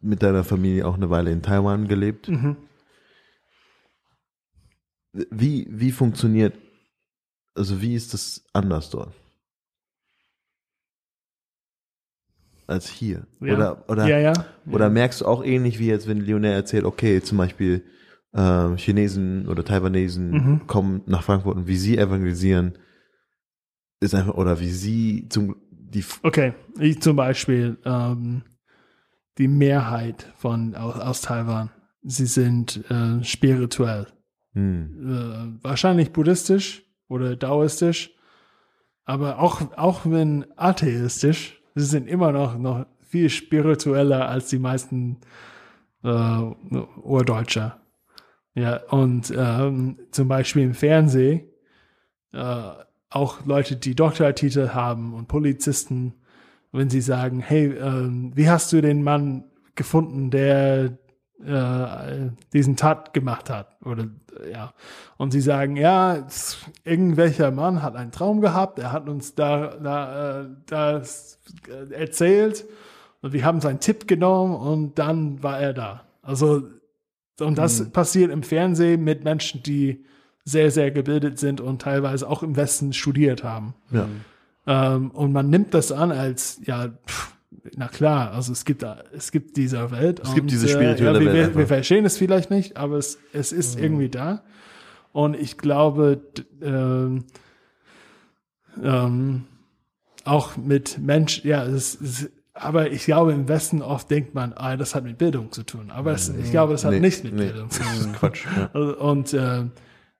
mit 0.00 0.22
deiner 0.22 0.44
Familie 0.44 0.86
auch 0.86 0.94
eine 0.94 1.10
Weile 1.10 1.30
in 1.32 1.42
Taiwan 1.42 1.88
gelebt. 1.88 2.28
mhm. 2.28 2.56
Wie, 5.30 5.66
wie 5.70 5.92
funktioniert, 5.92 6.54
also 7.54 7.80
wie 7.80 7.94
ist 7.94 8.12
das 8.14 8.44
anders 8.52 8.90
dort? 8.90 9.14
Als 12.66 12.88
hier? 12.88 13.26
Ja. 13.40 13.54
Oder, 13.54 13.84
oder, 13.88 14.08
ja, 14.08 14.18
ja. 14.18 14.32
oder 14.70 14.90
merkst 14.90 15.20
du 15.20 15.26
auch 15.26 15.44
ähnlich 15.44 15.78
wie 15.78 15.86
jetzt, 15.86 16.08
wenn 16.08 16.20
Lionel 16.20 16.52
erzählt, 16.52 16.84
okay, 16.84 17.22
zum 17.22 17.38
Beispiel 17.38 17.84
ähm, 18.34 18.76
Chinesen 18.76 19.48
oder 19.48 19.64
Taiwanesen 19.64 20.30
Mhm. 20.32 20.66
kommen 20.66 21.02
nach 21.06 21.22
Frankfurt 21.22 21.56
und 21.56 21.68
wie 21.68 21.76
sie 21.76 21.96
evangelisieren, 21.96 22.76
ist 24.00 24.14
einfach, 24.14 24.34
oder 24.34 24.60
wie 24.60 24.70
sie 24.70 25.28
zum, 25.28 25.56
die, 25.70 26.04
Okay, 26.22 26.54
ich 26.78 27.00
zum 27.00 27.16
Beispiel 27.16 27.78
ähm, 27.84 28.42
die 29.38 29.48
Mehrheit 29.48 30.32
von 30.36 30.74
aus, 30.74 30.98
aus 31.00 31.20
Taiwan, 31.22 31.70
sie 32.02 32.26
sind 32.26 32.84
äh, 32.90 33.22
spirituell, 33.22 34.08
hm, 34.56 35.58
äh, 35.60 35.64
wahrscheinlich 35.64 36.12
buddhistisch 36.12 36.82
oder 37.08 37.36
daoistisch, 37.36 38.10
aber 39.04 39.38
auch 39.38 39.76
auch 39.76 40.00
wenn 40.04 40.46
atheistisch, 40.56 41.60
sie 41.74 41.84
sind 41.84 42.08
immer 42.08 42.32
noch 42.32 42.56
noch 42.56 42.86
viel 43.02 43.28
spiritueller 43.28 44.28
als 44.28 44.48
die 44.48 44.58
meisten 44.58 45.18
äh, 46.02 46.40
Urdeutscher. 47.02 47.80
Ja, 48.54 48.78
und 48.84 49.30
ähm, 49.36 49.98
zum 50.10 50.28
Beispiel 50.28 50.62
im 50.62 50.74
Fernsehen 50.74 51.42
äh, 52.32 52.70
auch 53.10 53.44
Leute, 53.44 53.76
die 53.76 53.94
Doktortitel 53.94 54.70
haben 54.70 55.12
und 55.12 55.28
Polizisten, 55.28 56.14
wenn 56.72 56.88
sie 56.88 57.02
sagen, 57.02 57.40
hey, 57.40 57.66
ähm, 57.66 58.32
wie 58.34 58.48
hast 58.48 58.72
du 58.72 58.80
den 58.80 59.02
Mann 59.02 59.44
gefunden, 59.74 60.30
der 60.30 60.96
äh, 61.44 62.30
diesen 62.52 62.76
Tat 62.76 63.12
gemacht 63.12 63.50
hat? 63.50 63.76
Oder 63.84 64.04
äh, 64.44 64.52
ja, 64.52 64.72
und 65.16 65.32
sie 65.32 65.40
sagen, 65.40 65.76
ja, 65.76 66.26
irgendwelcher 66.84 67.50
Mann 67.50 67.82
hat 67.82 67.96
einen 67.96 68.12
Traum 68.12 68.40
gehabt, 68.40 68.78
er 68.78 68.92
hat 68.92 69.08
uns 69.08 69.34
da, 69.34 69.76
da 69.76 70.40
äh, 70.40 70.46
das 70.66 71.38
äh, 71.68 71.92
erzählt 71.94 72.64
und 73.22 73.32
wir 73.32 73.44
haben 73.44 73.60
seinen 73.60 73.80
Tipp 73.80 74.08
genommen 74.08 74.54
und 74.54 74.98
dann 74.98 75.42
war 75.42 75.60
er 75.60 75.72
da. 75.72 76.04
Also 76.22 76.62
und 77.40 77.58
das 77.58 77.90
passiert 77.90 78.30
im 78.30 78.42
Fernsehen 78.42 79.04
mit 79.04 79.24
Menschen, 79.24 79.62
die 79.62 80.06
sehr, 80.44 80.70
sehr 80.70 80.90
gebildet 80.90 81.38
sind 81.38 81.60
und 81.60 81.82
teilweise 81.82 82.28
auch 82.28 82.42
im 82.42 82.56
Westen 82.56 82.92
studiert 82.92 83.44
haben. 83.44 83.74
ja. 83.90 84.08
Ähm, 84.66 85.10
und 85.12 85.32
man 85.32 85.48
nimmt 85.48 85.74
das 85.74 85.92
an 85.92 86.10
als, 86.10 86.60
ja, 86.64 86.88
pff, 86.88 87.35
na 87.76 87.88
klar, 87.88 88.32
also 88.32 88.52
es 88.52 88.64
gibt, 88.64 88.82
da- 88.82 89.02
es 89.12 89.30
gibt 89.32 89.56
dieser 89.56 89.90
Welt. 89.90 90.20
Es 90.20 90.30
gibt 90.34 90.42
und, 90.42 90.50
diese 90.50 90.68
spirituelle 90.68 91.18
ja, 91.18 91.20
wir, 91.20 91.26
Welt 91.26 91.34
Wir, 91.36 91.44
einfach. 91.46 91.58
wir 91.60 91.66
verstehen 91.66 92.04
es 92.04 92.18
vielleicht 92.18 92.50
nicht, 92.50 92.76
aber 92.76 92.96
es, 92.96 93.18
es 93.32 93.52
ist 93.52 93.78
irgendwie 93.78 94.08
da. 94.08 94.42
Und 95.12 95.34
ich 95.34 95.56
glaube, 95.56 96.20
ähm, 96.60 97.24
ähm, 98.82 99.44
auch 100.24 100.56
mit 100.56 100.98
Mensch, 100.98 101.44
ja, 101.44 101.64
es, 101.64 101.98
es, 102.00 102.30
aber 102.52 102.90
ich 102.90 103.04
glaube, 103.04 103.32
im 103.32 103.48
Westen 103.48 103.82
oft 103.82 104.10
denkt 104.10 104.34
man, 104.34 104.52
ah, 104.54 104.76
das 104.76 104.94
hat 104.94 105.04
mit 105.04 105.18
Bildung 105.18 105.52
zu 105.52 105.62
tun. 105.62 105.90
Aber 105.90 106.12
es, 106.12 106.28
ich 106.28 106.50
glaube, 106.50 106.72
das 106.72 106.84
hat 106.84 106.92
Nee, 106.92 107.00
nichts 107.00 107.22
mit 107.22 107.34
nee, 107.34 107.46
Bildung 107.46 107.70
zu 107.70 107.80
das 107.82 107.98
tun. 108.00 108.10
ist 108.12 108.18
Quatsch. 108.18 108.44
Ja. 108.56 108.70
Also, 108.74 108.96
Und 108.98 109.32
äh, 109.34 109.60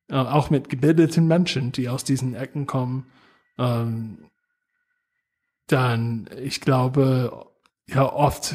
äh, 0.09 0.15
auch 0.15 0.51
mit 0.51 0.69
gebildeten 0.69 1.27
Menschen, 1.27 1.73
die 1.73 1.89
aus 1.89 2.05
diesen 2.05 2.35
Ecken 2.35 2.67
kommen, 2.67 3.07
ähm, 3.59 4.19
dann, 5.67 6.29
ich 6.43 6.61
glaube, 6.61 7.47
ja, 7.89 8.11
oft 8.13 8.55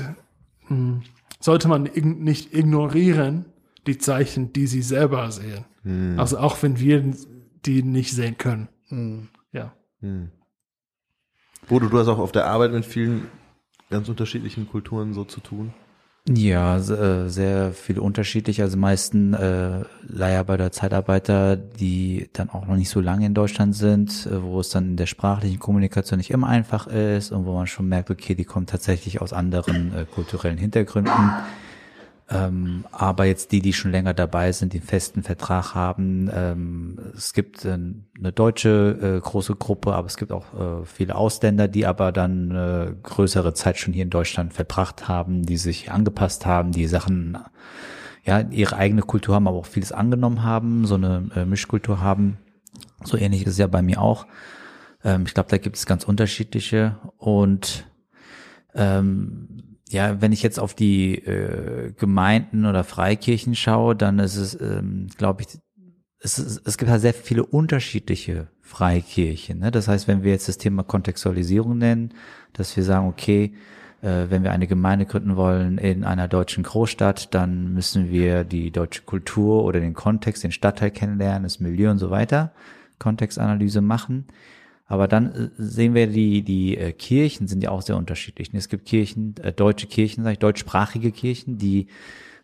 hm, 0.67 1.03
sollte 1.39 1.67
man 1.67 1.85
ig 1.85 2.03
nicht 2.05 2.53
ignorieren 2.53 3.45
die 3.87 3.97
Zeichen, 3.97 4.53
die 4.53 4.67
sie 4.67 4.81
selber 4.81 5.31
sehen. 5.31 5.65
Hm, 5.83 6.19
Also 6.19 6.37
auch 6.37 6.61
wenn 6.61 6.79
wir 6.79 7.13
die 7.65 7.83
nicht 7.83 8.11
sehen 8.13 8.37
können. 8.37 8.67
Mhm. 8.89 9.29
Ja. 9.51 9.73
hm. 9.99 10.31
Bodo, 11.67 11.87
du 11.87 11.97
hast 11.99 12.07
auch 12.07 12.17
auf 12.17 12.31
der 12.31 12.47
Arbeit 12.47 12.71
mit 12.71 12.85
vielen 12.85 13.27
ganz 13.89 14.09
unterschiedlichen 14.09 14.67
Kulturen 14.67 15.13
so 15.13 15.23
zu 15.25 15.41
tun. 15.41 15.73
Ja, 16.29 16.77
äh, 16.77 17.29
sehr 17.29 17.71
viel 17.71 17.97
unterschiedlich. 17.97 18.61
Also 18.61 18.77
meisten 18.77 19.33
äh, 19.33 19.83
Leiharbeiter, 20.07 20.71
Zeitarbeiter, 20.71 21.55
die 21.57 22.29
dann 22.33 22.51
auch 22.51 22.67
noch 22.67 22.75
nicht 22.75 22.89
so 22.89 23.01
lange 23.01 23.25
in 23.25 23.33
Deutschland 23.33 23.75
sind, 23.75 24.27
äh, 24.27 24.43
wo 24.43 24.59
es 24.59 24.69
dann 24.69 24.91
in 24.91 24.97
der 24.97 25.07
sprachlichen 25.07 25.57
Kommunikation 25.57 26.17
nicht 26.17 26.29
immer 26.29 26.47
einfach 26.47 26.85
ist 26.85 27.31
und 27.31 27.45
wo 27.45 27.55
man 27.55 27.65
schon 27.65 27.87
merkt, 27.87 28.11
okay, 28.11 28.35
die 28.35 28.45
kommen 28.45 28.67
tatsächlich 28.67 29.19
aus 29.19 29.33
anderen 29.33 29.95
äh, 29.95 30.05
kulturellen 30.05 30.59
Hintergründen. 30.59 31.11
Ähm, 32.33 32.85
aber 32.91 33.25
jetzt 33.25 33.51
die, 33.51 33.61
die 33.61 33.73
schon 33.73 33.91
länger 33.91 34.13
dabei 34.13 34.53
sind, 34.53 34.73
einen 34.73 34.83
festen 34.83 35.21
Vertrag 35.21 35.75
haben, 35.75 36.29
ähm, 36.33 36.97
es 37.13 37.33
gibt 37.33 37.65
äh, 37.65 37.71
eine 37.71 38.31
deutsche 38.33 39.17
äh, 39.17 39.19
große 39.19 39.55
Gruppe, 39.55 39.93
aber 39.93 40.07
es 40.07 40.15
gibt 40.15 40.31
auch 40.31 40.53
äh, 40.53 40.85
viele 40.85 41.15
Ausländer, 41.15 41.67
die 41.67 41.85
aber 41.85 42.13
dann 42.13 42.51
äh, 42.51 42.93
größere 43.03 43.53
Zeit 43.53 43.77
schon 43.77 43.93
hier 43.93 44.03
in 44.03 44.09
Deutschland 44.09 44.53
verbracht 44.53 45.09
haben, 45.09 45.45
die 45.45 45.57
sich 45.57 45.91
angepasst 45.91 46.45
haben, 46.45 46.71
die 46.71 46.87
Sachen, 46.87 47.37
ja, 48.23 48.39
ihre 48.39 48.77
eigene 48.77 49.01
Kultur 49.01 49.35
haben, 49.35 49.47
aber 49.47 49.57
auch 49.57 49.65
vieles 49.65 49.91
angenommen 49.91 50.43
haben, 50.43 50.85
so 50.85 50.95
eine 50.95 51.29
äh, 51.35 51.43
Mischkultur 51.43 51.99
haben. 51.99 52.37
So 53.03 53.17
ähnlich 53.17 53.41
ist 53.41 53.53
es 53.53 53.57
ja 53.57 53.67
bei 53.67 53.81
mir 53.81 54.01
auch. 54.01 54.25
Ähm, 55.03 55.23
ich 55.25 55.33
glaube, 55.33 55.49
da 55.49 55.57
gibt 55.57 55.75
es 55.75 55.85
ganz 55.85 56.05
unterschiedliche 56.05 56.97
und 57.17 57.87
ähm, 58.73 59.60
ja, 59.91 60.21
wenn 60.21 60.31
ich 60.31 60.43
jetzt 60.43 60.59
auf 60.59 60.73
die 60.73 61.15
äh, 61.15 61.91
Gemeinden 61.97 62.65
oder 62.65 62.83
Freikirchen 62.83 63.55
schaue, 63.55 63.95
dann 63.95 64.19
ist 64.19 64.35
es, 64.35 64.59
ähm, 64.59 65.07
glaube 65.17 65.41
ich, 65.41 65.47
es, 66.19 66.39
ist, 66.39 66.65
es 66.65 66.77
gibt 66.77 66.91
halt 66.91 67.01
sehr 67.01 67.13
viele 67.13 67.45
unterschiedliche 67.45 68.47
Freikirchen. 68.61 69.59
Ne? 69.59 69.71
Das 69.71 69.87
heißt, 69.87 70.07
wenn 70.07 70.23
wir 70.23 70.31
jetzt 70.31 70.47
das 70.47 70.57
Thema 70.57 70.83
Kontextualisierung 70.83 71.77
nennen, 71.77 72.13
dass 72.53 72.75
wir 72.77 72.83
sagen, 72.83 73.07
okay, 73.07 73.53
äh, 74.01 74.29
wenn 74.29 74.43
wir 74.43 74.51
eine 74.51 74.67
Gemeinde 74.67 75.05
gründen 75.05 75.35
wollen 75.35 75.77
in 75.77 76.03
einer 76.03 76.27
deutschen 76.27 76.63
Großstadt, 76.63 77.33
dann 77.33 77.73
müssen 77.73 78.11
wir 78.11 78.43
die 78.43 78.71
deutsche 78.71 79.03
Kultur 79.03 79.63
oder 79.63 79.79
den 79.79 79.93
Kontext, 79.93 80.43
den 80.43 80.51
Stadtteil 80.51 80.91
kennenlernen, 80.91 81.43
das 81.43 81.59
Milieu 81.59 81.91
und 81.91 81.97
so 81.97 82.09
weiter, 82.09 82.53
Kontextanalyse 82.99 83.81
machen. 83.81 84.27
Aber 84.91 85.07
dann 85.07 85.33
äh, 85.33 85.49
sehen 85.57 85.93
wir, 85.93 86.07
die, 86.07 86.41
die 86.41 86.77
äh, 86.77 86.91
Kirchen 86.91 87.47
sind 87.47 87.63
ja 87.63 87.71
auch 87.71 87.81
sehr 87.81 87.95
unterschiedlich. 87.95 88.49
Es 88.53 88.67
gibt 88.67 88.85
Kirchen, 88.85 89.35
äh, 89.41 89.53
deutsche 89.53 89.87
Kirchen, 89.87 90.25
sag 90.25 90.33
ich, 90.33 90.39
deutschsprachige 90.39 91.13
Kirchen, 91.13 91.57
die 91.57 91.87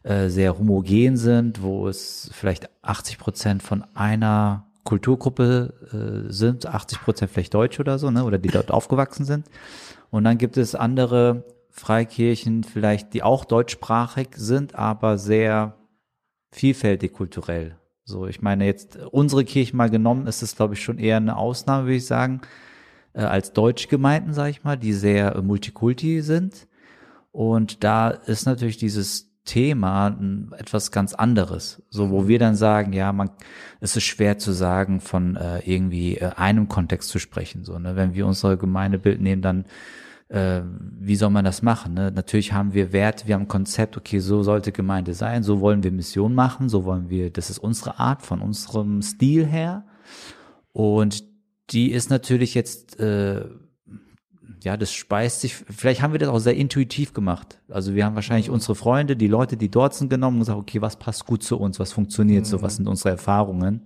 äh, 0.04 0.30
sehr 0.30 0.58
homogen 0.58 1.18
sind, 1.18 1.62
wo 1.62 1.90
es 1.90 2.30
vielleicht 2.34 2.70
80 2.84 3.18
Prozent 3.18 3.64
von 3.64 3.84
einer 3.96 4.66
Kulturgruppe 4.86 5.74
äh, 5.92 6.32
sind, 6.32 6.66
80 6.66 7.02
Prozent 7.02 7.32
vielleicht 7.32 7.54
Deutsch 7.54 7.82
oder 7.82 8.00
so, 8.00 8.12
ne, 8.12 8.24
oder 8.24 8.38
die 8.38 8.48
dort 8.48 8.72
aufgewachsen 8.72 9.26
sind. 9.26 9.48
Und 10.10 10.24
dann 10.24 10.38
gibt 10.38 10.56
es 10.56 10.74
andere 10.74 11.44
Freikirchen, 11.70 12.64
vielleicht, 12.64 13.14
die 13.14 13.24
auch 13.24 13.44
deutschsprachig 13.44 14.30
sind, 14.38 14.74
aber 14.74 15.18
sehr 15.18 15.76
vielfältig 16.54 17.12
kulturell. 17.12 17.77
So, 18.08 18.26
ich 18.26 18.42
meine, 18.42 18.66
jetzt 18.66 18.98
unsere 19.12 19.44
Kirche 19.44 19.76
mal 19.76 19.90
genommen, 19.90 20.28
ist 20.28 20.42
es, 20.42 20.56
glaube 20.56 20.76
ich, 20.76 20.82
schon 20.82 20.98
eher 20.98 21.18
eine 21.18 21.36
Ausnahme, 21.36 21.88
würde 21.88 21.98
ich 21.98 22.06
sagen, 22.06 22.40
äh, 23.12 23.20
als 23.20 23.52
deutsche 23.52 23.90
Gemeinden, 23.90 24.34
sage 24.34 24.52
ich 24.52 24.64
mal, 24.64 24.78
die 24.78 24.94
sehr 24.94 25.36
äh, 25.36 25.42
multikulti 25.42 26.22
sind. 26.22 26.68
Und 27.34 27.84
da 27.84 28.10
ist 28.10 28.46
natürlich 28.46 28.78
dieses 28.78 29.34
Thema 29.44 30.18
etwas 30.58 30.92
ganz 30.92 31.14
anderes. 31.16 31.84
So, 31.90 32.10
wo 32.10 32.30
wir 32.30 32.40
dann 32.40 32.56
sagen, 32.56 32.94
ja, 32.94 33.12
man, 33.12 33.30
es 33.82 33.98
ist 33.98 34.06
schwer 34.06 34.38
zu 34.38 34.54
sagen, 34.54 35.02
von 35.02 35.36
äh, 35.36 35.60
irgendwie 35.70 36.18
äh, 36.18 36.32
einem 36.38 36.70
Kontext 36.70 37.10
zu 37.10 37.20
sprechen. 37.20 37.66
So, 37.66 37.78
ne? 37.78 37.98
Wenn 37.98 38.14
wir 38.14 38.26
unsere 38.26 38.58
Gemeindebild 38.58 39.20
nehmen, 39.20 39.42
dann 39.42 39.66
äh, 40.30 40.62
wie 41.00 41.16
soll 41.16 41.30
man 41.30 41.46
das 41.46 41.62
machen? 41.62 41.94
Ne? 41.94 42.12
Natürlich 42.12 42.54
haben 42.54 42.74
wir 42.74 42.92
Wert, 42.92 43.28
wir 43.28 43.36
haben 43.36 43.44
ein 43.44 43.48
Konzept, 43.48 43.98
okay, 43.98 44.20
so 44.20 44.44
sollte 44.44 44.72
Gemeinde 44.72 45.14
sein, 45.14 45.44
so 45.44 45.62
wollen 45.62 45.84
wir 45.84 45.92
Mission 45.92 46.34
machen, 46.34 46.70
so 46.70 46.84
wollen 46.84 47.10
wir, 47.10 47.32
das 47.32 47.50
ist 47.50 47.60
unsere 47.60 48.00
Art 48.00 48.22
von 48.22 48.42
unserem 48.42 49.02
Stil 49.02 49.46
her. 49.46 49.86
Und 50.74 51.24
die 51.70 51.92
ist 51.92 52.10
natürlich 52.10 52.54
jetzt, 52.54 53.00
äh, 53.00 53.46
ja, 54.64 54.76
das 54.76 54.92
speist 54.92 55.42
sich, 55.42 55.56
vielleicht 55.56 56.02
haben 56.02 56.14
wir 56.14 56.20
das 56.20 56.30
auch 56.30 56.40
sehr 56.40 56.56
intuitiv 56.56 57.14
gemacht. 57.14 57.62
Also 57.70 57.96
wir 57.96 58.06
haben 58.06 58.16
wahrscheinlich 58.16 58.48
mhm. 58.50 58.56
unsere 58.56 58.76
Freunde, 58.76 59.16
die 59.16 59.28
Leute, 59.28 59.56
die 59.56 59.70
dort 59.70 59.94
sind, 59.94 60.10
genommen 60.10 60.38
und 60.38 60.42
gesagt, 60.42 60.60
okay, 60.60 60.82
was 60.82 60.98
passt 60.98 61.26
gut 61.26 61.44
zu 61.44 61.58
uns, 61.58 61.80
was 61.80 61.94
funktioniert 61.94 62.46
mhm. 62.46 62.50
so, 62.50 62.62
was 62.62 62.76
sind 62.76 62.88
unsere 62.88 63.12
Erfahrungen. 63.12 63.82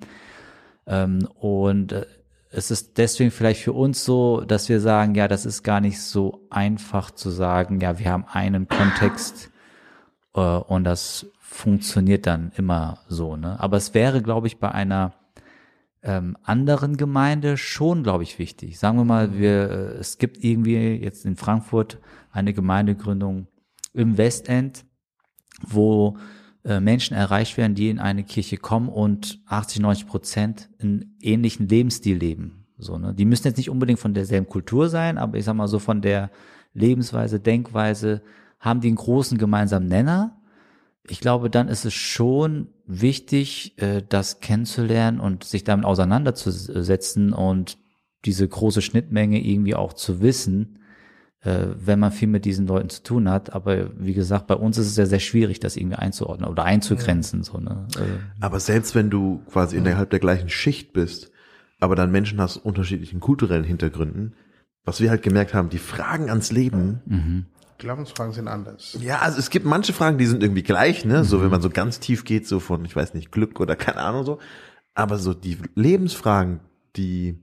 Ähm, 0.88 1.27
und 1.36 1.91
äh, 1.91 2.06
es 2.52 2.70
ist 2.70 2.98
deswegen 2.98 3.32
vielleicht 3.32 3.62
für 3.64 3.74
uns 3.74 4.04
so, 4.04 4.42
dass 4.42 4.68
wir 4.68 4.82
sagen, 4.82 5.16
ja, 5.16 5.28
das 5.28 5.46
ist 5.46 5.64
gar 5.64 5.80
nicht 5.80 6.02
so 6.02 6.46
einfach 6.50 7.12
zu 7.12 7.30
sagen, 7.30 7.80
ja, 7.80 7.98
wir 7.98 8.12
haben 8.12 8.26
einen 8.28 8.68
Kontext 8.68 9.50
äh, 10.36 10.40
und 10.40 10.84
das 10.84 11.28
funktioniert 11.40 12.28
dann 12.28 12.52
immer 12.58 13.00
so. 13.08 13.38
Ne? 13.38 13.58
Aber 13.60 13.78
es 13.78 13.94
wäre, 13.94 14.22
glaube 14.22 14.48
ich, 14.48 14.60
bei 14.60 14.70
einer 14.70 15.14
ähm, 16.04 16.36
anderen 16.44 16.98
Gemeinde 16.98 17.56
schon, 17.58 18.04
glaube 18.04 18.24
ich, 18.24 18.38
wichtig. 18.38 18.80
Sagen 18.80 18.98
wir 18.98 19.06
mal, 19.06 19.38
wir, 19.38 19.70
äh, 19.70 19.76
es 20.00 20.18
gibt 20.18 20.44
irgendwie 20.44 20.96
jetzt 20.96 21.26
in 21.26 21.38
Frankfurt 21.38 22.00
eine 22.32 22.54
Gemeindegründung 22.54 23.48
im 23.94 24.18
Westend, 24.18 24.86
wo 25.62 26.18
Menschen 26.63 27.15
erreicht 27.15 27.58
werden, 27.58 27.74
die 27.74 27.89
in 27.89 28.00
eine 28.00 28.24
Kirche 28.24 28.58
kommen 28.58 28.89
und 28.89 29.39
80, 29.47 29.82
90 29.82 30.08
Prozent 30.08 30.69
einen 30.80 31.17
ähnlichen 31.19 31.67
Lebensstil 31.67 32.17
leben. 32.17 32.65
So, 32.78 32.97
ne? 32.97 33.13
Die 33.13 33.26
müssen 33.26 33.47
jetzt 33.47 33.58
nicht 33.58 33.69
unbedingt 33.69 34.00
von 34.00 34.13
derselben 34.13 34.47
Kultur 34.47 34.89
sein, 34.89 35.17
aber 35.17 35.38
ich 35.38 35.45
sag 35.45 35.56
mal 35.56 35.67
so 35.67 35.80
von 35.80 36.02
der 36.02 36.32
Lebensweise, 36.74 37.39
Denkweise 37.39 38.21
haben 38.60 38.82
die 38.82 38.88
einen 38.88 38.95
großen 38.95 39.38
gemeinsamen 39.38 39.88
Nenner. 39.88 40.39
Ich 41.08 41.19
glaube, 41.19 41.50
dann 41.50 41.67
ist 41.67 41.86
es 41.86 41.93
schon 41.93 42.69
wichtig, 42.86 43.78
äh, 43.82 44.04
das 44.08 44.39
kennenzulernen 44.39 45.19
und 45.19 45.43
sich 45.43 45.63
damit 45.63 45.86
auseinanderzusetzen 45.86 47.34
und 47.34 47.78
diese 48.26 48.47
große 48.47 48.82
Schnittmenge 48.82 49.43
irgendwie 49.43 49.76
auch 49.76 49.93
zu 49.93 50.21
wissen, 50.21 50.80
äh, 51.43 51.67
wenn 51.75 51.99
man 51.99 52.12
viel 52.12 52.27
mit 52.27 52.45
diesen 52.45 52.67
Leuten 52.67 52.89
zu 52.89 53.04
tun 53.04 53.30
hat. 53.30 53.54
Aber 53.54 53.89
wie 53.97 54.13
gesagt, 54.13 54.47
bei 54.47 54.56
uns 54.56 54.77
ist 54.77 54.88
es 54.88 54.97
ja 54.97 55.06
sehr 55.06 55.19
schwierig, 55.19 55.60
das 55.60 55.75
irgendwie 55.75 55.97
einzuordnen 55.97 56.49
oder 56.49 56.63
einzugrenzen. 56.63 57.43
So, 57.43 57.58
ne? 57.58 57.88
Also, 57.95 58.12
aber 58.39 58.60
selbst 58.60 58.95
wenn 58.95 59.10
du 59.10 59.41
quasi 59.51 59.77
innerhalb 59.77 60.10
der 60.12 60.19
gleichen 60.19 60.49
Schicht 60.49 60.93
bist, 60.93 61.32
aber 61.80 61.95
dann 61.95 62.12
Menschen 62.12 62.39
hast 62.39 62.58
unterschiedlichen 62.58 63.19
kulturellen 63.19 63.63
Hintergründen, 63.63 64.36
was 64.86 65.01
wir 65.01 65.10
halt 65.10 65.23
gemerkt 65.23 65.54
haben, 65.54 65.69
die 65.69 65.80
Fragen 65.80 66.30
ans 66.30 66.51
Leben. 66.51 67.01
Mhm. 67.06 67.45
Glaubensfragen 67.80 68.34
sind 68.34 68.47
anders. 68.47 68.97
Ja, 69.01 69.19
also 69.19 69.39
es 69.39 69.49
gibt 69.49 69.65
manche 69.65 69.93
Fragen, 69.93 70.19
die 70.19 70.27
sind 70.27 70.43
irgendwie 70.43 70.62
gleich, 70.62 71.04
ne? 71.06 71.19
Mhm. 71.19 71.23
So, 71.23 71.41
wenn 71.41 71.49
man 71.49 71.62
so 71.62 71.71
ganz 71.71 71.99
tief 71.99 72.23
geht, 72.23 72.47
so 72.47 72.60
von, 72.60 72.86
ich 72.86 72.95
weiß 72.95 73.15
nicht, 73.15 73.32
Glück 73.32 73.60
oder 73.60 73.75
keine 73.75 73.97
Ahnung 74.01 74.23
so. 74.23 74.38
Aber 74.93 75.17
so 75.17 75.34
die 75.34 75.58
Lebensfragen, 75.73 76.60
die, 76.95 77.39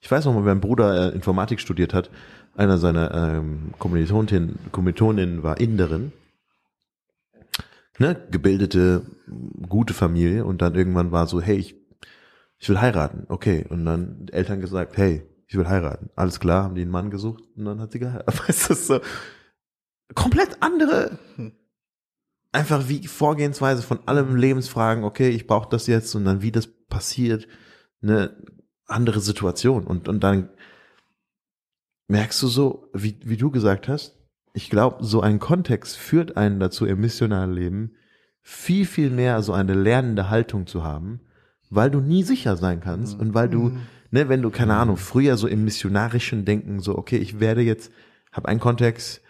ich 0.00 0.10
weiß 0.10 0.24
noch 0.24 0.32
mal, 0.32 0.42
mein 0.42 0.60
Bruder 0.60 1.12
äh, 1.12 1.14
Informatik 1.14 1.60
studiert 1.60 1.92
hat, 1.92 2.10
einer 2.56 2.78
seiner 2.78 3.12
ähm, 3.14 3.74
Kommilitoninnen, 3.78 4.58
Kommilitoninnen 4.72 5.42
war 5.42 5.60
Inderin, 5.60 6.12
ne, 7.98 8.16
gebildete, 8.30 9.02
gute 9.68 9.94
Familie 9.94 10.44
und 10.44 10.62
dann 10.62 10.74
irgendwann 10.74 11.12
war 11.12 11.26
so, 11.26 11.40
hey, 11.40 11.56
ich, 11.56 11.76
ich 12.58 12.68
will 12.68 12.80
heiraten, 12.80 13.26
okay, 13.28 13.66
und 13.68 13.84
dann 13.84 14.26
Eltern 14.32 14.60
gesagt, 14.60 14.96
hey, 14.96 15.22
ich 15.46 15.56
will 15.56 15.68
heiraten, 15.68 16.10
alles 16.16 16.40
klar, 16.40 16.64
haben 16.64 16.74
die 16.74 16.82
einen 16.82 16.90
Mann 16.90 17.10
gesucht 17.10 17.44
und 17.56 17.64
dann 17.64 17.80
hat 17.80 17.92
sie 17.92 17.98
geheiratet. 17.98 18.48
Weißt 18.48 18.70
du, 18.70 18.74
so 18.74 19.00
komplett 20.14 20.56
andere, 20.60 21.18
einfach 22.52 22.88
wie 22.88 23.06
Vorgehensweise 23.06 23.82
von 23.82 24.00
allem 24.06 24.36
Lebensfragen, 24.36 25.04
okay, 25.04 25.28
ich 25.28 25.46
brauche 25.46 25.68
das 25.68 25.86
jetzt 25.86 26.14
und 26.14 26.24
dann 26.24 26.42
wie 26.42 26.52
das 26.52 26.66
passiert, 26.66 27.46
eine 28.02 28.36
andere 28.86 29.20
Situation. 29.20 29.84
Und 29.84 30.08
und 30.08 30.20
dann 30.22 30.50
merkst 32.08 32.42
du 32.42 32.48
so, 32.48 32.88
wie, 32.92 33.18
wie 33.24 33.36
du 33.36 33.50
gesagt 33.50 33.88
hast, 33.88 34.16
ich 34.52 34.70
glaube, 34.70 35.04
so 35.04 35.20
ein 35.20 35.38
Kontext 35.38 35.96
führt 35.96 36.36
einen 36.36 36.60
dazu, 36.60 36.86
im 36.86 37.00
missionalen 37.00 37.52
Leben 37.52 37.92
viel, 38.42 38.86
viel 38.86 39.10
mehr 39.10 39.42
so 39.42 39.52
eine 39.52 39.74
lernende 39.74 40.30
Haltung 40.30 40.66
zu 40.66 40.84
haben, 40.84 41.20
weil 41.68 41.90
du 41.90 42.00
nie 42.00 42.22
sicher 42.22 42.56
sein 42.56 42.80
kannst 42.80 43.18
und 43.18 43.34
weil 43.34 43.48
du, 43.48 43.70
mhm. 43.70 43.80
ne, 44.12 44.28
wenn 44.28 44.40
du, 44.40 44.50
keine 44.50 44.74
mhm. 44.74 44.78
Ahnung, 44.78 44.96
früher 44.96 45.36
so 45.36 45.48
im 45.48 45.64
missionarischen 45.64 46.44
Denken 46.44 46.80
so, 46.80 46.96
okay, 46.96 47.18
ich 47.18 47.40
werde 47.40 47.60
jetzt, 47.62 47.92
habe 48.32 48.48
einen 48.48 48.60
Kontext, 48.60 49.20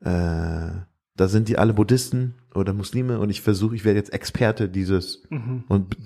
äh, 0.00 0.08
da 0.10 1.28
sind 1.28 1.48
die 1.48 1.56
alle 1.56 1.72
Buddhisten 1.72 2.34
oder 2.54 2.72
Muslime 2.72 3.20
und 3.20 3.30
ich 3.30 3.42
versuche, 3.42 3.74
ich 3.74 3.84
werde 3.84 3.98
jetzt 3.98 4.12
Experte 4.12 4.68
dieses 4.68 5.22
mhm. 5.30 5.64
und, 5.68 5.96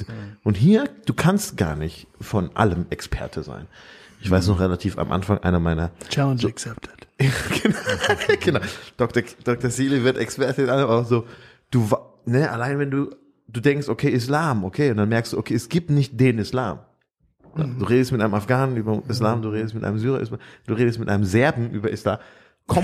und 0.45 0.57
hier, 0.57 0.89
du 1.07 1.15
kannst 1.15 1.57
gar 1.57 1.75
nicht 1.75 2.07
von 2.21 2.55
allem 2.55 2.87
Experte 2.91 3.43
sein. 3.43 3.67
Ich 4.23 4.31
weiß 4.31 4.47
noch 4.47 4.61
relativ 4.61 4.99
am 4.99 5.11
Anfang 5.11 5.39
einer 5.39 5.59
meiner 5.59 5.91
Challenge 6.09 6.41
so, 6.41 6.49
accepted. 6.49 7.09
genau, 7.19 7.77
genau. 8.41 8.61
Dr. 8.97 9.23
Dr. 9.45 9.69
Seeley 9.69 10.05
wird 10.05 10.17
Expertin, 10.17 10.71
aber 10.71 11.05
so, 11.05 11.27
du, 11.73 11.89
ne, 12.25 12.49
allein 12.49 12.79
wenn 12.79 12.91
du, 12.91 13.11
du 13.49 13.61
denkst, 13.61 13.89
okay, 13.89 14.11
Islam, 14.11 14.65
okay, 14.65 14.93
und 14.93 14.99
dann 14.99 15.09
merkst 15.09 15.33
du, 15.33 15.39
okay, 15.39 15.55
es 15.55 15.69
gibt 15.69 15.91
nicht 15.91 16.21
den 16.21 16.39
Islam. 16.39 16.79
Mhm. 17.57 17.81
Du 17.81 17.85
redest 17.85 18.13
mit 18.13 18.21
einem 18.21 18.35
Afghanen 18.35 18.77
über 18.77 19.03
Islam, 19.09 19.43
du 19.43 19.49
redest 19.49 19.75
mit 19.75 19.83
einem 19.83 19.99
Syrer, 19.99 20.23
du 20.67 20.75
redest 20.75 21.01
mit 21.01 21.09
einem 21.09 21.25
Serben 21.25 21.71
über 21.71 21.91
Islam. 21.91 22.19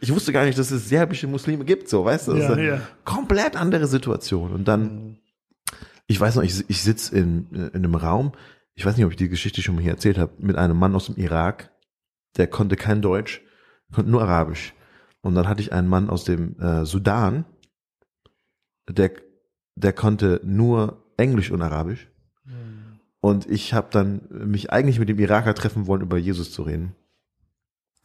ich 0.00 0.14
wusste 0.14 0.32
gar 0.32 0.44
nicht, 0.44 0.58
dass 0.58 0.70
es 0.70 0.90
serbische 0.90 1.26
Muslime 1.26 1.64
gibt, 1.64 1.88
so, 1.88 2.04
weißt 2.04 2.28
du? 2.28 2.36
Ja, 2.36 2.58
ja. 2.58 2.80
Komplett 3.04 3.56
andere 3.56 3.86
Situation. 3.86 4.52
Und 4.52 4.68
dann, 4.68 4.82
mhm. 4.82 5.16
ich 6.06 6.20
weiß 6.20 6.36
noch, 6.36 6.42
ich, 6.42 6.68
ich 6.68 6.82
sitze 6.82 7.16
in, 7.16 7.46
in 7.50 7.74
einem 7.74 7.94
Raum, 7.94 8.32
ich 8.78 8.86
weiß 8.86 8.96
nicht, 8.96 9.04
ob 9.04 9.10
ich 9.10 9.16
die 9.16 9.28
Geschichte 9.28 9.60
schon 9.60 9.74
mal 9.74 9.80
hier 9.82 9.90
erzählt 9.90 10.18
habe, 10.18 10.34
mit 10.38 10.54
einem 10.54 10.78
Mann 10.78 10.94
aus 10.94 11.06
dem 11.06 11.16
Irak, 11.16 11.72
der 12.36 12.46
konnte 12.46 12.76
kein 12.76 13.02
Deutsch, 13.02 13.42
konnte 13.92 14.08
nur 14.08 14.22
Arabisch. 14.22 14.72
Und 15.20 15.34
dann 15.34 15.48
hatte 15.48 15.60
ich 15.60 15.72
einen 15.72 15.88
Mann 15.88 16.08
aus 16.08 16.22
dem 16.22 16.56
äh, 16.60 16.84
Sudan, 16.84 17.44
der, 18.88 19.10
der 19.74 19.92
konnte 19.92 20.40
nur 20.44 21.02
Englisch 21.16 21.50
und 21.50 21.60
Arabisch. 21.60 22.06
Mhm. 22.44 23.00
Und 23.18 23.50
ich 23.50 23.74
habe 23.74 23.88
dann 23.90 24.20
mich 24.30 24.70
eigentlich 24.70 25.00
mit 25.00 25.08
dem 25.08 25.18
Iraker 25.18 25.54
treffen 25.54 25.88
wollen, 25.88 26.02
über 26.02 26.16
Jesus 26.16 26.52
zu 26.52 26.62
reden. 26.62 26.94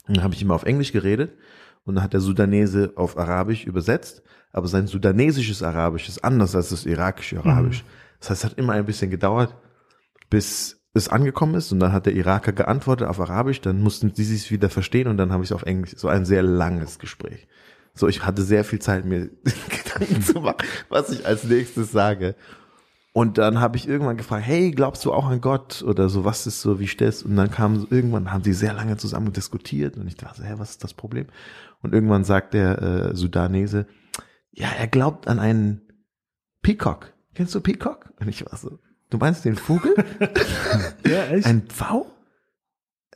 Und 0.07 0.17
dann 0.17 0.23
habe 0.23 0.33
ich 0.33 0.41
immer 0.41 0.55
auf 0.55 0.65
Englisch 0.65 0.91
geredet 0.91 1.37
und 1.83 1.93
dann 1.93 2.03
hat 2.03 2.13
der 2.13 2.19
Sudanese 2.19 2.93
auf 2.95 3.19
Arabisch 3.19 3.65
übersetzt, 3.65 4.23
aber 4.51 4.67
sein 4.67 4.87
sudanesisches 4.87 5.61
Arabisch 5.61 6.09
ist 6.09 6.23
anders 6.23 6.55
als 6.55 6.69
das 6.69 6.87
irakische 6.87 7.37
Arabisch. 7.37 7.83
Mhm. 7.83 7.87
Das 8.19 8.29
heißt, 8.31 8.43
es 8.43 8.49
hat 8.49 8.57
immer 8.57 8.73
ein 8.73 8.87
bisschen 8.87 9.11
gedauert 9.11 9.55
bis 10.33 10.81
es 10.95 11.09
angekommen 11.09 11.53
ist 11.53 11.71
und 11.71 11.79
dann 11.79 11.93
hat 11.93 12.07
der 12.07 12.15
Iraker 12.15 12.53
geantwortet 12.53 13.07
auf 13.07 13.19
Arabisch, 13.19 13.61
dann 13.61 13.83
mussten 13.83 14.15
sie 14.15 14.23
sich 14.23 14.49
wieder 14.49 14.67
verstehen 14.67 15.07
und 15.07 15.17
dann 15.17 15.31
habe 15.31 15.43
ich 15.43 15.51
es 15.51 15.55
auf 15.55 15.61
Englisch, 15.61 15.93
so 15.95 16.07
ein 16.07 16.25
sehr 16.25 16.41
langes 16.41 16.97
Gespräch. 16.97 17.47
So, 17.93 18.07
ich 18.07 18.25
hatte 18.25 18.41
sehr 18.41 18.63
viel 18.63 18.79
Zeit, 18.79 19.05
mir 19.05 19.29
Gedanken 19.69 20.23
zu 20.23 20.39
machen, 20.39 20.65
was 20.89 21.11
ich 21.11 21.27
als 21.27 21.43
nächstes 21.43 21.91
sage. 21.91 22.33
Und 23.13 23.37
dann 23.37 23.59
habe 23.59 23.77
ich 23.77 23.87
irgendwann 23.87 24.17
gefragt, 24.17 24.47
hey, 24.47 24.71
glaubst 24.71 25.05
du 25.05 25.13
auch 25.13 25.27
an 25.27 25.39
Gott 25.39 25.83
oder 25.83 26.09
so, 26.09 26.25
was 26.25 26.47
ist 26.47 26.61
so, 26.61 26.79
wie 26.79 26.87
stellst 26.87 27.23
Und 27.25 27.35
dann 27.35 27.51
kam 27.51 27.85
irgendwann, 27.91 28.31
haben 28.31 28.43
sie 28.43 28.53
sehr 28.53 28.73
lange 28.73 28.97
zusammen 28.97 29.33
diskutiert 29.33 29.97
und 29.97 30.07
ich 30.07 30.15
dachte, 30.15 30.43
hä, 30.43 30.55
was 30.57 30.71
ist 30.71 30.83
das 30.83 30.95
Problem? 30.95 31.27
Und 31.83 31.93
irgendwann 31.93 32.23
sagt 32.23 32.55
der 32.55 32.81
äh, 32.81 33.15
Sudanese, 33.15 33.85
ja, 34.49 34.69
er 34.79 34.87
glaubt 34.87 35.27
an 35.27 35.37
einen 35.37 35.81
Peacock. 36.63 37.13
Kennst 37.35 37.53
du 37.53 37.61
Peacock? 37.61 38.09
Und 38.19 38.27
ich 38.29 38.43
war 38.43 38.57
so, 38.57 38.79
du 39.13 39.17
meinst 39.17 39.45
den 39.45 39.55
Vogel? 39.55 39.93
Ja, 41.05 41.25
echt? 41.25 41.45
Ein 41.45 41.63
Pfau? 41.67 42.07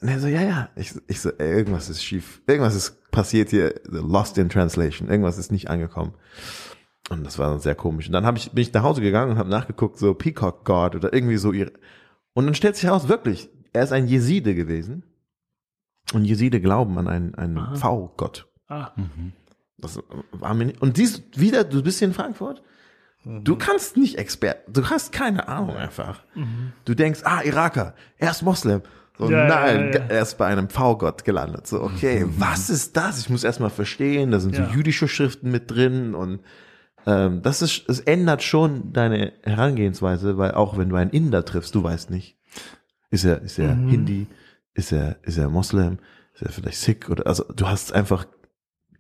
Und 0.02 0.08
er 0.10 0.20
so, 0.20 0.28
ja, 0.28 0.42
ja. 0.44 0.70
Ich, 0.76 0.94
ich 1.08 1.20
so, 1.22 1.30
ey, 1.32 1.52
irgendwas 1.58 1.90
ist 1.90 2.04
schief. 2.04 2.42
Irgendwas 2.48 2.76
ist 2.76 3.10
passiert 3.12 3.50
hier, 3.50 3.74
lost 3.86 4.38
in 4.38 4.50
translation. 4.50 5.10
Irgendwas 5.10 5.38
ist 5.38 5.52
nicht 5.52 5.70
angekommen. 5.70 6.14
Und 7.10 7.26
das 7.26 7.40
war 7.40 7.50
dann 7.50 7.60
sehr 7.60 7.74
komisch. 7.76 8.08
Und 8.08 8.14
dann 8.14 8.26
hab 8.26 8.38
ich, 8.38 8.52
bin 8.52 8.62
ich 8.62 8.74
nach 8.74 8.84
Hause 8.84 9.02
gegangen 9.02 9.32
und 9.32 9.38
habe 9.38 9.50
nachgeguckt, 9.50 9.98
so 9.98 10.14
Peacock 10.14 10.66
God 10.66 10.96
oder 10.96 11.14
irgendwie 11.14 11.38
so 11.38 11.52
ihre. 11.52 11.72
Und 12.34 12.46
dann 12.46 12.54
stellt 12.54 12.76
sich 12.76 12.86
heraus, 12.86 13.08
wirklich, 13.08 13.50
er 13.74 13.84
ist 13.84 13.94
ein 13.94 14.08
Jeside 14.08 14.54
gewesen. 14.54 15.04
Und 16.14 16.26
Jeside 16.26 16.62
glauben 16.62 16.98
an 17.00 17.08
einen, 17.08 17.36
einen. 17.36 17.76
V-Gott. 17.76 18.48
ah, 18.68 18.92
Das 19.78 20.00
war 20.32 20.54
mir 20.54 20.66
nicht. 20.66 20.82
Und 20.82 20.98
dies 20.98 21.24
wieder, 21.36 21.64
du 21.64 21.82
bist 21.82 22.00
hier 22.00 22.08
in 22.08 22.14
Frankfurt. 22.14 22.62
Du 23.44 23.56
kannst 23.56 23.98
nicht 23.98 24.18
Expert, 24.18 24.58
du 24.68 24.86
hast 24.90 25.12
keine 25.12 25.48
Ahnung 25.48 25.76
einfach. 25.76 26.22
Du 26.86 26.94
denkst, 26.96 27.22
ah, 27.24 27.42
Iraker, 27.44 27.94
er 28.18 28.32
ist 28.32 28.42
Moslem. 28.42 28.82
So, 29.18 29.30
Ja, 29.32 29.48
nein, 29.48 29.92
ja, 29.94 30.00
ja. 30.00 30.06
er 30.10 30.22
ist 30.22 30.38
bei 30.38 30.46
einem 30.46 30.70
V-Gott 30.70 31.24
gelandet. 31.26 31.66
So, 31.68 31.82
okay, 31.82 32.26
was 32.38 32.70
ist 32.70 32.96
das? 32.96 33.20
Ich 33.20 33.30
muss 33.30 33.44
erstmal 33.44 33.72
verstehen, 33.72 34.32
da 34.32 34.40
sind 34.40 34.56
so 34.56 34.62
jüdische 34.62 35.08
Schriften 35.08 35.50
mit 35.52 35.72
drin 35.72 36.14
und 36.14 36.42
ähm, 37.08 37.42
das 37.42 37.62
ist, 37.62 37.90
es 37.90 38.00
ändert 38.02 38.44
schon 38.44 38.94
deine 38.94 39.34
Herangehensweise, 39.44 40.38
weil 40.38 40.52
auch 40.52 40.78
wenn 40.78 40.90
du 40.90 40.96
einen 40.98 41.10
Inder 41.12 41.44
triffst, 41.46 41.74
du 41.74 41.82
weißt 41.84 42.10
nicht, 42.12 42.38
ist 43.10 43.24
er, 43.26 43.42
ist 43.42 43.58
er 43.58 43.76
Mhm. 43.76 43.90
Hindi, 43.90 44.28
ist 44.74 44.92
er, 44.92 45.18
ist 45.24 45.38
er 45.38 45.50
Moslem, 45.50 45.98
ist 46.36 46.44
er 46.44 46.52
vielleicht 46.52 46.78
Sikh 46.80 47.10
oder, 47.10 47.26
also 47.26 47.44
du 47.56 47.68
hast 47.68 47.94
einfach 47.94 48.26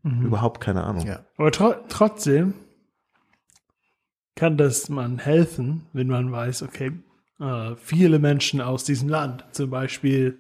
Mhm. 0.04 0.26
überhaupt 0.28 0.62
keine 0.62 0.84
Ahnung. 0.84 1.06
Ja. 1.06 1.26
Aber 1.38 1.52
tro 1.52 1.74
trotzdem 1.90 2.54
kann 4.38 4.56
das 4.56 4.88
man 4.88 5.18
helfen, 5.20 5.84
wenn 5.92 6.08
man 6.08 6.32
weiß, 6.32 6.64
okay, 6.64 6.92
äh, 7.42 7.76
viele 7.78 8.20
Menschen 8.20 8.62
aus 8.62 8.86
diesem 8.86 9.10
Land, 9.10 9.44
zum 9.52 9.70
Beispiel, 9.70 10.40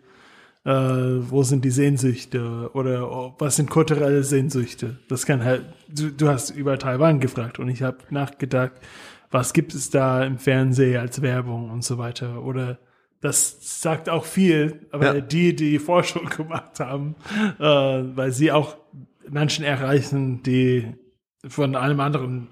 äh, 0.63 0.71
wo 0.71 1.43
sind 1.43 1.65
die 1.65 1.71
Sehnsüchte 1.71 2.69
oder 2.73 3.11
oh, 3.11 3.35
was 3.39 3.57
sind 3.57 3.69
kulturelle 3.69 4.23
Sehnsüchte? 4.23 4.99
Das 5.09 5.25
kann 5.25 5.43
halt, 5.43 5.65
du, 5.89 6.11
du 6.11 6.29
hast 6.29 6.51
über 6.51 6.77
Taiwan 6.79 7.19
gefragt 7.19 7.59
und 7.59 7.67
ich 7.69 7.81
habe 7.83 7.97
nachgedacht, 8.09 8.73
was 9.31 9.51
gibt 9.51 9.73
es 9.73 9.89
da 9.89 10.23
im 10.23 10.37
Fernsehen 10.37 10.97
als 11.01 11.21
Werbung 11.21 11.69
und 11.69 11.83
so 11.83 11.97
weiter 11.97 12.43
oder 12.43 12.79
das 13.19 13.81
sagt 13.81 14.09
auch 14.09 14.25
viel, 14.25 14.85
aber 14.91 15.15
Ja. 15.15 15.21
die, 15.21 15.55
die 15.55 15.79
Forschung 15.79 16.25
gemacht 16.37 16.79
haben, 16.79 17.15
äh, 17.59 17.63
weil 17.63 18.31
sie 18.31 18.51
auch 18.51 18.77
Menschen 19.29 19.65
erreichen, 19.65 20.43
die 20.43 20.93
von 21.47 21.75
einem 21.75 21.99
anderen, 21.99 22.47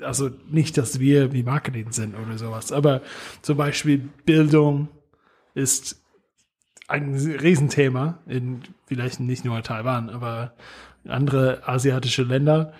also 0.00 0.30
nicht, 0.48 0.78
dass 0.78 1.00
wir 1.00 1.32
wie 1.32 1.42
Marketing 1.42 1.92
sind 1.92 2.14
oder 2.14 2.38
sowas, 2.38 2.72
aber 2.72 3.02
zum 3.42 3.56
Beispiel 3.56 4.08
Bildung 4.24 4.88
ist 5.54 6.02
ein 6.88 7.14
Riesenthema 7.14 8.18
in 8.26 8.62
vielleicht 8.86 9.20
nicht 9.20 9.44
nur 9.44 9.62
Taiwan, 9.62 10.08
aber 10.08 10.54
andere 11.06 11.68
asiatische 11.68 12.22
Länder. 12.22 12.72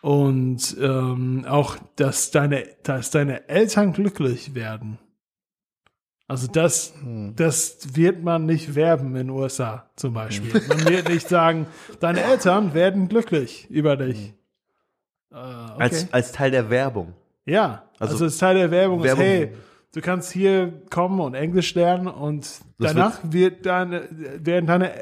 Und 0.00 0.76
ähm, 0.80 1.44
auch, 1.48 1.76
dass 1.94 2.32
deine, 2.32 2.66
dass 2.82 3.12
deine 3.12 3.48
Eltern 3.48 3.92
glücklich 3.92 4.54
werden. 4.54 4.98
Also 6.26 6.48
das, 6.48 6.94
das 7.36 7.94
wird 7.94 8.24
man 8.24 8.46
nicht 8.46 8.74
werben 8.74 9.08
in 9.08 9.28
den 9.28 9.30
USA 9.30 9.90
zum 9.94 10.14
Beispiel. 10.14 10.60
Man 10.66 10.86
wird 10.86 11.08
nicht 11.08 11.28
sagen, 11.28 11.66
deine 12.00 12.22
Eltern 12.22 12.74
werden 12.74 13.08
glücklich 13.08 13.70
über 13.70 13.96
dich. 13.96 14.34
Äh, 15.32 15.36
okay. 15.36 15.74
Als, 15.78 16.12
als 16.12 16.32
Teil 16.32 16.50
der 16.50 16.70
Werbung. 16.70 17.14
Ja, 17.44 17.84
also, 17.98 18.14
Also 18.14 18.26
ist 18.26 18.38
Teil 18.38 18.54
der 18.56 18.70
Werbung, 18.70 19.02
Werbung- 19.02 19.20
ist, 19.24 19.26
hey, 19.28 19.52
du 19.94 20.00
kannst 20.00 20.30
hier 20.32 20.72
kommen 20.90 21.20
und 21.20 21.34
Englisch 21.34 21.74
lernen 21.74 22.06
und 22.06 22.48
danach 22.78 23.18
wird 23.24 23.66
deine, 23.66 24.08
werden 24.10 24.66
deine 24.66 24.92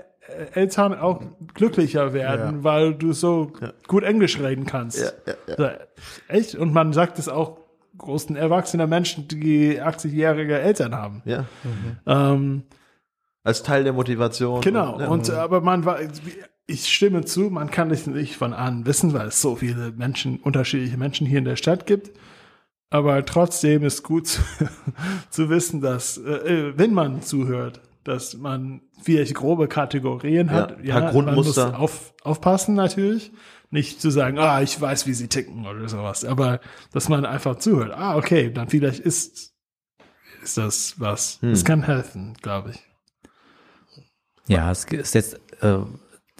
Eltern 0.54 0.94
auch 0.96 1.20
glücklicher 1.54 2.12
werden, 2.12 2.56
Ja. 2.58 2.64
weil 2.64 2.94
du 2.94 3.12
so 3.12 3.52
gut 3.88 4.04
Englisch 4.04 4.38
reden 4.38 4.64
kannst. 4.64 5.00
Ja, 5.00 5.10
ja, 5.26 5.34
ja. 5.48 5.56
So, 5.56 5.68
Echt? 6.28 6.54
Und 6.54 6.72
man 6.72 6.92
sagt 6.92 7.18
es 7.18 7.28
auch 7.28 7.58
großen 7.98 8.36
erwachsenen 8.36 8.88
Menschen, 8.88 9.26
die 9.28 9.82
80-jährige 9.82 10.58
Eltern 10.58 10.94
haben. 10.94 11.22
Ja. 11.24 11.44
Ähm, 12.06 12.62
Als 13.42 13.62
Teil 13.62 13.84
der 13.84 13.92
Motivation. 13.92 14.60
Genau, 14.60 14.94
Und, 14.94 15.00
ja. 15.00 15.08
und 15.08 15.30
aber 15.30 15.60
man 15.60 15.84
war, 15.84 15.98
ich 16.70 16.88
stimme 16.92 17.24
zu, 17.24 17.50
man 17.50 17.70
kann 17.70 17.90
es 17.90 18.06
nicht 18.06 18.36
von 18.36 18.52
an 18.54 18.86
wissen, 18.86 19.12
weil 19.12 19.28
es 19.28 19.40
so 19.42 19.56
viele 19.56 19.92
Menschen, 19.92 20.38
unterschiedliche 20.38 20.96
Menschen 20.96 21.26
hier 21.26 21.38
in 21.38 21.44
der 21.44 21.56
Stadt 21.56 21.86
gibt. 21.86 22.10
Aber 22.90 23.24
trotzdem 23.24 23.84
ist 23.84 24.02
gut 24.02 24.26
zu, 24.28 24.40
zu 25.30 25.48
wissen, 25.50 25.80
dass, 25.80 26.18
äh, 26.18 26.72
wenn 26.76 26.92
man 26.92 27.22
zuhört, 27.22 27.80
dass 28.04 28.34
man 28.36 28.80
vielleicht 29.02 29.34
grobe 29.34 29.68
Kategorien 29.68 30.48
Ja, 30.48 30.52
hat. 30.54 30.78
ein 30.78 30.84
paar 30.86 31.00
man 31.02 31.12
Grundmuster. 31.12 31.66
muss 31.72 31.74
auf, 31.78 32.14
aufpassen 32.22 32.74
natürlich. 32.74 33.30
Nicht 33.72 34.00
zu 34.00 34.10
sagen, 34.10 34.38
ah, 34.40 34.60
ich 34.62 34.80
weiß, 34.80 35.06
wie 35.06 35.12
sie 35.14 35.28
ticken 35.28 35.64
oder 35.66 35.88
sowas. 35.88 36.24
Aber 36.24 36.60
dass 36.92 37.08
man 37.08 37.24
einfach 37.24 37.56
zuhört. 37.56 37.92
Ah, 37.94 38.16
okay, 38.16 38.50
dann 38.52 38.68
vielleicht 38.68 38.98
ist, 38.98 39.52
ist 40.42 40.56
das 40.58 40.98
was. 40.98 41.38
Das 41.42 41.60
Hm. 41.60 41.64
kann 41.64 41.82
helfen, 41.84 42.34
glaube 42.42 42.70
ich. 42.70 42.80
Ja, 44.48 44.72
es 44.72 44.84
ist 44.86 45.14
jetzt, 45.14 45.34
äh, 45.62 45.78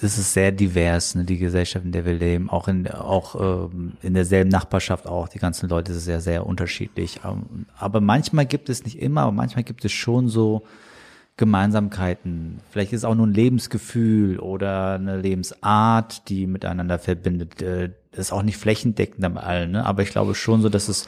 das 0.00 0.16
ist 0.16 0.32
sehr 0.32 0.50
divers, 0.50 1.14
ne, 1.14 1.24
die 1.24 1.38
Gesellschaft, 1.38 1.84
in 1.84 1.92
der 1.92 2.06
wir 2.06 2.14
leben. 2.14 2.48
Auch 2.48 2.68
in, 2.68 2.88
auch 2.88 3.68
ähm, 3.70 3.92
in 4.02 4.14
derselben 4.14 4.50
Nachbarschaft 4.50 5.06
auch. 5.06 5.28
Die 5.28 5.38
ganzen 5.38 5.68
Leute 5.68 5.92
sind 5.92 6.02
sehr, 6.02 6.20
sehr 6.20 6.46
unterschiedlich. 6.46 7.20
Ähm, 7.24 7.66
aber 7.78 8.00
manchmal 8.00 8.46
gibt 8.46 8.68
es 8.68 8.84
nicht 8.84 8.98
immer, 8.98 9.22
aber 9.22 9.32
manchmal 9.32 9.64
gibt 9.64 9.84
es 9.84 9.92
schon 9.92 10.28
so 10.28 10.62
Gemeinsamkeiten. 11.36 12.60
Vielleicht 12.70 12.92
ist 12.92 13.00
es 13.00 13.04
auch 13.04 13.14
nur 13.14 13.26
ein 13.26 13.34
Lebensgefühl 13.34 14.38
oder 14.38 14.94
eine 14.94 15.20
Lebensart, 15.20 16.28
die 16.28 16.46
miteinander 16.46 16.98
verbindet. 16.98 17.60
Äh, 17.60 17.90
ist 18.12 18.32
auch 18.32 18.42
nicht 18.42 18.56
flächendeckend 18.56 19.24
am 19.24 19.36
allen, 19.38 19.72
ne? 19.72 19.86
aber 19.86 20.02
ich 20.02 20.10
glaube 20.10 20.34
schon 20.34 20.62
so, 20.62 20.68
dass 20.68 20.88
es 20.88 21.06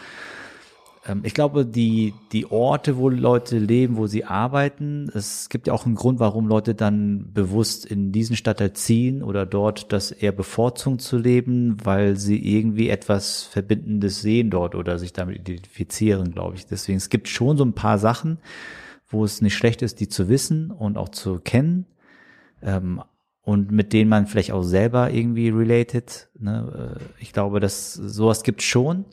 ich 1.25 1.35
glaube, 1.35 1.67
die, 1.67 2.15
die 2.31 2.49
Orte, 2.51 2.97
wo 2.97 3.09
Leute 3.09 3.59
leben, 3.59 3.97
wo 3.97 4.07
sie 4.07 4.25
arbeiten, 4.25 5.11
es 5.15 5.49
gibt 5.49 5.67
ja 5.67 5.73
auch 5.73 5.85
einen 5.85 5.97
Grund, 5.97 6.21
warum 6.21 6.47
Leute 6.47 6.77
dann 6.77 7.33
bewusst 7.33 7.85
in 7.85 8.12
diesen 8.12 8.37
Stadtteil 8.37 8.73
ziehen 8.73 9.25
oder 9.25 9.45
dort 9.45 9.93
das 9.93 10.12
eher 10.12 10.31
bevorzugen 10.31 11.01
zu 11.01 11.19
leben, 11.19 11.77
weil 11.83 12.17
sie 12.17 12.38
irgendwie 12.38 12.88
etwas 12.88 13.43
Verbindendes 13.43 14.23
sehen 14.23 14.51
dort 14.51 14.77
oder 14.77 15.01
sich 15.01 15.12
damit 15.12 15.41
identifizieren, 15.41 16.31
glaube 16.31 16.55
ich. 16.55 16.67
Deswegen, 16.67 16.99
es 16.99 17.09
gibt 17.11 17.27
schon 17.27 17.57
so 17.57 17.65
ein 17.65 17.73
paar 17.75 17.99
Sachen, 17.99 18.38
wo 19.09 19.25
es 19.25 19.43
nicht 19.43 19.57
schlecht 19.57 19.83
ist, 19.83 19.99
die 19.99 20.09
zu 20.09 20.29
wissen 20.29 20.71
und 20.71 20.97
auch 20.97 21.09
zu 21.09 21.41
kennen. 21.41 21.87
Ähm, 22.62 23.03
und 23.45 23.73
mit 23.73 23.93
denen 23.93 24.09
man 24.09 24.29
vielleicht 24.29 24.53
auch 24.53 24.62
selber 24.62 25.11
irgendwie 25.11 25.49
related. 25.49 26.29
Ne? 26.38 26.97
Äh, 26.97 27.03
Ich 27.19 27.33
glaube, 27.33 27.59
dass 27.59 27.93
sowas 27.95 28.45
gibt 28.45 28.62
schon. 28.62 29.05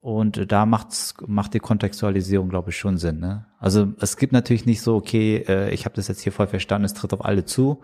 Und 0.00 0.52
da 0.52 0.64
macht's, 0.64 1.14
macht 1.26 1.54
die 1.54 1.58
Kontextualisierung, 1.58 2.48
glaube 2.48 2.70
ich, 2.70 2.78
schon 2.78 2.98
Sinn. 2.98 3.18
Ne? 3.18 3.46
Also 3.58 3.92
es 4.00 4.16
gibt 4.16 4.32
natürlich 4.32 4.64
nicht 4.64 4.80
so, 4.80 4.96
okay, 4.96 5.44
äh, 5.48 5.70
ich 5.70 5.84
habe 5.84 5.96
das 5.96 6.08
jetzt 6.08 6.20
hier 6.20 6.32
voll 6.32 6.46
verstanden, 6.46 6.84
es 6.84 6.94
tritt 6.94 7.12
auf 7.12 7.24
alle 7.24 7.44
zu. 7.44 7.80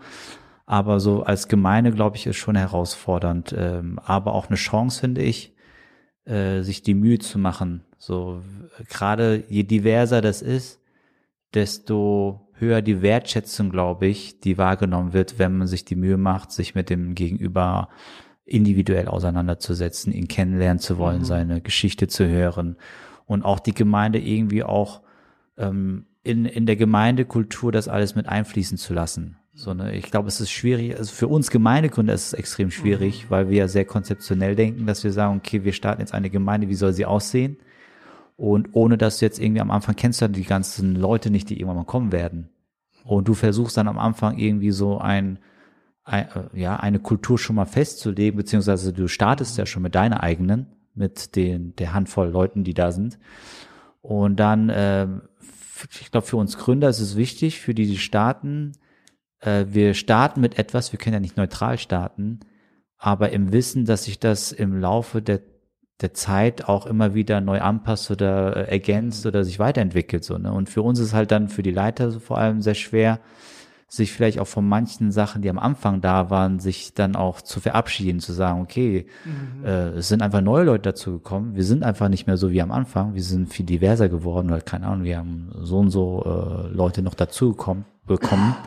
Aber 0.65 0.99
so 0.99 1.23
als 1.23 1.47
Gemeinde, 1.47 1.91
glaube 1.91 2.15
ich, 2.15 2.25
ist 2.25 2.37
schon 2.37 2.55
herausfordernd. 2.55 3.53
Ähm, 3.57 3.99
aber 4.03 4.33
auch 4.33 4.47
eine 4.47 4.55
Chance, 4.55 5.01
finde 5.01 5.21
ich, 5.21 5.55
äh, 6.25 6.61
sich 6.61 6.81
die 6.81 6.95
Mühe 6.95 7.19
zu 7.19 7.37
machen. 7.37 7.83
So 7.97 8.41
gerade 8.89 9.43
je 9.49 9.63
diverser 9.63 10.21
das 10.21 10.41
ist, 10.41 10.79
desto 11.53 12.49
höher 12.53 12.81
die 12.81 13.01
Wertschätzung, 13.01 13.69
glaube 13.69 14.07
ich, 14.07 14.39
die 14.39 14.57
wahrgenommen 14.57 15.13
wird, 15.13 15.37
wenn 15.37 15.57
man 15.57 15.67
sich 15.67 15.85
die 15.85 15.95
Mühe 15.95 16.17
macht, 16.17 16.51
sich 16.51 16.75
mit 16.75 16.89
dem 16.89 17.15
Gegenüber 17.15 17.89
individuell 18.45 19.07
auseinanderzusetzen, 19.07 20.13
ihn 20.13 20.27
kennenlernen 20.27 20.79
zu 20.79 20.97
wollen, 20.97 21.23
seine 21.23 21.61
Geschichte 21.61 22.07
zu 22.07 22.27
hören 22.27 22.77
und 23.25 23.43
auch 23.43 23.59
die 23.59 23.73
Gemeinde 23.73 24.19
irgendwie 24.19 24.63
auch 24.63 25.01
ähm, 25.57 26.05
in, 26.23 26.45
in 26.45 26.65
der 26.65 26.75
Gemeindekultur 26.75 27.71
das 27.71 27.87
alles 27.87 28.15
mit 28.15 28.27
einfließen 28.29 28.77
zu 28.77 28.93
lassen. 28.93 29.37
So, 29.53 29.73
ne, 29.73 29.95
ich 29.95 30.11
glaube, 30.11 30.27
es 30.27 30.41
ist 30.41 30.51
schwierig, 30.51 30.97
also 30.97 31.13
für 31.13 31.27
uns 31.27 31.49
Gemeindegründer 31.49 32.13
ist 32.13 32.27
es 32.27 32.33
extrem 32.33 32.71
schwierig, 32.71 33.27
weil 33.29 33.49
wir 33.49 33.57
ja 33.57 33.67
sehr 33.67 33.85
konzeptionell 33.85 34.55
denken, 34.55 34.85
dass 34.85 35.03
wir 35.03 35.13
sagen, 35.13 35.37
okay, 35.37 35.63
wir 35.63 35.71
starten 35.71 36.01
jetzt 36.01 36.13
eine 36.13 36.29
Gemeinde, 36.29 36.67
wie 36.67 36.75
soll 36.75 36.93
sie 36.93 37.05
aussehen? 37.05 37.57
Und 38.35 38.69
ohne 38.73 38.97
dass 38.97 39.19
du 39.19 39.25
jetzt 39.25 39.39
irgendwie 39.39 39.61
am 39.61 39.71
Anfang 39.71 39.95
kennst 39.95 40.19
du 40.19 40.25
dann 40.25 40.33
die 40.33 40.43
ganzen 40.43 40.95
Leute 40.95 41.29
nicht, 41.29 41.49
die 41.49 41.55
irgendwann 41.55 41.77
mal 41.77 41.85
kommen 41.85 42.11
werden. 42.11 42.49
Und 43.05 43.27
du 43.27 43.33
versuchst 43.33 43.77
dann 43.77 43.87
am 43.87 43.97
Anfang 43.97 44.37
irgendwie 44.37 44.71
so 44.71 44.97
ein, 44.97 45.39
ja, 46.53 46.75
eine 46.75 46.99
Kultur 46.99 47.39
schon 47.39 47.55
mal 47.55 47.65
festzulegen, 47.65 48.37
beziehungsweise 48.37 48.93
du 48.93 49.07
startest 49.07 49.57
ja 49.57 49.65
schon 49.65 49.81
mit 49.81 49.95
deiner 49.95 50.21
eigenen, 50.21 50.67
mit 50.93 51.35
den, 51.35 51.75
der 51.77 51.93
Handvoll 51.93 52.29
Leuten, 52.29 52.63
die 52.63 52.73
da 52.75 52.91
sind. 52.91 53.17
Und 54.01 54.39
dann, 54.39 54.69
äh, 54.69 55.07
ich 55.99 56.11
glaube, 56.11 56.27
für 56.27 56.37
uns 56.37 56.57
Gründer 56.57 56.89
ist 56.89 56.99
es 56.99 57.15
wichtig, 57.15 57.59
für 57.59 57.73
die, 57.73 57.87
die 57.87 57.97
starten, 57.97 58.73
äh, 59.39 59.65
wir 59.69 59.95
starten 59.95 60.41
mit 60.41 60.59
etwas, 60.59 60.91
wir 60.91 60.99
können 60.99 61.15
ja 61.15 61.19
nicht 61.19 61.37
neutral 61.37 61.79
starten, 61.79 62.41
aber 62.97 63.31
im 63.31 63.51
Wissen, 63.51 63.85
dass 63.85 64.03
sich 64.03 64.19
das 64.19 64.51
im 64.51 64.79
Laufe 64.79 65.23
der, 65.23 65.41
der 66.01 66.13
Zeit 66.13 66.65
auch 66.69 66.85
immer 66.85 67.15
wieder 67.15 67.41
neu 67.41 67.61
anpasst 67.61 68.11
oder 68.11 68.55
äh, 68.55 68.71
ergänzt 68.71 69.25
oder 69.25 69.43
sich 69.43 69.57
weiterentwickelt. 69.57 70.23
So, 70.23 70.37
ne? 70.37 70.53
Und 70.53 70.69
für 70.69 70.83
uns 70.83 70.99
ist 70.99 71.13
halt 71.13 71.31
dann 71.31 71.49
für 71.49 71.63
die 71.63 71.71
Leiter 71.71 72.11
so 72.11 72.19
vor 72.19 72.37
allem 72.37 72.61
sehr 72.61 72.75
schwer, 72.75 73.19
sich 73.87 74.11
vielleicht 74.11 74.39
auch 74.39 74.47
von 74.47 74.67
manchen 74.67 75.11
Sachen, 75.11 75.41
die 75.41 75.49
am 75.49 75.59
Anfang 75.59 76.01
da 76.01 76.29
waren, 76.29 76.59
sich 76.59 76.93
dann 76.93 77.15
auch 77.15 77.41
zu 77.41 77.59
verabschieden, 77.59 78.19
zu 78.19 78.33
sagen, 78.33 78.61
okay, 78.61 79.05
äh, 79.63 79.89
es 79.89 80.07
sind 80.07 80.21
einfach 80.21 80.41
neue 80.41 80.65
Leute 80.65 80.89
dazu 80.89 81.13
gekommen, 81.13 81.55
wir 81.55 81.63
sind 81.63 81.83
einfach 81.83 82.09
nicht 82.09 82.25
mehr 82.25 82.37
so 82.37 82.51
wie 82.51 82.61
am 82.61 82.71
Anfang, 82.71 83.13
wir 83.13 83.23
sind 83.23 83.53
viel 83.53 83.65
diverser 83.65 84.09
geworden 84.09 84.47
oder 84.47 84.61
keine 84.61 84.87
Ahnung, 84.87 85.03
wir 85.03 85.17
haben 85.17 85.51
so 85.61 85.77
und 85.77 85.91
so 85.91 86.23
äh, 86.25 86.73
Leute 86.73 87.01
noch 87.01 87.13
dazu 87.13 87.51
gekommen, 87.51 87.85
bekommen. 88.05 88.55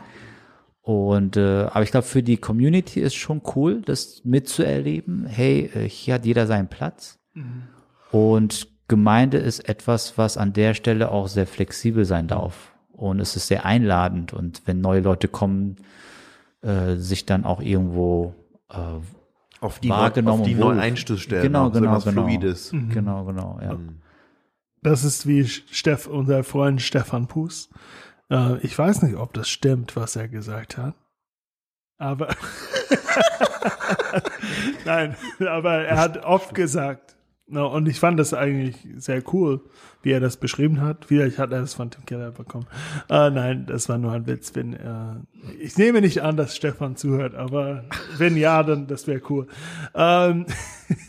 Und 0.81 1.37
äh, 1.37 1.67
aber 1.69 1.83
ich 1.83 1.91
glaube, 1.91 2.07
für 2.07 2.23
die 2.23 2.37
Community 2.37 2.99
ist 2.99 3.13
schon 3.13 3.43
cool, 3.55 3.83
das 3.83 4.21
mitzuerleben. 4.23 5.27
Hey, 5.27 5.69
äh, 5.75 5.87
hier 5.87 6.15
hat 6.15 6.25
jeder 6.25 6.47
seinen 6.47 6.67
Platz. 6.67 7.19
Und 8.11 8.67
Gemeinde 8.87 9.37
ist 9.37 9.69
etwas, 9.69 10.17
was 10.17 10.35
an 10.35 10.51
der 10.51 10.73
Stelle 10.73 11.11
auch 11.11 11.27
sehr 11.27 11.45
flexibel 11.45 12.05
sein 12.05 12.27
darf. 12.27 12.73
Und 12.99 13.21
es 13.21 13.35
ist 13.35 13.47
sehr 13.47 13.65
einladend. 13.65 14.33
Und 14.33 14.61
wenn 14.65 14.81
neue 14.81 14.99
Leute 14.99 15.29
kommen, 15.29 15.77
äh, 16.61 16.95
sich 16.95 17.25
dann 17.25 17.45
auch 17.45 17.61
irgendwo 17.61 18.35
äh, 18.69 18.75
Auf 19.61 19.79
die, 19.79 19.89
wahrgenommen 19.89 20.41
auf 20.41 20.47
die 20.47 20.55
neuen 20.55 20.79
Einstuhlstellen. 20.79 21.43
Genau, 21.43 21.71
genau, 21.71 21.99
genau. 21.99 22.23
Fluides. 22.23 22.71
Genau, 22.71 23.23
genau, 23.23 23.59
ja. 23.61 23.77
Das 24.81 25.03
ist 25.03 25.27
wie 25.27 25.45
Steff, 25.45 26.07
unser 26.07 26.43
Freund 26.43 26.81
Stefan 26.81 27.27
Puß. 27.27 27.69
Äh, 28.29 28.57
ich 28.59 28.77
weiß 28.77 29.03
nicht, 29.03 29.15
ob 29.15 29.33
das 29.33 29.49
stimmt, 29.49 29.95
was 29.95 30.17
er 30.17 30.27
gesagt 30.27 30.77
hat. 30.77 30.95
Aber 31.97 32.29
nein, 34.85 35.15
aber 35.39 35.85
er 35.85 35.97
hat 35.97 36.23
oft 36.23 36.53
gesagt, 36.53 37.15
no, 37.49 37.67
und 37.67 37.87
ich 37.87 37.99
fand 37.99 38.19
das 38.19 38.33
eigentlich 38.33 38.87
sehr 38.97 39.21
cool, 39.33 39.61
wie 40.01 40.11
er 40.11 40.19
das 40.19 40.37
beschrieben 40.37 40.81
hat. 40.81 41.05
Vielleicht 41.05 41.37
hat 41.37 41.51
er 41.51 41.61
das 41.61 41.73
von 41.73 41.91
Tim 41.91 42.05
Keller 42.05 42.31
bekommen. 42.31 42.67
Äh, 43.09 43.29
nein, 43.29 43.65
das 43.65 43.89
war 43.89 43.97
nur 43.97 44.11
ein 44.11 44.27
Witz. 44.27 44.55
Wenn, 44.55 44.73
äh, 44.73 45.15
ich 45.59 45.77
nehme 45.77 46.01
nicht 46.01 46.21
an, 46.21 46.37
dass 46.37 46.55
Stefan 46.55 46.95
zuhört, 46.95 47.35
aber 47.35 47.85
wenn 48.17 48.37
ja, 48.37 48.63
dann 48.63 48.87
das 48.87 49.07
wäre 49.07 49.21
cool. 49.29 49.47
Ähm, 49.93 50.45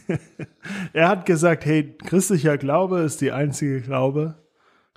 er 0.93 1.09
hat 1.09 1.27
gesagt, 1.27 1.65
hey, 1.65 1.97
christlicher 1.99 2.59
Glaube 2.59 3.01
ist 3.01 3.21
die 3.21 3.33
einzige 3.33 3.81
Glaube 3.81 4.37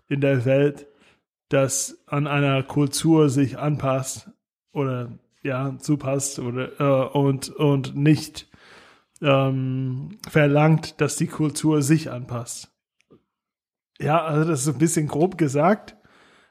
in 0.07 0.21
der 0.21 0.45
Welt, 0.45 0.87
das 1.49 2.03
an 2.07 2.27
einer 2.27 2.63
Kultur 2.63 3.29
sich 3.29 3.59
anpasst 3.59 4.29
oder 4.71 5.11
ja, 5.43 5.77
zupasst 5.77 6.39
oder 6.39 6.79
äh, 6.79 7.17
und, 7.17 7.49
und 7.49 7.95
nicht 7.95 8.47
ähm, 9.23 10.17
verlangt, 10.29 10.99
dass 11.01 11.15
die 11.15 11.27
Kultur 11.27 11.81
sich 11.81 12.11
anpasst. 12.11 12.71
Ja, 13.99 14.23
also 14.23 14.49
das 14.49 14.61
ist 14.61 14.73
ein 14.73 14.79
bisschen 14.79 15.07
grob 15.07 15.37
gesagt, 15.37 15.95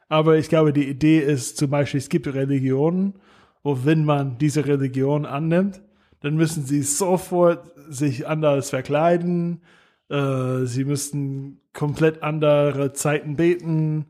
aber 0.09 0.39
ich 0.39 0.49
glaube, 0.49 0.73
die 0.73 0.89
Idee 0.89 1.21
ist 1.21 1.59
zum 1.59 1.71
Beispiel, 1.71 1.99
es 1.99 2.09
gibt 2.09 2.27
Religionen, 2.27 3.15
wo 3.63 3.85
wenn 3.85 4.05
man 4.05 4.39
diese 4.39 4.67
Religion 4.67 5.27
annimmt, 5.27 5.83
dann 6.21 6.37
müssen 6.37 6.65
sie 6.65 6.83
sofort 6.83 7.73
sich 7.89 8.27
anders 8.27 8.71
verkleiden, 8.71 9.63
äh, 10.09 10.65
sie 10.65 10.85
müssten 10.85 11.61
komplett 11.73 12.23
andere 12.23 12.93
Zeiten 12.93 13.37
beten, 13.37 14.07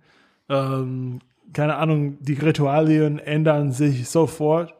ähm, 0.48 1.20
keine 1.52 1.76
Ahnung, 1.76 2.18
die 2.20 2.34
Ritualien 2.34 3.18
ändern 3.18 3.72
sich 3.72 4.08
sofort 4.08 4.74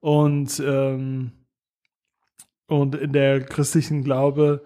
und 0.00 0.62
ähm, 0.64 1.32
und 2.66 2.94
in 2.94 3.12
der 3.12 3.40
christlichen 3.40 4.04
Glaube 4.04 4.62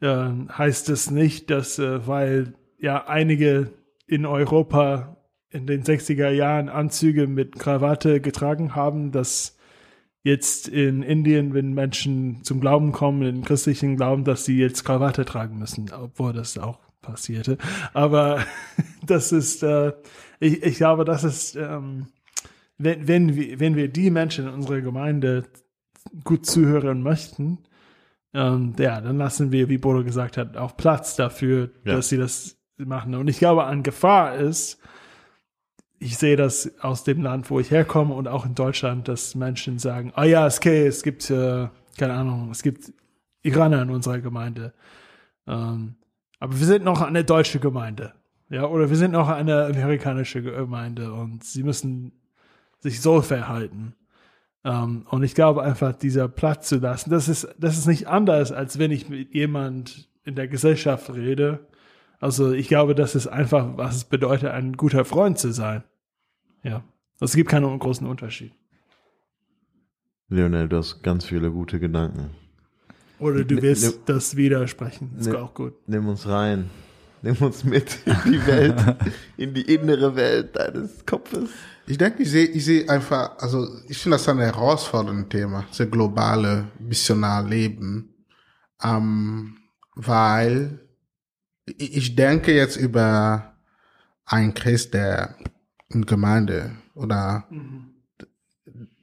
äh, 0.00 0.28
heißt 0.50 0.88
es 0.90 1.10
nicht, 1.10 1.50
dass 1.50 1.78
äh, 1.78 2.06
weil 2.06 2.54
ja 2.78 3.06
einige 3.06 3.70
in 4.06 4.26
Europa 4.26 5.16
in 5.50 5.66
den 5.66 5.82
60er 5.82 6.30
Jahren 6.30 6.68
Anzüge 6.68 7.26
mit 7.26 7.58
Krawatte 7.58 8.20
getragen 8.20 8.74
haben, 8.74 9.12
dass 9.12 9.56
jetzt 10.22 10.68
in 10.68 11.02
Indien, 11.02 11.54
wenn 11.54 11.72
Menschen 11.72 12.42
zum 12.44 12.60
Glauben 12.60 12.92
kommen, 12.92 13.22
in 13.22 13.44
christlichen 13.44 13.96
Glauben, 13.96 14.24
dass 14.24 14.44
sie 14.44 14.58
jetzt 14.58 14.84
Krawatte 14.84 15.24
tragen 15.24 15.58
müssen, 15.58 15.90
obwohl 15.90 16.32
das 16.32 16.58
auch 16.58 16.78
passierte. 17.00 17.56
Aber 17.94 18.44
das 19.06 19.32
ist, 19.32 19.62
äh, 19.62 19.92
ich, 20.40 20.62
ich 20.62 20.76
glaube, 20.76 21.04
das 21.04 21.24
ist, 21.24 21.56
ähm, 21.56 22.08
wenn, 22.76 23.08
wenn, 23.08 23.36
wir, 23.36 23.58
wenn 23.60 23.76
wir 23.76 23.88
die 23.88 24.10
Menschen 24.10 24.46
in 24.46 24.52
unserer 24.52 24.80
Gemeinde 24.80 25.44
gut 26.24 26.46
zuhören 26.46 27.02
möchten, 27.02 27.58
ähm, 28.34 28.74
ja, 28.78 29.00
dann 29.00 29.16
lassen 29.18 29.52
wir, 29.52 29.68
wie 29.68 29.78
Bodo 29.78 30.04
gesagt 30.04 30.36
hat, 30.36 30.56
auch 30.56 30.76
Platz 30.76 31.16
dafür, 31.16 31.70
Ja. 31.84 31.94
dass 31.96 32.08
sie 32.10 32.16
das 32.18 32.56
machen. 32.76 33.14
Und 33.14 33.28
ich 33.28 33.38
glaube, 33.38 33.64
an 33.64 33.82
Gefahr 33.82 34.34
ist, 34.36 34.78
ich 35.98 36.16
sehe 36.16 36.36
das 36.36 36.70
aus 36.80 37.02
dem 37.04 37.22
Land, 37.22 37.50
wo 37.50 37.58
ich 37.58 37.70
herkomme 37.70 38.14
und 38.14 38.28
auch 38.28 38.46
in 38.46 38.54
Deutschland, 38.54 39.08
dass 39.08 39.34
Menschen 39.34 39.78
sagen, 39.78 40.12
ah 40.14 40.24
ja, 40.24 40.46
ist 40.46 40.58
okay, 40.58 40.86
es 40.86 41.02
gibt, 41.02 41.28
äh, 41.30 41.68
keine 41.96 42.12
Ahnung, 42.14 42.50
es 42.52 42.62
gibt 42.62 42.92
Iraner 43.42 43.82
in 43.82 43.90
unserer 43.90 44.20
Gemeinde. 44.20 44.74
Ähm, 45.46 45.96
aber 46.38 46.58
wir 46.58 46.66
sind 46.66 46.84
noch 46.84 47.00
eine 47.00 47.24
deutsche 47.24 47.58
Gemeinde. 47.58 48.12
Ja, 48.50 48.66
oder 48.66 48.88
wir 48.90 48.96
sind 48.96 49.10
noch 49.12 49.28
eine 49.28 49.66
amerikanische 49.66 50.40
Gemeinde 50.42 51.12
und 51.12 51.42
sie 51.44 51.62
müssen 51.64 52.12
sich 52.78 53.00
so 53.00 53.20
verhalten. 53.20 53.94
Ähm, 54.64 55.06
und 55.10 55.22
ich 55.22 55.34
glaube 55.34 55.62
einfach, 55.62 55.92
dieser 55.94 56.28
Platz 56.28 56.68
zu 56.68 56.76
lassen, 56.78 57.10
das 57.10 57.28
ist, 57.28 57.48
das 57.58 57.78
ist 57.78 57.86
nicht 57.86 58.08
anders, 58.08 58.52
als 58.52 58.78
wenn 58.78 58.90
ich 58.90 59.08
mit 59.08 59.34
jemand 59.34 60.08
in 60.24 60.34
der 60.34 60.48
Gesellschaft 60.48 61.10
rede. 61.14 61.66
Also 62.20 62.52
ich 62.52 62.68
glaube, 62.68 62.94
das 62.94 63.14
ist 63.14 63.28
einfach, 63.28 63.76
was 63.76 63.96
es 63.96 64.04
bedeutet, 64.04 64.50
ein 64.50 64.76
guter 64.76 65.04
Freund 65.04 65.38
zu 65.38 65.52
sein. 65.52 65.84
Ja. 66.62 66.82
Es 67.20 67.34
gibt 67.34 67.50
keinen 67.50 67.78
großen 67.78 68.06
Unterschied. 68.06 68.52
Leonel, 70.28 70.68
du 70.68 70.76
hast 70.76 71.02
ganz 71.02 71.24
viele 71.24 71.50
gute 71.50 71.80
Gedanken. 71.80 72.30
Oder 73.18 73.44
du 73.44 73.56
Ne- 73.56 73.62
willst 73.62 73.96
ne- 73.96 74.02
das 74.06 74.36
widersprechen. 74.36 75.12
Ist 75.18 75.28
ne- 75.30 75.38
auch 75.38 75.54
gut. 75.54 75.74
Nimm 75.86 76.06
uns 76.08 76.28
rein. 76.28 76.70
Nimm 77.22 77.36
uns 77.36 77.64
mit 77.64 77.98
in 78.04 78.16
die 78.26 78.46
Welt, 78.46 78.96
in 79.36 79.54
die 79.54 79.74
innere 79.74 80.14
Welt 80.14 80.56
deines 80.56 81.04
Kopfes. 81.04 81.50
Ich 81.86 81.98
denke, 81.98 82.22
ich 82.22 82.30
sehe, 82.30 82.46
ich 82.46 82.64
sehe 82.64 82.88
einfach, 82.88 83.38
also 83.38 83.66
ich 83.88 83.98
finde 83.98 84.16
das 84.16 84.28
ein 84.28 84.38
herausforderndes 84.38 85.28
Thema, 85.30 85.64
das 85.68 85.90
globale 85.90 86.68
Missionarleben, 86.78 88.14
ähm, 88.82 89.56
weil 89.94 90.80
ich 91.66 92.14
denke 92.14 92.54
jetzt 92.54 92.76
über 92.76 93.54
einen 94.24 94.54
Christ, 94.54 94.94
der 94.94 95.36
in 95.88 96.04
Gemeinde 96.04 96.72
oder 96.94 97.46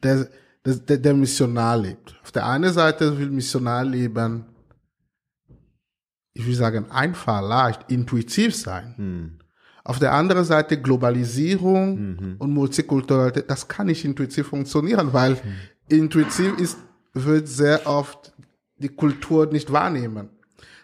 der, 0.03 0.27
der, 0.63 0.75
der, 0.75 0.97
der 0.97 1.13
Missionar 1.13 1.77
lebt. 1.77 2.15
Auf 2.23 2.31
der 2.31 2.45
einen 2.45 2.71
Seite 2.71 3.17
will 3.17 3.29
Missionar 3.29 3.83
leben, 3.83 4.45
ich 6.35 6.45
will 6.45 6.53
sagen, 6.53 6.91
einfach, 6.91 7.41
leicht, 7.41 7.89
intuitiv 7.89 8.55
sein. 8.55 8.93
Hm. 8.97 9.39
Auf 9.83 9.99
der 9.99 10.13
anderen 10.13 10.43
Seite 10.45 10.81
Globalisierung 10.81 12.37
und 12.39 12.53
Multikulturalität, 12.53 13.49
das 13.49 13.67
kann 13.67 13.87
nicht 13.87 14.03
intuitiv 14.03 14.47
funktionieren, 14.47 15.13
weil 15.13 15.37
intuitiv 15.87 16.57
ist, 16.59 16.77
wird 17.13 17.47
sehr 17.47 17.87
oft 17.87 18.33
die 18.77 18.89
Kultur 18.89 19.45
nicht 19.45 19.71
wahrnehmen. 19.71 20.29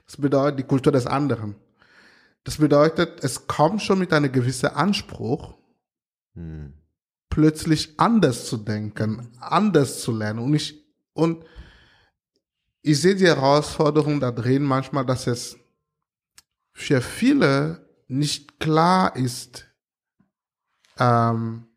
Das 0.05 0.17
bedeutet 0.17 0.59
die 0.59 0.63
Kultur 0.63 0.93
des 0.93 1.05
anderen. 1.05 1.55
Das 2.43 2.57
bedeutet, 2.57 3.23
es 3.23 3.47
kommt 3.47 3.81
schon 3.81 3.99
mit 3.99 4.13
einem 4.13 4.31
gewissen 4.31 4.69
Anspruch, 4.69 5.55
Hm. 6.33 6.73
plötzlich 7.29 7.99
anders 7.99 8.45
zu 8.45 8.55
denken, 8.55 9.29
anders 9.41 9.99
zu 9.99 10.13
lernen. 10.13 10.39
Und 10.39 10.53
ich, 10.53 10.81
und 11.13 11.43
ich 12.81 12.99
sehe 12.99 13.15
die 13.15 13.27
Herausforderung 13.27 14.19
da 14.19 14.31
drin 14.31 14.63
manchmal, 14.63 15.05
dass 15.05 15.27
es 15.27 15.57
für 16.73 17.01
viele 17.01 17.87
nicht 18.07 18.59
klar 18.59 19.15
ist, 19.15 19.67
ähm, 20.97 21.67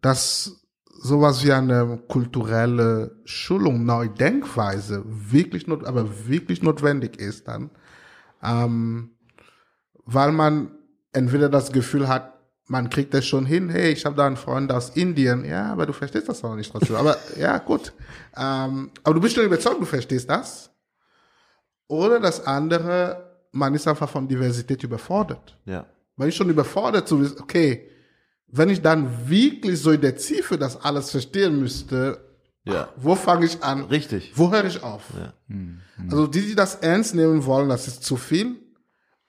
dass 0.00 0.62
sowas 1.02 1.44
wie 1.44 1.52
eine 1.52 1.98
kulturelle 2.08 3.20
Schulung, 3.24 3.84
neue 3.84 4.10
Denkweise 4.10 5.02
wirklich 5.06 5.66
not, 5.66 5.84
aber 5.84 6.28
wirklich 6.28 6.62
notwendig 6.62 7.18
ist 7.18 7.48
dann, 7.48 7.70
ähm, 8.42 9.16
weil 10.04 10.32
man 10.32 10.76
entweder 11.12 11.48
das 11.48 11.72
Gefühl 11.72 12.08
hat, 12.08 12.31
man 12.72 12.88
kriegt 12.88 13.12
das 13.12 13.26
schon 13.26 13.44
hin, 13.44 13.68
hey, 13.68 13.92
ich 13.92 14.06
habe 14.06 14.16
da 14.16 14.26
einen 14.26 14.38
Freund 14.38 14.72
aus 14.72 14.88
Indien, 14.96 15.44
ja, 15.44 15.70
aber 15.70 15.84
du 15.84 15.92
verstehst 15.92 16.26
das 16.30 16.42
auch 16.42 16.56
nicht 16.56 16.72
trotzdem. 16.72 16.96
Aber 16.96 17.18
ja, 17.38 17.58
gut. 17.58 17.92
Ähm, 18.34 18.90
aber 19.04 19.14
du 19.14 19.20
bist 19.20 19.34
schon 19.34 19.44
überzeugt, 19.44 19.78
du 19.78 19.84
verstehst 19.84 20.30
das. 20.30 20.70
Oder 21.86 22.18
das 22.18 22.46
andere, 22.46 23.46
man 23.52 23.74
ist 23.74 23.86
einfach 23.86 24.08
von 24.08 24.26
Diversität 24.26 24.82
überfordert. 24.82 25.58
Ja. 25.66 25.84
Man 26.16 26.28
ist 26.28 26.36
schon 26.36 26.48
überfordert 26.48 27.06
zu 27.06 27.20
wissen, 27.20 27.40
okay, 27.42 27.90
wenn 28.46 28.70
ich 28.70 28.80
dann 28.80 29.28
wirklich 29.28 29.78
so 29.78 29.90
in 29.90 30.00
der 30.00 30.16
Tiefe 30.16 30.56
das 30.56 30.82
alles 30.82 31.10
verstehen 31.10 31.60
müsste, 31.60 32.24
Ja. 32.64 32.88
wo 32.96 33.14
fange 33.16 33.44
ich 33.44 33.62
an? 33.62 33.82
Richtig. 33.84 34.32
Wo 34.34 34.50
höre 34.50 34.64
ich 34.64 34.82
auf? 34.82 35.02
Ja. 35.18 35.34
Also 36.10 36.26
die, 36.26 36.40
die 36.40 36.54
das 36.54 36.76
ernst 36.76 37.14
nehmen 37.14 37.44
wollen, 37.44 37.68
das 37.68 37.86
ist 37.86 38.02
zu 38.02 38.16
viel. 38.16 38.56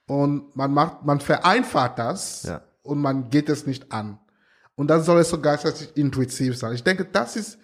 Und 0.06 0.56
man 0.56 0.72
macht, 0.72 1.04
man 1.04 1.20
vereinfacht 1.20 1.98
das 1.98 2.44
Ja. 2.44 2.62
Und 2.84 2.98
man 3.00 3.28
geht 3.30 3.48
es 3.48 3.66
nicht 3.66 3.90
an. 3.90 4.18
Und 4.76 4.88
dann 4.88 5.02
soll 5.02 5.18
es 5.20 5.30
so 5.30 5.40
geistlich 5.40 5.88
intuitiv 5.96 6.56
sein. 6.56 6.72
Ich 6.74 6.84
denke, 6.84 7.04
das 7.04 7.34
ist, 7.36 7.58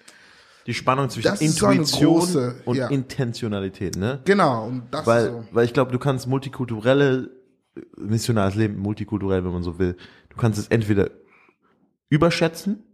Die 0.67 0.75
Spannung 0.75 1.09
zwischen 1.11 1.33
ist 1.35 1.57
so 1.57 1.69
Intuition 1.69 2.15
große, 2.19 2.63
und 2.65 2.77
ja. 2.77 2.89
Intentionalität, 2.89 3.97
ne? 3.97 4.21
genau, 4.25 4.67
und 4.67 4.83
das 4.91 5.07
Weil, 5.07 5.27
so. 5.31 5.45
weil 5.53 5.65
ich 5.65 5.73
glaube, 5.73 5.93
du 5.93 5.99
kannst 5.99 6.27
multikulturelle, 6.27 7.31
missionales 7.97 8.57
Leben, 8.57 8.77
multikulturell, 8.79 9.45
wenn 9.45 9.53
man 9.53 9.63
so 9.63 9.79
will, 9.79 9.97
du 10.31 10.37
kannst 10.37 10.59
es 10.59 10.67
entweder 10.69 11.11
überschätzen, 12.09 12.85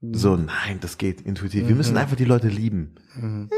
Mhm. 0.00 0.14
so, 0.14 0.36
nein, 0.36 0.80
das 0.82 0.98
geht 0.98 1.22
intuitiv. 1.22 1.66
Wir 1.66 1.74
müssen 1.74 1.96
einfach 1.96 2.16
die 2.16 2.26
Leute 2.26 2.48
lieben. 2.48 2.94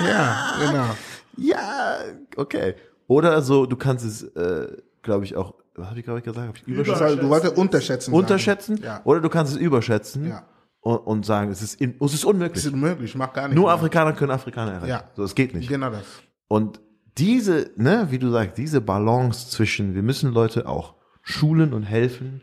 Ja, 0.00 0.54
genau. 0.60 0.96
Ja, 1.36 1.98
okay. 2.36 2.74
Oder 3.06 3.42
so, 3.42 3.66
du 3.66 3.76
kannst 3.76 4.04
es, 4.04 4.22
äh, 4.22 4.76
glaube 5.06 5.24
ich, 5.24 5.34
auch, 5.36 5.54
was 5.74 5.88
habe 5.88 5.98
ich 6.00 6.04
gerade 6.04 6.20
gesagt? 6.20 6.48
Hab 6.48 6.56
ich 6.56 6.66
überschätzen? 6.68 7.20
Du 7.20 7.28
wolltest 7.30 7.56
unterschätzen. 7.56 8.12
Unterschätzen? 8.12 8.80
Ja. 8.82 9.00
Oder 9.04 9.20
du 9.22 9.30
kannst 9.30 9.54
es 9.54 9.58
überschätzen 9.58 10.28
Ja. 10.28 10.46
und, 10.80 10.98
und 10.98 11.24
sagen, 11.24 11.50
es 11.50 11.62
ist, 11.62 11.80
in, 11.80 11.94
es 12.00 12.12
ist 12.12 12.24
unmöglich. 12.26 12.64
ist 12.64 12.72
unmöglich, 12.72 13.10
ich 13.10 13.16
mach 13.16 13.32
gar 13.32 13.48
nicht. 13.48 13.54
Nur 13.56 13.64
mehr. 13.66 13.74
Afrikaner 13.74 14.12
können 14.12 14.32
Afrikaner 14.32 14.72
erreichen. 14.72 14.90
Ja. 14.90 15.10
So, 15.16 15.24
es 15.24 15.34
geht 15.34 15.54
nicht. 15.54 15.68
Genau 15.68 15.90
das. 15.90 16.04
Und 16.48 16.80
diese, 17.16 17.70
ne, 17.76 18.08
wie 18.10 18.18
du 18.18 18.30
sagst, 18.30 18.58
diese 18.58 18.82
Balance 18.82 19.48
zwischen, 19.48 19.94
wir 19.94 20.02
müssen 20.02 20.32
Leute 20.32 20.68
auch 20.68 20.94
schulen 21.22 21.72
und 21.72 21.84
helfen. 21.84 22.42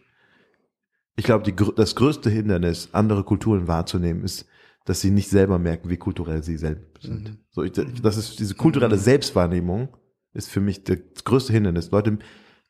Ich 1.16 1.26
glaube, 1.26 1.44
die, 1.44 1.56
das 1.76 1.96
größte 1.96 2.30
Hindernis, 2.32 2.90
andere 2.92 3.24
Kulturen 3.24 3.68
wahrzunehmen, 3.68 4.24
ist, 4.24 4.48
dass 4.86 5.00
sie 5.00 5.12
nicht 5.12 5.30
selber 5.30 5.60
merken, 5.60 5.90
wie 5.90 5.98
kulturell 5.98 6.44
sie 6.44 6.58
selbst 6.58 7.04
sind. 7.04 7.38
So, 7.52 7.64
ich, 7.64 7.72
das 7.72 8.18
ist 8.18 8.40
diese 8.40 8.56
kulturelle 8.56 8.98
Selbstwahrnehmung 8.98 9.90
ist 10.34 10.50
für 10.50 10.62
mich 10.62 10.84
das 10.84 10.98
größte 11.24 11.54
Hindernis. 11.54 11.92
Leute, 11.92 12.18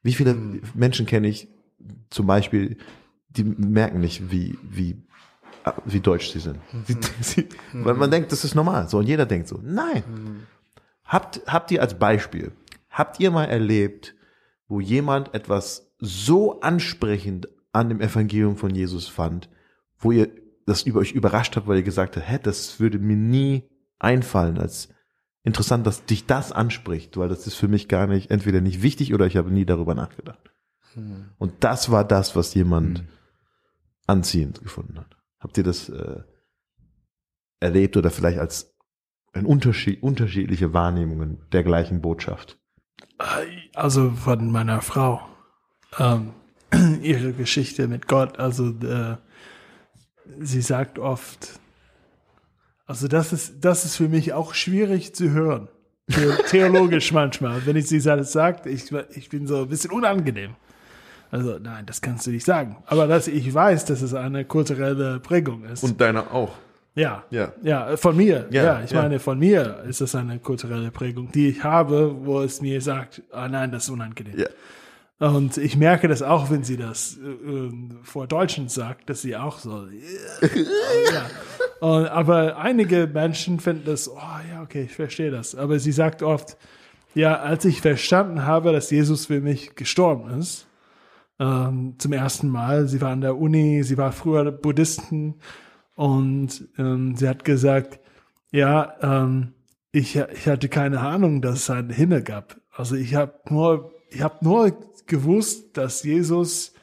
wie 0.03 0.13
viele 0.13 0.35
Menschen 0.73 1.05
kenne 1.05 1.27
ich 1.27 1.47
zum 2.09 2.27
Beispiel, 2.27 2.77
die 3.29 3.43
merken 3.43 3.99
nicht, 3.99 4.31
wie, 4.31 4.57
wie, 4.61 5.01
wie 5.85 5.99
deutsch 5.99 6.31
sie 6.31 6.39
sind. 6.39 6.59
Sie, 6.85 6.97
sie, 7.21 7.49
weil 7.73 7.95
man 7.95 8.11
denkt, 8.11 8.31
das 8.31 8.43
ist 8.43 8.53
normal. 8.53 8.89
So, 8.89 8.99
und 8.99 9.07
jeder 9.07 9.25
denkt 9.25 9.47
so, 9.47 9.59
nein. 9.63 10.03
Habt, 11.05 11.41
habt 11.47 11.71
ihr 11.71 11.81
als 11.81 11.97
Beispiel, 11.97 12.51
habt 12.89 13.19
ihr 13.19 13.31
mal 13.31 13.45
erlebt, 13.45 14.15
wo 14.67 14.79
jemand 14.79 15.33
etwas 15.33 15.93
so 15.99 16.59
ansprechend 16.61 17.47
an 17.71 17.89
dem 17.89 18.01
Evangelium 18.01 18.55
von 18.55 18.73
Jesus 18.73 19.07
fand, 19.07 19.49
wo 19.97 20.11
ihr 20.11 20.29
das 20.65 20.83
über 20.83 20.99
euch 20.99 21.11
überrascht 21.11 21.55
habt, 21.55 21.67
weil 21.67 21.77
ihr 21.77 21.83
gesagt 21.83 22.15
habt, 22.15 22.29
hä, 22.29 22.39
das 22.41 22.79
würde 22.79 22.99
mir 22.99 23.17
nie 23.17 23.63
einfallen, 23.99 24.57
als 24.57 24.89
interessant, 25.43 25.85
dass 25.85 26.05
dich 26.05 26.25
das 26.25 26.51
anspricht, 26.51 27.17
weil 27.17 27.29
das 27.29 27.47
ist 27.47 27.55
für 27.55 27.67
mich 27.67 27.87
gar 27.87 28.07
nicht, 28.07 28.31
entweder 28.31 28.61
nicht 28.61 28.81
wichtig 28.81 29.13
oder 29.13 29.25
ich 29.25 29.37
habe 29.37 29.51
nie 29.51 29.65
darüber 29.65 29.95
nachgedacht. 29.95 30.51
Und 31.37 31.63
das 31.63 31.91
war 31.91 32.03
das, 32.03 32.35
was 32.35 32.53
jemand 32.53 33.03
anziehend 34.05 34.61
gefunden 34.61 34.99
hat. 34.99 35.17
Habt 35.39 35.57
ihr 35.57 35.63
das 35.63 35.89
äh, 35.89 36.21
erlebt 37.59 37.97
oder 37.97 38.11
vielleicht 38.11 38.39
als 38.39 38.75
ein 39.33 39.45
Unterschied, 39.45 40.03
unterschiedliche 40.03 40.73
Wahrnehmungen 40.73 41.41
der 41.51 41.63
gleichen 41.63 42.01
Botschaft? 42.01 42.59
Also 43.73 44.11
von 44.11 44.51
meiner 44.51 44.81
Frau. 44.81 45.21
Ähm, 45.97 46.33
ihre 47.01 47.33
Geschichte 47.33 47.87
mit 47.87 48.07
Gott. 48.07 48.39
Also 48.39 48.69
äh, 48.69 49.17
sie 50.39 50.61
sagt 50.61 50.99
oft, 50.99 51.59
also 52.85 53.07
das 53.07 53.33
ist, 53.33 53.55
das 53.63 53.85
ist 53.85 53.95
für 53.95 54.09
mich 54.09 54.33
auch 54.33 54.53
schwierig 54.53 55.15
zu 55.15 55.31
hören. 55.31 55.67
The- 56.07 56.33
Theologisch 56.49 57.11
manchmal. 57.11 57.65
Wenn 57.65 57.75
ich 57.77 57.87
sie 57.87 58.01
das 58.01 58.31
sagt, 58.31 58.65
ich, 58.65 58.91
ich 59.15 59.29
bin 59.29 59.47
so 59.47 59.61
ein 59.61 59.69
bisschen 59.69 59.91
unangenehm. 59.91 60.55
Also 61.31 61.57
nein, 61.59 61.85
das 61.85 62.01
kannst 62.01 62.27
du 62.27 62.31
nicht 62.31 62.45
sagen. 62.45 62.77
Aber 62.85 63.07
dass 63.07 63.27
ich 63.27 63.51
weiß, 63.53 63.85
dass 63.85 64.01
es 64.01 64.13
eine 64.13 64.45
kulturelle 64.45 65.19
Prägung 65.19 65.63
ist. 65.65 65.83
Und 65.83 65.99
deiner 65.99 66.31
auch. 66.33 66.51
ja. 66.93 67.23
Ja. 67.31 67.53
Ja, 67.63 67.97
von 67.97 68.15
mir. 68.15 68.47
Ja, 68.51 68.63
Ja, 68.63 68.81
ich 68.83 68.91
ja. 68.91 69.01
meine, 69.01 69.19
von 69.19 69.39
mir 69.39 69.83
ist 69.89 70.01
es 70.01 70.13
eine 70.13 70.37
kulturelle 70.39 70.91
Prägung, 70.91 71.31
die 71.31 71.47
ich 71.49 71.63
habe, 71.63 72.15
wo 72.25 72.41
es 72.41 72.61
mir 72.61 72.81
sagt, 72.81 73.23
ah 73.31 73.47
nein, 73.47 73.71
das 73.71 73.85
ist 73.85 73.89
unangenehm. 73.89 74.37
Ja. 74.39 74.47
Und 75.29 75.57
ich 75.57 75.77
merke 75.77 76.07
das 76.09 76.21
auch, 76.21 76.51
wenn 76.51 76.63
sie 76.65 76.75
das 76.75 77.17
äh, 77.17 77.49
ähm, 77.49 77.99
vor 78.03 78.27
Deutschen 78.27 78.67
sagt, 78.67 79.09
dass 79.09 79.21
sie 79.21 79.35
auch 79.37 79.57
so. 79.57 79.87
ja. 80.41 81.25
Und, 81.83 82.07
aber 82.07 82.55
einige 82.59 83.07
Menschen 83.07 83.59
finden 83.59 83.83
das, 83.83 84.09
oh 84.09 84.15
ja, 84.49 84.61
okay, 84.61 84.83
ich 84.83 84.95
verstehe 84.95 85.31
das. 85.31 85.53
Aber 85.53 85.79
sie 85.79 85.91
sagt 85.91 86.23
oft, 86.23 86.55
ja, 87.13 87.41
als 87.41 87.65
ich 87.65 87.81
verstanden 87.81 88.45
habe, 88.45 88.71
dass 88.71 88.89
Jesus 88.89 89.25
für 89.25 89.41
mich 89.41 89.75
gestorben 89.75 90.39
ist, 90.39 90.65
ähm, 91.41 91.95
zum 91.97 92.13
ersten 92.13 92.47
Mal, 92.47 92.87
sie 92.87 93.01
war 93.01 93.11
an 93.11 93.19
der 93.19 93.37
Uni, 93.37 93.83
sie 93.83 93.97
war 93.97 94.13
früher 94.13 94.49
Buddhistin 94.49 95.35
und 95.95 96.69
ähm, 96.77 97.17
sie 97.17 97.27
hat 97.27 97.43
gesagt, 97.43 97.99
ja, 98.53 98.93
ähm, 99.01 99.51
ich, 99.91 100.15
ich 100.15 100.47
hatte 100.47 100.69
keine 100.69 101.01
Ahnung, 101.01 101.41
dass 101.41 101.55
es 101.55 101.69
einen 101.69 101.89
Himmel 101.89 102.23
gab. 102.23 102.61
Also 102.71 102.95
ich 102.95 103.13
habe 103.13 103.33
nur, 103.49 103.91
ich 104.09 104.21
habe 104.21 104.37
nur 104.39 104.71
gewusst, 105.05 105.75
dass 105.75 106.03
Jesus 106.03 106.75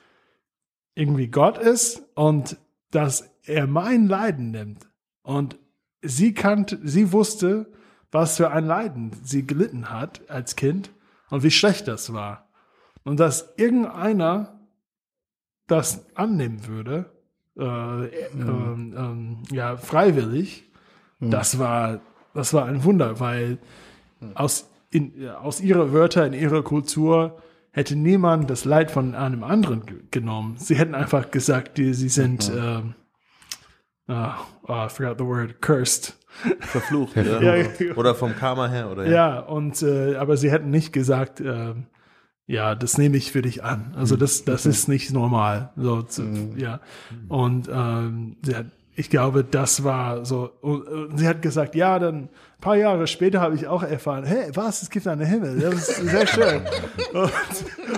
irgendwie 0.94 1.28
Gott 1.28 1.57
ist 1.57 2.03
und 2.16 2.59
dass 2.90 3.30
er 3.46 3.66
mein 3.66 4.07
Leiden 4.07 4.51
nimmt. 4.51 4.89
Und 5.22 5.58
sie 6.02 6.34
kannte, 6.34 6.78
sie 6.82 7.12
wusste, 7.12 7.72
was 8.10 8.36
für 8.36 8.50
ein 8.50 8.66
Leiden 8.66 9.12
sie 9.22 9.46
gelitten 9.46 9.90
hat 9.90 10.28
als 10.28 10.56
Kind 10.56 10.90
und 11.28 11.42
wie 11.42 11.50
schlecht 11.50 11.88
das 11.88 12.12
war. 12.12 12.48
Und 13.04 13.20
dass 13.20 13.54
irgendeiner 13.56 14.60
das 15.66 16.04
annehmen 16.16 16.66
würde, 16.66 17.12
äh, 17.56 17.62
ähm, 17.64 18.94
ähm, 18.96 19.42
ja, 19.52 19.76
freiwillig, 19.76 20.70
das 21.20 21.58
war, 21.58 22.00
das 22.32 22.54
war 22.54 22.64
ein 22.64 22.82
Wunder, 22.84 23.20
weil 23.20 23.58
aus, 24.34 24.70
in, 24.90 25.28
aus 25.28 25.60
ihrer 25.60 25.92
Wörter, 25.92 26.26
in 26.26 26.32
ihrer 26.32 26.62
Kultur 26.62 27.38
hätte 27.72 27.94
niemand 27.94 28.50
das 28.50 28.64
Leid 28.64 28.90
von 28.90 29.14
einem 29.14 29.44
anderen 29.44 29.86
ge 29.86 29.98
genommen. 30.10 30.56
Sie 30.56 30.76
hätten 30.76 30.94
einfach 30.94 31.30
gesagt, 31.30 31.78
die, 31.78 31.94
sie 31.94 32.08
sind, 32.08 32.50
ähm, 32.54 32.94
ah, 34.11 34.46
oh, 34.68 34.86
I 34.86 34.88
forgot 34.88 35.18
the 35.18 35.24
word, 35.24 35.61
cursed. 35.61 36.16
Verflucht. 36.61 37.16
Ja, 37.16 37.40
ja. 37.40 37.56
ja. 37.56 37.94
Oder 37.96 38.14
vom 38.14 38.34
Karma 38.36 38.68
her. 38.68 38.90
Oder 38.90 39.08
Ja, 39.08 39.40
und 39.40 39.82
äh, 39.82 40.16
aber 40.16 40.36
sie 40.36 40.50
hätten 40.50 40.70
nicht 40.70 40.92
gesagt, 40.92 41.40
ähm, 41.40 41.86
ja, 42.46 42.74
das 42.74 42.98
nehme 42.98 43.16
ich 43.16 43.30
für 43.30 43.42
dich 43.42 43.62
an. 43.62 43.94
Also 43.96 44.16
das, 44.16 44.44
das 44.44 44.66
ist 44.66 44.88
nicht 44.88 45.12
normal. 45.12 45.70
So, 45.76 46.02
zu, 46.02 46.54
ja. 46.56 46.80
Und 47.28 47.68
ähm, 47.72 48.36
sie 48.42 48.56
hat, 48.56 48.66
ich 48.96 49.11
glaube, 49.11 49.44
das 49.44 49.84
war 49.84 50.24
so. 50.24 50.50
Und, 50.61 50.82
und 50.88 51.18
sie 51.18 51.28
hat 51.28 51.42
gesagt, 51.42 51.74
ja, 51.74 51.98
dann 51.98 52.28
ein 52.61 52.62
paar 52.62 52.76
Jahre 52.76 53.06
später 53.06 53.40
habe 53.40 53.54
ich 53.54 53.66
auch 53.66 53.82
erfahren, 53.82 54.24
hey, 54.24 54.50
was, 54.52 54.82
es 54.82 54.90
gibt 54.90 55.06
einen 55.06 55.26
Himmel. 55.26 55.61
Das 55.61 55.88
ist 55.88 55.96
sehr 56.11 56.26
schön. 56.26 56.61
und 57.14 57.32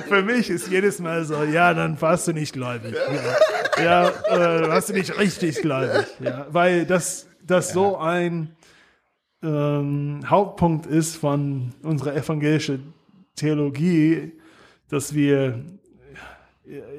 für 0.06 0.22
mich 0.22 0.50
ist 0.50 0.70
jedes 0.70 1.00
Mal 1.00 1.24
so, 1.24 1.42
ja, 1.42 1.74
dann 1.74 2.00
warst 2.00 2.28
du 2.28 2.32
nicht 2.32 2.52
gläubig. 2.52 2.94
Ja, 3.76 3.82
ja 3.82 4.08
äh, 4.08 4.68
warst 4.68 4.90
du 4.90 4.92
nicht 4.92 5.18
richtig 5.18 5.62
gläubig. 5.62 6.06
Ja, 6.20 6.46
weil 6.50 6.86
das, 6.86 7.26
das 7.44 7.72
so 7.72 7.96
ein 7.96 8.54
ähm, 9.42 10.20
Hauptpunkt 10.26 10.86
ist 10.86 11.16
von 11.16 11.72
unserer 11.82 12.14
evangelischen 12.14 12.94
Theologie, 13.34 14.30
dass 14.88 15.12
wir, 15.12 15.58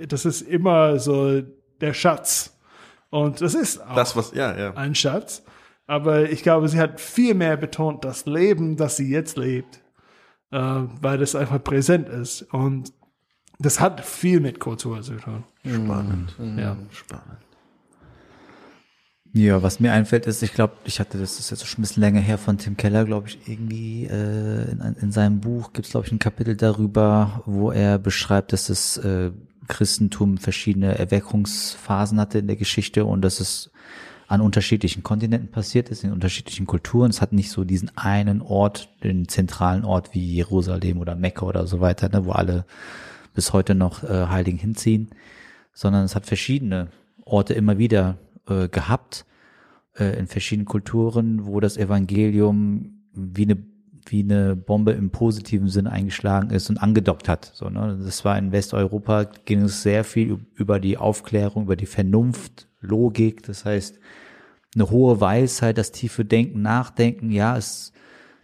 das 0.06 0.26
ist 0.26 0.42
immer 0.42 1.00
so 1.00 1.42
der 1.80 1.94
Schatz. 1.94 2.58
Und 3.10 3.40
das 3.40 3.56
ist 3.56 3.82
auch 3.82 3.96
Das, 3.96 4.18
was, 4.18 4.34
ja, 4.34 4.54
ja. 4.54 4.74
ein 4.74 4.96
Schatz. 4.96 5.44
Aber 5.88 6.30
ich 6.30 6.44
glaube, 6.44 6.70
sie 6.70 6.80
hat 6.80 7.00
viel 7.00 7.34
mehr 7.34 7.58
betont 7.58 8.06
das 8.06 8.26
Leben, 8.26 8.78
das 8.78 8.98
sie 8.98 9.10
jetzt 9.10 9.38
lebt, 9.38 9.82
äh, 10.52 10.58
weil 10.58 11.18
das 11.18 11.36
einfach 11.36 11.62
präsent 11.64 12.08
ist. 12.10 12.44
Und 12.54 12.94
das 13.60 13.80
hat 13.80 14.06
viel 14.06 14.40
mit 14.40 14.60
Kultur 14.60 15.02
zu 15.02 15.16
tun. 15.16 15.44
Spannend. 15.66 16.36
Ja. 16.58 16.78
Spannend. 16.92 17.38
Ja, 19.36 19.64
was 19.64 19.80
mir 19.80 19.92
einfällt 19.92 20.28
ist, 20.28 20.44
ich 20.44 20.54
glaube, 20.54 20.74
ich 20.86 21.00
hatte, 21.00 21.18
das 21.18 21.40
ist 21.40 21.50
jetzt 21.50 21.66
schon 21.66 21.80
ein 21.80 21.82
bisschen 21.82 22.02
länger 22.02 22.20
her 22.20 22.38
von 22.38 22.60
Tim 22.60 22.78
Keller, 22.78 23.04
glaube 23.04 23.30
ich, 23.30 23.40
irgendwie 23.48 24.06
äh, 24.06 24.72
in, 24.72 24.96
in 25.02 25.12
seinem 25.12 25.40
Buch 25.40 25.74
gibt 25.74 25.88
es, 25.88 25.92
glaube 25.92 26.06
ich, 26.06 26.12
ein 26.12 26.20
Kapitel 26.20 26.56
darüber, 26.56 27.42
wo 27.48 27.72
er 27.72 27.98
beschreibt, 27.98 28.54
dass 28.54 28.68
das 28.68 28.98
äh, 28.98 29.32
Christentum 29.68 30.38
verschiedene 30.38 31.00
Erweckungsphasen 31.00 32.20
hatte 32.20 32.38
in 32.40 32.48
der 32.48 32.58
Geschichte 32.58 33.06
und 33.06 33.24
dass 33.24 33.40
es 33.40 33.72
an 34.28 34.42
unterschiedlichen 34.42 35.04
Kontinenten 35.04 35.52
passiert 35.52 35.90
ist, 35.90 36.04
in 36.04 36.12
unterschiedlichen 36.12 36.66
Kulturen. 36.66 37.10
Es 37.10 37.22
hat 37.22 37.34
nicht 37.34 37.52
so 37.52 37.64
diesen 37.64 37.96
einen 37.98 38.42
Ort, 38.42 38.90
den 39.04 39.28
zentralen 39.28 39.86
Ort 39.86 40.14
wie 40.14 40.36
Jerusalem 40.36 41.00
oder 41.00 41.16
Mekka 41.16 41.46
oder 41.46 41.68
so 41.68 41.82
weiter, 41.82 42.10
ne, 42.10 42.26
wo 42.26 42.32
alle 42.32 42.66
bis 43.34 43.54
heute 43.54 43.76
noch 43.76 44.04
äh, 44.04 44.28
Heiligen 44.28 44.58
hinziehen, 44.58 45.10
sondern 45.74 46.04
es 46.04 46.16
hat 46.16 46.26
verschiedene 46.26 46.90
Orte 47.26 47.54
immer 47.54 47.78
wieder 47.78 48.18
äh, 48.48 48.68
gehabt, 48.68 49.26
äh, 49.98 50.18
in 50.18 50.28
verschiedenen 50.28 50.66
Kulturen, 50.66 51.46
wo 51.46 51.60
das 51.60 51.78
Evangelium 51.78 53.04
wie 53.14 53.44
eine 53.44 53.58
wie 54.06 54.22
eine 54.22 54.58
Bombe 54.58 54.92
im 54.92 55.12
positiven 55.12 55.70
Sinn 55.70 55.88
eingeschlagen 55.88 56.50
ist 56.50 56.70
und 56.70 56.78
angedockt 56.78 57.30
hat. 57.30 57.52
So, 57.54 57.70
ne? 57.70 57.98
Das 58.04 58.26
war 58.26 58.38
in 58.38 58.52
Westeuropa, 58.52 59.24
ging 59.46 59.62
es 59.62 59.82
sehr 59.82 60.04
viel 60.04 60.40
über 60.56 60.82
die 60.82 60.98
Aufklärung, 60.98 61.64
über 61.64 61.78
die 61.78 61.86
Vernunft, 61.86 62.68
Logik, 62.84 63.44
das 63.44 63.66
heißt 63.66 64.00
eine 64.76 64.90
hohe 64.90 65.22
Weisheit, 65.22 65.78
das 65.78 65.92
tiefe 65.92 66.26
Denken, 66.26 66.62
Nachdenken, 66.62 67.32
ja, 67.32 67.58
es, 67.58 67.94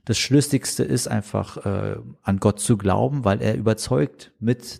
das 0.05 0.17
Schlüssigste 0.17 0.83
ist 0.83 1.07
einfach 1.07 1.65
äh, 1.65 1.97
an 2.23 2.39
Gott 2.39 2.59
zu 2.59 2.77
glauben, 2.77 3.25
weil 3.25 3.41
er 3.41 3.55
überzeugt 3.55 4.31
mit 4.39 4.79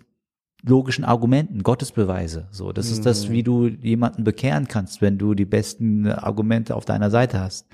logischen 0.62 1.04
Argumenten, 1.04 1.62
Gottesbeweise. 1.62 2.48
So, 2.50 2.72
das 2.72 2.90
ist 2.90 3.06
das, 3.06 3.30
wie 3.30 3.42
du 3.42 3.66
jemanden 3.66 4.24
bekehren 4.24 4.68
kannst, 4.68 5.00
wenn 5.00 5.18
du 5.18 5.34
die 5.34 5.46
besten 5.46 6.06
Argumente 6.06 6.74
auf 6.74 6.84
deiner 6.84 7.10
Seite 7.10 7.40
hast. 7.40 7.66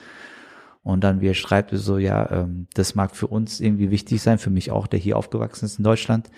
Und 0.82 1.02
dann, 1.02 1.20
wie 1.20 1.28
er 1.28 1.34
schreibt, 1.34 1.72
so, 1.72 1.98
ja, 1.98 2.30
ähm, 2.30 2.68
das 2.74 2.94
mag 2.94 3.16
für 3.16 3.26
uns 3.26 3.60
irgendwie 3.60 3.90
wichtig 3.90 4.22
sein, 4.22 4.38
für 4.38 4.50
mich 4.50 4.70
auch, 4.70 4.86
der 4.86 5.00
hier 5.00 5.16
aufgewachsen 5.16 5.64
ist 5.64 5.78
in 5.78 5.84
Deutschland, 5.84 6.30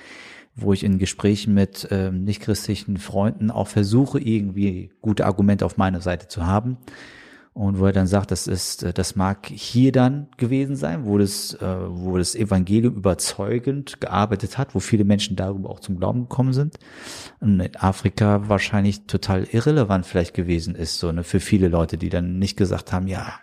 wo 0.61 0.73
ich 0.73 0.85
in 0.85 0.99
Gesprächen 0.99 1.55
mit 1.55 1.89
ähm, 1.91 2.25
nichtchristlichen 2.25 2.97
Freunden 2.97 3.51
auch 3.51 3.69
versuche, 3.69 4.21
irgendwie 4.21 4.91
gute 5.01 5.27
Argumente 5.27 5.65
auf 5.65 5.77
meiner 5.77 6.01
Seite 6.01 6.29
zu 6.29 6.47
haben. 6.47 6.79
Und 7.55 7.81
wo 7.81 7.87
er 7.87 7.93
dann 7.93 8.07
sagt, 8.07 8.31
das 8.31 8.47
ist, 8.47 8.85
äh, 8.85 8.93
das 8.93 9.17
mag 9.17 9.47
hier 9.47 9.91
dann 9.91 10.29
gewesen 10.37 10.77
sein, 10.77 11.07
wo 11.07 11.19
das, 11.19 11.55
äh, 11.55 11.77
wo 11.89 12.17
das 12.17 12.37
Evangelium 12.37 12.95
überzeugend 12.95 14.01
gearbeitet 14.01 14.59
hat, 14.59 14.77
wo 14.77 14.79
viele 14.79 15.05
Menschen 15.05 15.35
darüber 15.35 15.71
auch 15.71 15.81
zum 15.81 15.99
Glauben 15.99 16.29
gekommen 16.29 16.53
sind. 16.53 16.79
Und 17.41 17.59
in 17.59 17.77
Afrika 17.77 18.49
wahrscheinlich 18.49 19.07
total 19.07 19.43
irrelevant 19.51 20.07
vielleicht 20.07 20.35
gewesen 20.35 20.77
ist, 20.77 21.01
so, 21.01 21.11
ne, 21.11 21.25
für 21.25 21.41
viele 21.41 21.67
Leute, 21.67 21.99
die 21.99 22.11
dann 22.11 22.39
nicht 22.39 22.57
gesagt 22.57 22.93
haben, 22.93 23.09
ja, 23.09 23.35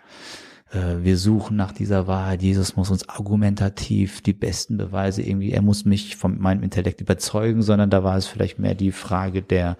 wir 0.72 1.16
suchen 1.16 1.56
nach 1.56 1.70
dieser 1.70 2.08
Wahrheit. 2.08 2.42
Jesus 2.42 2.74
muss 2.74 2.90
uns 2.90 3.08
argumentativ 3.08 4.20
die 4.20 4.32
besten 4.32 4.76
Beweise 4.76 5.22
irgendwie, 5.22 5.52
er 5.52 5.62
muss 5.62 5.84
mich 5.84 6.16
von 6.16 6.40
meinem 6.40 6.64
Intellekt 6.64 7.00
überzeugen, 7.00 7.62
sondern 7.62 7.88
da 7.88 8.02
war 8.02 8.16
es 8.16 8.26
vielleicht 8.26 8.58
mehr 8.58 8.74
die 8.74 8.90
Frage 8.90 9.42
der 9.42 9.76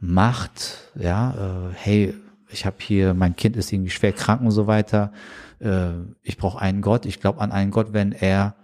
Macht, 0.00 0.90
ja, 0.94 1.32
äh, 1.32 1.74
hey, 1.74 2.14
ich 2.50 2.66
habe 2.66 2.76
hier, 2.80 3.14
mein 3.14 3.34
Kind 3.36 3.56
ist 3.56 3.72
irgendwie 3.72 3.90
schwer 3.90 4.12
krank 4.12 4.42
und 4.42 4.50
so 4.50 4.66
weiter. 4.66 5.12
Äh, 5.58 5.90
ich 6.22 6.36
brauche 6.36 6.60
einen 6.60 6.82
Gott, 6.82 7.06
ich 7.06 7.20
glaube 7.20 7.40
an 7.40 7.50
einen 7.50 7.70
Gott, 7.70 7.92
wenn 7.92 8.12
er 8.12 8.54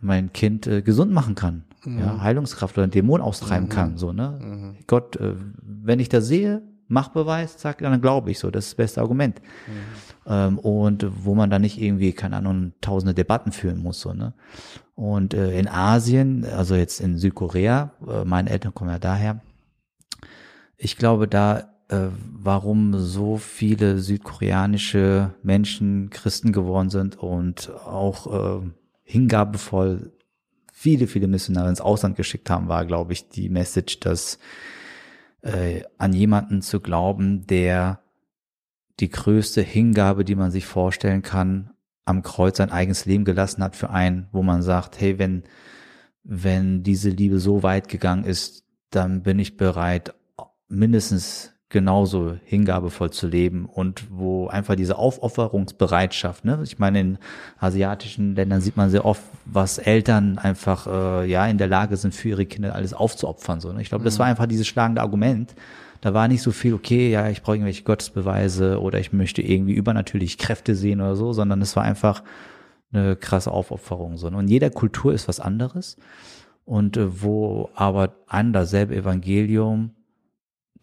mein 0.00 0.32
Kind 0.32 0.66
äh, 0.66 0.82
gesund 0.82 1.12
machen 1.12 1.34
kann, 1.34 1.64
mhm. 1.84 2.00
ja, 2.00 2.20
Heilungskraft 2.20 2.76
oder 2.76 2.84
einen 2.84 2.92
Dämon 2.92 3.20
austreiben 3.20 3.66
mhm. 3.66 3.72
kann, 3.72 3.96
so, 3.96 4.12
ne? 4.12 4.38
Mhm. 4.40 4.76
Gott, 4.86 5.16
äh, 5.16 5.34
wenn 5.62 6.00
ich 6.00 6.08
das 6.08 6.26
sehe, 6.26 6.62
Machbeweis, 6.92 7.56
zack, 7.56 7.78
dann 7.78 8.00
glaube 8.00 8.30
ich 8.30 8.38
so, 8.38 8.50
das 8.50 8.66
ist 8.66 8.72
das 8.72 8.76
beste 8.76 9.00
Argument. 9.00 9.40
Mhm. 9.40 9.72
Ähm, 10.26 10.58
und 10.58 11.06
wo 11.24 11.34
man 11.34 11.50
dann 11.50 11.62
nicht 11.62 11.80
irgendwie, 11.80 12.12
keine 12.12 12.36
Ahnung, 12.36 12.72
tausende 12.80 13.14
Debatten 13.14 13.52
führen 13.52 13.82
muss, 13.82 14.00
so, 14.00 14.12
ne? 14.12 14.34
Und 14.94 15.34
äh, 15.34 15.58
in 15.58 15.68
Asien, 15.68 16.44
also 16.44 16.74
jetzt 16.74 17.00
in 17.00 17.18
Südkorea, 17.18 17.92
äh, 18.06 18.24
meine 18.24 18.50
Eltern 18.50 18.74
kommen 18.74 18.90
ja 18.90 18.98
daher, 18.98 19.40
ich 20.76 20.96
glaube, 20.96 21.26
da 21.26 21.72
äh, 21.88 22.08
warum 22.32 22.98
so 22.98 23.36
viele 23.36 23.98
südkoreanische 23.98 25.34
Menschen 25.42 26.10
Christen 26.10 26.52
geworden 26.52 26.90
sind 26.90 27.18
und 27.18 27.70
auch 27.70 28.60
äh, 28.60 28.66
hingabevoll 29.02 30.12
viele, 30.72 31.06
viele 31.06 31.28
Missionare 31.28 31.68
ins 31.68 31.80
Ausland 31.80 32.16
geschickt 32.16 32.50
haben, 32.50 32.68
war, 32.68 32.86
glaube 32.86 33.12
ich, 33.12 33.28
die 33.28 33.48
Message, 33.48 34.00
dass 34.00 34.38
äh, 35.42 35.82
an 35.98 36.12
jemanden 36.12 36.62
zu 36.62 36.80
glauben, 36.80 37.46
der 37.46 38.02
die 39.00 39.10
größte 39.10 39.62
Hingabe, 39.62 40.24
die 40.24 40.34
man 40.34 40.50
sich 40.50 40.66
vorstellen 40.66 41.22
kann, 41.22 41.70
am 42.04 42.22
Kreuz 42.22 42.56
sein 42.56 42.70
eigenes 42.70 43.04
Leben 43.04 43.24
gelassen 43.24 43.62
hat 43.62 43.76
für 43.76 43.90
einen, 43.90 44.28
wo 44.32 44.42
man 44.42 44.62
sagt, 44.62 45.00
hey, 45.00 45.18
wenn, 45.18 45.44
wenn 46.24 46.82
diese 46.82 47.10
Liebe 47.10 47.38
so 47.38 47.62
weit 47.62 47.88
gegangen 47.88 48.24
ist, 48.24 48.64
dann 48.90 49.22
bin 49.22 49.38
ich 49.38 49.56
bereit, 49.56 50.14
mindestens 50.68 51.51
genauso 51.72 52.36
hingabevoll 52.44 53.10
zu 53.10 53.26
leben 53.26 53.66
und 53.66 54.04
wo 54.10 54.46
einfach 54.46 54.76
diese 54.76 54.98
Aufopferungsbereitschaft, 54.98 56.44
ne? 56.44 56.60
Ich 56.62 56.78
meine, 56.78 57.00
in 57.00 57.18
asiatischen 57.58 58.36
Ländern 58.36 58.60
sieht 58.60 58.76
man 58.76 58.90
sehr 58.90 59.04
oft, 59.04 59.22
was 59.46 59.78
Eltern 59.78 60.38
einfach 60.38 60.86
äh, 60.86 61.28
ja 61.28 61.46
in 61.46 61.58
der 61.58 61.68
Lage 61.68 61.96
sind, 61.96 62.14
für 62.14 62.28
ihre 62.28 62.46
Kinder 62.46 62.74
alles 62.74 62.92
aufzuopfern. 62.92 63.60
So, 63.60 63.72
ne? 63.72 63.80
Ich 63.80 63.88
glaube, 63.88 64.04
das 64.04 64.18
war 64.18 64.26
mhm. 64.26 64.30
einfach 64.30 64.46
dieses 64.46 64.66
schlagende 64.66 65.00
Argument. 65.00 65.54
Da 66.02 66.12
war 66.14 66.28
nicht 66.28 66.42
so 66.42 66.50
viel, 66.52 66.74
okay, 66.74 67.10
ja, 67.10 67.28
ich 67.28 67.42
brauche 67.42 67.56
irgendwelche 67.56 67.84
Gottesbeweise 67.84 68.80
oder 68.80 68.98
ich 69.00 69.12
möchte 69.12 69.40
irgendwie 69.40 69.72
übernatürlich 69.72 70.36
Kräfte 70.36 70.74
sehen 70.74 71.00
oder 71.00 71.16
so, 71.16 71.32
sondern 71.32 71.62
es 71.62 71.74
war 71.74 71.84
einfach 71.84 72.22
eine 72.92 73.16
krasse 73.16 73.50
Aufopferung. 73.50 74.18
So. 74.18 74.28
Ne? 74.28 74.36
Und 74.36 74.48
jeder 74.48 74.70
Kultur 74.70 75.14
ist 75.14 75.26
was 75.26 75.40
anderes. 75.40 75.96
Und 76.64 76.96
äh, 76.96 77.22
wo 77.22 77.70
aber 77.74 78.12
an 78.26 78.52
dasselbe 78.52 78.94
Evangelium 78.94 79.92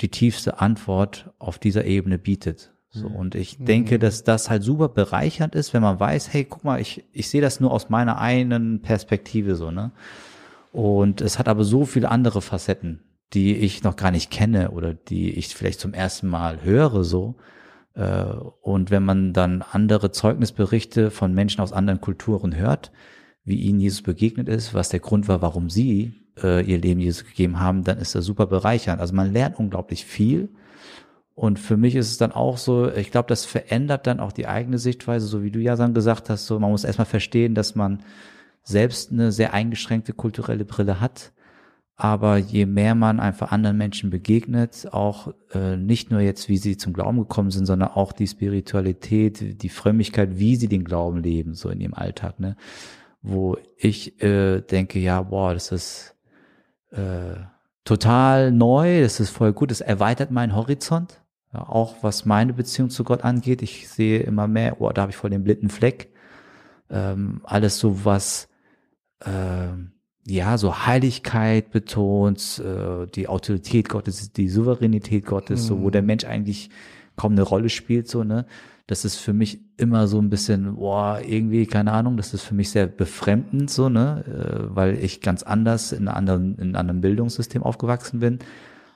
die 0.01 0.09
tiefste 0.09 0.59
Antwort 0.59 1.31
auf 1.39 1.59
dieser 1.59 1.85
Ebene 1.85 2.17
bietet. 2.17 2.73
So, 2.91 3.09
mhm. 3.09 3.15
und 3.15 3.35
ich 3.35 3.57
denke, 3.59 3.95
mhm. 3.95 3.99
dass 3.99 4.23
das 4.23 4.49
halt 4.49 4.63
super 4.63 4.89
bereichernd 4.89 5.55
ist, 5.55 5.73
wenn 5.73 5.81
man 5.81 5.99
weiß, 5.99 6.33
hey, 6.33 6.45
guck 6.45 6.63
mal, 6.63 6.81
ich, 6.81 7.03
ich 7.11 7.29
sehe 7.29 7.41
das 7.41 7.59
nur 7.59 7.71
aus 7.71 7.89
meiner 7.89 8.17
einen 8.17 8.81
Perspektive 8.81 9.55
so, 9.55 9.71
ne? 9.71 9.91
Und 10.71 11.21
es 11.21 11.39
hat 11.39 11.47
aber 11.47 11.63
so 11.63 11.85
viele 11.85 12.11
andere 12.11 12.41
Facetten, 12.41 13.01
die 13.33 13.55
ich 13.55 13.83
noch 13.83 13.95
gar 13.95 14.11
nicht 14.11 14.29
kenne 14.29 14.71
oder 14.71 14.93
die 14.93 15.31
ich 15.31 15.47
vielleicht 15.55 15.79
zum 15.79 15.93
ersten 15.93 16.27
Mal 16.27 16.63
höre, 16.63 17.03
so. 17.03 17.35
Äh, 17.95 18.23
und 18.61 18.91
wenn 18.91 19.03
man 19.03 19.33
dann 19.33 19.61
andere 19.61 20.11
Zeugnisberichte 20.11 21.11
von 21.11 21.33
Menschen 21.33 21.61
aus 21.61 21.73
anderen 21.73 22.01
Kulturen 22.01 22.55
hört, 22.55 22.91
wie 23.43 23.61
ihnen 23.61 23.79
Jesus 23.79 24.01
begegnet 24.01 24.47
ist, 24.47 24.73
was 24.73 24.89
der 24.89 24.99
Grund 24.99 25.27
war, 25.27 25.41
warum 25.41 25.69
sie 25.69 26.13
äh, 26.43 26.61
ihr 26.61 26.77
Leben 26.77 26.99
Jesus 26.99 27.25
gegeben 27.25 27.59
haben, 27.59 27.83
dann 27.83 27.97
ist 27.97 28.15
das 28.15 28.25
super 28.25 28.47
bereichernd. 28.47 29.01
Also 29.01 29.13
man 29.15 29.31
lernt 29.33 29.59
unglaublich 29.59 30.05
viel. 30.05 30.49
Und 31.35 31.57
für 31.57 31.77
mich 31.77 31.95
ist 31.95 32.11
es 32.11 32.17
dann 32.17 32.33
auch 32.33 32.57
so, 32.57 32.91
ich 32.91 33.11
glaube, 33.11 33.29
das 33.29 33.45
verändert 33.45 34.07
dann 34.07 34.19
auch 34.19 34.33
die 34.33 34.47
eigene 34.47 34.77
Sichtweise, 34.77 35.25
so 35.25 35.41
wie 35.41 35.51
du 35.51 35.59
ja 35.59 35.77
dann 35.77 35.93
gesagt 35.93 36.29
hast, 36.29 36.47
so 36.47 36.59
man 36.59 36.71
muss 36.71 36.83
erstmal 36.83 37.05
verstehen, 37.05 37.55
dass 37.55 37.75
man 37.75 38.03
selbst 38.63 39.11
eine 39.11 39.31
sehr 39.31 39.53
eingeschränkte 39.53 40.11
kulturelle 40.11 40.65
Brille 40.65 40.99
hat. 40.99 41.31
Aber 41.95 42.37
je 42.37 42.65
mehr 42.65 42.95
man 42.95 43.19
einfach 43.19 43.51
anderen 43.51 43.77
Menschen 43.77 44.09
begegnet, 44.09 44.87
auch 44.91 45.33
äh, 45.53 45.75
nicht 45.75 46.11
nur 46.11 46.21
jetzt, 46.21 46.47
wie 46.47 46.57
sie 46.57 46.77
zum 46.77 46.93
Glauben 46.93 47.17
gekommen 47.17 47.51
sind, 47.51 47.65
sondern 47.65 47.89
auch 47.89 48.13
die 48.13 48.27
Spiritualität, 48.27 49.61
die 49.61 49.69
Frömmigkeit, 49.69 50.39
wie 50.39 50.55
sie 50.55 50.69
den 50.69 50.85
Glauben 50.85 51.21
leben, 51.21 51.55
so 51.55 51.69
in 51.69 51.81
ihrem 51.81 51.93
Alltag, 51.93 52.39
ne? 52.39 52.55
Wo 53.21 53.57
ich 53.75 54.21
äh, 54.23 54.61
denke, 54.61 54.99
ja, 54.99 55.21
boah, 55.21 55.53
das 55.53 55.73
ist 55.73 56.15
äh, 56.91 57.35
total 57.83 58.51
neu, 58.51 59.01
das 59.01 59.19
ist 59.19 59.29
voll 59.29 59.53
gut, 59.53 59.71
es 59.71 59.81
erweitert 59.81 60.31
meinen 60.31 60.55
Horizont, 60.55 61.21
ja, 61.53 61.67
auch 61.67 61.97
was 62.01 62.25
meine 62.25 62.53
Beziehung 62.53 62.89
zu 62.89 63.03
Gott 63.03 63.23
angeht. 63.23 63.61
Ich 63.61 63.89
sehe 63.89 64.19
immer 64.19 64.47
mehr, 64.47 64.81
oh, 64.81 64.89
da 64.89 65.01
habe 65.01 65.11
ich 65.11 65.17
voll 65.17 65.31
den 65.31 65.43
blinden 65.43 65.69
Fleck. 65.69 66.11
Ähm, 66.89 67.41
alles 67.43 67.79
so 67.79 68.05
was, 68.05 68.49
äh, 69.19 69.69
ja, 70.27 70.57
so 70.57 70.85
Heiligkeit 70.85 71.71
betont, 71.71 72.59
äh, 72.63 73.07
die 73.07 73.27
Autorität 73.27 73.89
Gottes, 73.89 74.31
die 74.31 74.49
Souveränität 74.49 75.25
Gottes, 75.25 75.63
mhm. 75.63 75.67
so 75.67 75.81
wo 75.81 75.89
der 75.89 76.01
mhm. 76.01 76.07
Mensch 76.07 76.25
eigentlich 76.25 76.69
kaum 77.15 77.33
eine 77.33 77.43
Rolle 77.43 77.69
spielt, 77.69 78.07
so, 78.07 78.23
ne? 78.23 78.45
Das 78.89 79.05
ist 79.05 79.17
für 79.17 79.33
mich 79.33 79.59
immer 79.77 80.07
so 80.07 80.19
ein 80.19 80.31
bisschen, 80.31 80.77
boah, 80.77 81.21
irgendwie, 81.23 81.67
keine 81.67 81.91
Ahnung, 81.91 82.17
das 82.17 82.33
ist 82.33 82.41
für 82.41 82.55
mich 82.55 82.71
sehr 82.71 82.87
befremdend 82.87 83.69
so, 83.69 83.87
ne, 83.87 84.23
äh, 84.25 84.75
weil 84.75 84.97
ich 84.97 85.21
ganz 85.21 85.43
anders 85.43 85.91
in 85.91 86.07
einem 86.07 86.17
anderen, 86.17 86.55
in 86.55 86.61
einem 86.69 86.75
anderen 86.75 87.01
Bildungssystem 87.01 87.61
aufgewachsen 87.61 88.19
bin. 88.19 88.39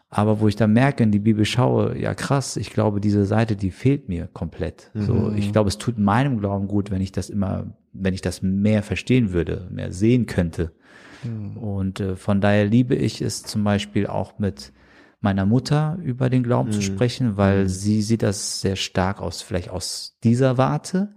Aber 0.10 0.40
wo 0.40 0.48
ich 0.48 0.56
dann 0.56 0.74
merke, 0.74 1.04
in 1.04 1.12
die 1.12 1.20
Bibel 1.20 1.46
schaue, 1.46 1.96
ja 1.96 2.16
krass, 2.16 2.58
ich 2.58 2.72
glaube, 2.72 3.02
diese 3.02 3.26
Seite, 3.26 3.56
die 3.56 3.70
fehlt 3.70 4.10
mir 4.10 4.28
komplett. 4.34 4.90
Mhm. 4.96 5.02
So, 5.04 5.32
ich 5.36 5.52
glaube, 5.52 5.68
es 5.68 5.78
tut 5.78 6.00
meinem 6.00 6.40
Glauben 6.40 6.68
gut, 6.68 6.90
wenn 6.90 7.02
ich 7.02 7.12
das 7.12 7.30
immer, 7.30 7.68
wenn 7.94 8.16
ich 8.16 8.22
das 8.22 8.42
mehr 8.42 8.82
verstehen 8.82 9.32
würde, 9.32 9.68
mehr 9.70 9.92
sehen 9.92 10.26
könnte. 10.26 10.72
Mhm. 11.24 11.58
Und 11.58 12.00
äh, 12.00 12.16
von 12.16 12.42
daher 12.42 12.66
liebe 12.66 12.96
ich 12.96 13.22
es 13.22 13.44
zum 13.44 13.64
Beispiel 13.64 14.08
auch 14.08 14.40
mit 14.40 14.74
meiner 15.24 15.46
Mutter 15.46 15.98
über 16.04 16.30
den 16.30 16.44
Glauben 16.44 16.70
mhm. 16.70 16.74
zu 16.74 16.82
sprechen, 16.82 17.38
weil 17.38 17.64
mhm. 17.64 17.70
sie 17.70 18.02
sieht 18.02 18.24
das 18.24 18.62
sehr 18.62 18.76
stark 18.76 19.22
aus, 19.22 19.42
vielleicht 19.42 19.70
aus 19.70 20.18
dieser 20.24 20.58
Warte, 20.58 21.10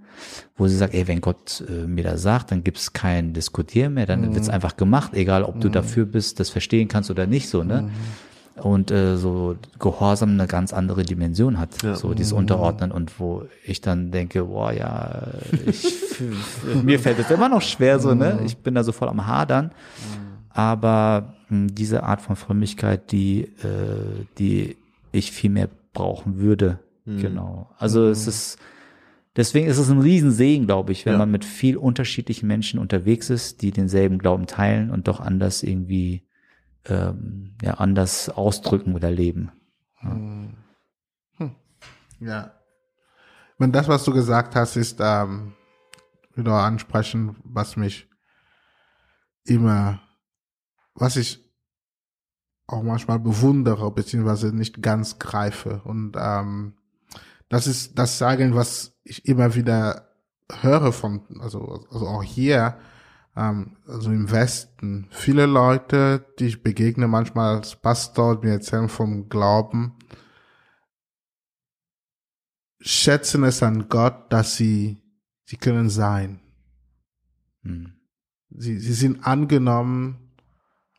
wo 0.57 0.66
sie 0.66 0.76
sagt, 0.76 0.94
ey, 0.94 1.07
wenn 1.09 1.20
Gott 1.20 1.62
äh, 1.68 1.86
mir 1.86 2.04
das 2.04 2.22
sagt, 2.22 2.50
dann 2.50 2.64
gibt's 2.64 2.92
kein 2.92 3.32
Diskutieren 3.32 3.94
mehr, 3.94 4.07
dann 4.07 4.22
mhm. 4.22 4.34
wird's 4.34 4.48
einfach 4.48 4.76
gemacht, 4.76 5.12
egal 5.14 5.42
ob 5.42 5.61
du 5.61 5.68
mhm. 5.68 5.72
dafür 5.72 6.07
bist, 6.07 6.40
das 6.40 6.50
verstehen 6.50 6.88
kannst 6.88 7.11
oder 7.11 7.26
nicht 7.26 7.48
so, 7.48 7.62
ne? 7.62 7.82
Mhm. 7.82 8.62
und 8.62 8.90
äh, 8.90 9.16
so 9.16 9.57
Gehorsam 9.78 10.30
eine 10.30 10.46
ganz 10.46 10.72
andere 10.72 11.02
Dimension 11.02 11.59
hat, 11.59 11.82
Ja. 11.82 11.94
so 11.96 12.14
dieses 12.14 12.32
Unterordnen 12.32 12.92
und 12.92 13.20
wo 13.20 13.44
ich 13.64 13.80
dann 13.80 14.11
denke, 14.12 14.44
boah, 14.44 14.72
ja, 14.72 15.22
ich, 15.66 16.14
mir 16.82 16.98
fällt 16.98 17.18
es 17.18 17.30
immer 17.30 17.48
noch 17.48 17.62
schwer, 17.62 17.98
so, 17.98 18.14
ne? 18.14 18.40
Ich 18.46 18.57
bin 18.59 18.74
da 18.74 18.84
so 18.84 18.92
voll 18.92 19.09
am 19.09 19.26
Hadern, 19.26 19.72
aber 20.57 21.34
mh, 21.50 21.68
diese 21.72 22.02
Art 22.02 22.22
von 22.22 22.34
Frömmigkeit, 22.34 23.12
die, 23.12 23.42
äh, 23.62 24.24
die 24.38 24.76
ich 25.12 25.30
viel 25.30 25.50
mehr 25.50 25.68
brauchen 25.92 26.38
würde, 26.38 26.80
genau. 27.04 27.70
Also 27.78 28.07
es 28.09 28.26
ist, 28.26 28.59
deswegen 29.36 29.68
ist 29.68 29.78
es 29.78 29.88
ein 29.90 30.00
Riesensegen, 30.00 30.66
glaube 30.66 30.90
ich, 30.92 31.07
wenn 31.07 31.12
Ja. 31.12 31.18
man 31.18 31.30
mit 31.30 31.44
viel 31.44 31.76
unterschiedlichen 31.76 32.46
Menschen 32.48 32.80
unterwegs 32.80 33.30
ist, 33.30 33.62
die 33.62 33.70
denselben 33.70 34.18
Glauben 34.18 34.46
teilen 34.46 34.90
und 34.90 35.07
doch 35.09 35.20
anders 35.20 35.62
irgendwie 35.62 36.26
ähm, 36.86 37.54
ja, 37.62 37.74
anders 37.74 38.28
ausdrücken 38.30 38.94
oder 38.94 39.11
leben. 39.11 39.52
Ja. 42.20 42.52
Wenn 43.59 43.72
das, 43.72 43.88
was 43.88 44.04
du 44.04 44.12
gesagt 44.12 44.54
hast, 44.57 44.76
ist 44.76 44.98
ähm, 45.00 45.52
wieder 46.34 46.54
ansprechen, 46.54 47.36
was 47.44 47.76
mich 47.76 48.09
immer, 49.44 50.00
was 50.97 51.16
ich 51.16 51.44
auch 52.66 52.82
manchmal 52.82 53.20
bewundere, 53.20 53.90
beziehungsweise 53.92 54.55
nicht 54.55 54.82
ganz 54.82 55.18
greife. 55.18 55.82
Und 55.84 56.16
ähm, 56.18 56.74
das 57.49 57.66
ist 57.66 57.99
das 57.99 58.18
Sagen, 58.18 58.55
was 58.55 58.99
ich 59.05 59.26
immer 59.26 59.55
wieder 59.55 60.11
höre 60.61 60.92
von, 60.92 61.22
also, 61.40 61.86
also 61.90 62.07
auch 62.09 62.22
hier, 62.22 62.78
ähm, 63.36 63.76
also 63.86 64.11
im 64.11 64.30
Westen, 64.30 65.07
viele 65.11 65.47
Leute, 65.47 66.26
die 66.38 66.47
ich 66.47 66.62
begegne 66.62 67.07
manchmal 67.07 67.57
als 67.57 67.76
Pastor, 67.76 68.40
die 68.40 68.49
mir 68.49 68.55
erzählen 68.55 68.88
vom 68.88 69.28
Glauben, 69.28 69.94
schätzen 72.80 73.44
es 73.44 73.62
an 73.62 73.88
Gott, 73.88 74.32
dass 74.32 74.57
sie, 74.57 75.03
sie 75.44 75.57
können 75.57 75.88
sein. 75.88 76.40
Hm. 77.62 77.92
Sie, 78.51 78.78
sie 78.78 78.94
sind 78.94 79.24
angenommen 79.24 80.26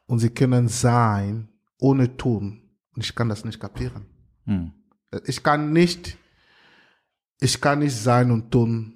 und 0.07 0.19
sie 0.19 0.29
können 0.29 0.67
sein 0.67 1.49
ohne 1.77 2.17
tun. 2.17 2.61
Und 2.95 3.03
ich 3.03 3.13
kann 3.13 3.29
das 3.29 3.45
nicht 3.45 3.59
kapieren. 3.59 4.05
Hm. 4.45 4.71
Ich 5.25 5.43
kann 5.43 5.71
nicht, 5.71 6.17
ich 7.39 7.61
kann 7.61 7.79
nicht 7.79 7.95
sein 7.95 8.31
und 8.31 8.51
tun. 8.51 8.93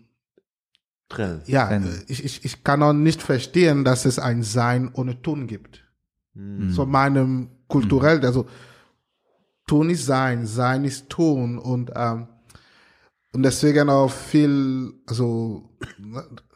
Trennen. 1.09 1.43
Ja, 1.45 1.69
ich, 2.07 2.23
ich, 2.23 2.45
ich 2.45 2.63
kann 2.63 2.81
auch 2.81 2.93
nicht 2.93 3.21
verstehen, 3.21 3.83
dass 3.83 4.05
es 4.05 4.17
ein 4.17 4.43
Sein 4.43 4.89
ohne 4.93 5.21
Tun 5.21 5.45
gibt. 5.45 5.83
Hm. 6.33 6.71
So 6.71 6.85
meinem 6.85 7.49
kulturell, 7.67 8.25
also 8.25 8.47
tun 9.67 9.89
ist 9.89 10.05
sein, 10.05 10.45
sein 10.45 10.85
ist 10.85 11.09
tun 11.09 11.57
und 11.59 11.91
ähm, 11.95 12.27
und 13.33 13.43
deswegen 13.43 13.89
auch 13.89 14.11
viel, 14.11 14.93
also 15.07 15.69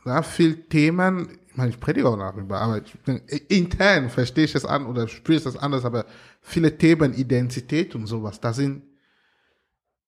na, 0.03 0.21
viel 0.21 0.67
Themen, 0.67 1.29
ich 1.55 1.57
meine, 1.57 1.69
ich 1.69 1.79
predige 1.79 2.09
auch 2.09 2.17
darüber, 2.17 2.59
aber 2.59 2.81
bin- 3.05 3.21
intern 3.47 4.09
verstehe 4.09 4.43
ich 4.43 4.55
es 4.55 4.65
an 4.65 4.85
oder 4.87 5.07
spüre 5.07 5.37
ich 5.37 5.43
das 5.45 5.55
anders, 5.55 5.85
aber 5.85 6.05
viele 6.41 6.77
Themen, 6.77 7.13
Identität 7.13 7.95
und 7.95 8.07
sowas, 8.07 8.41
da 8.41 8.51
sind, 8.51 8.83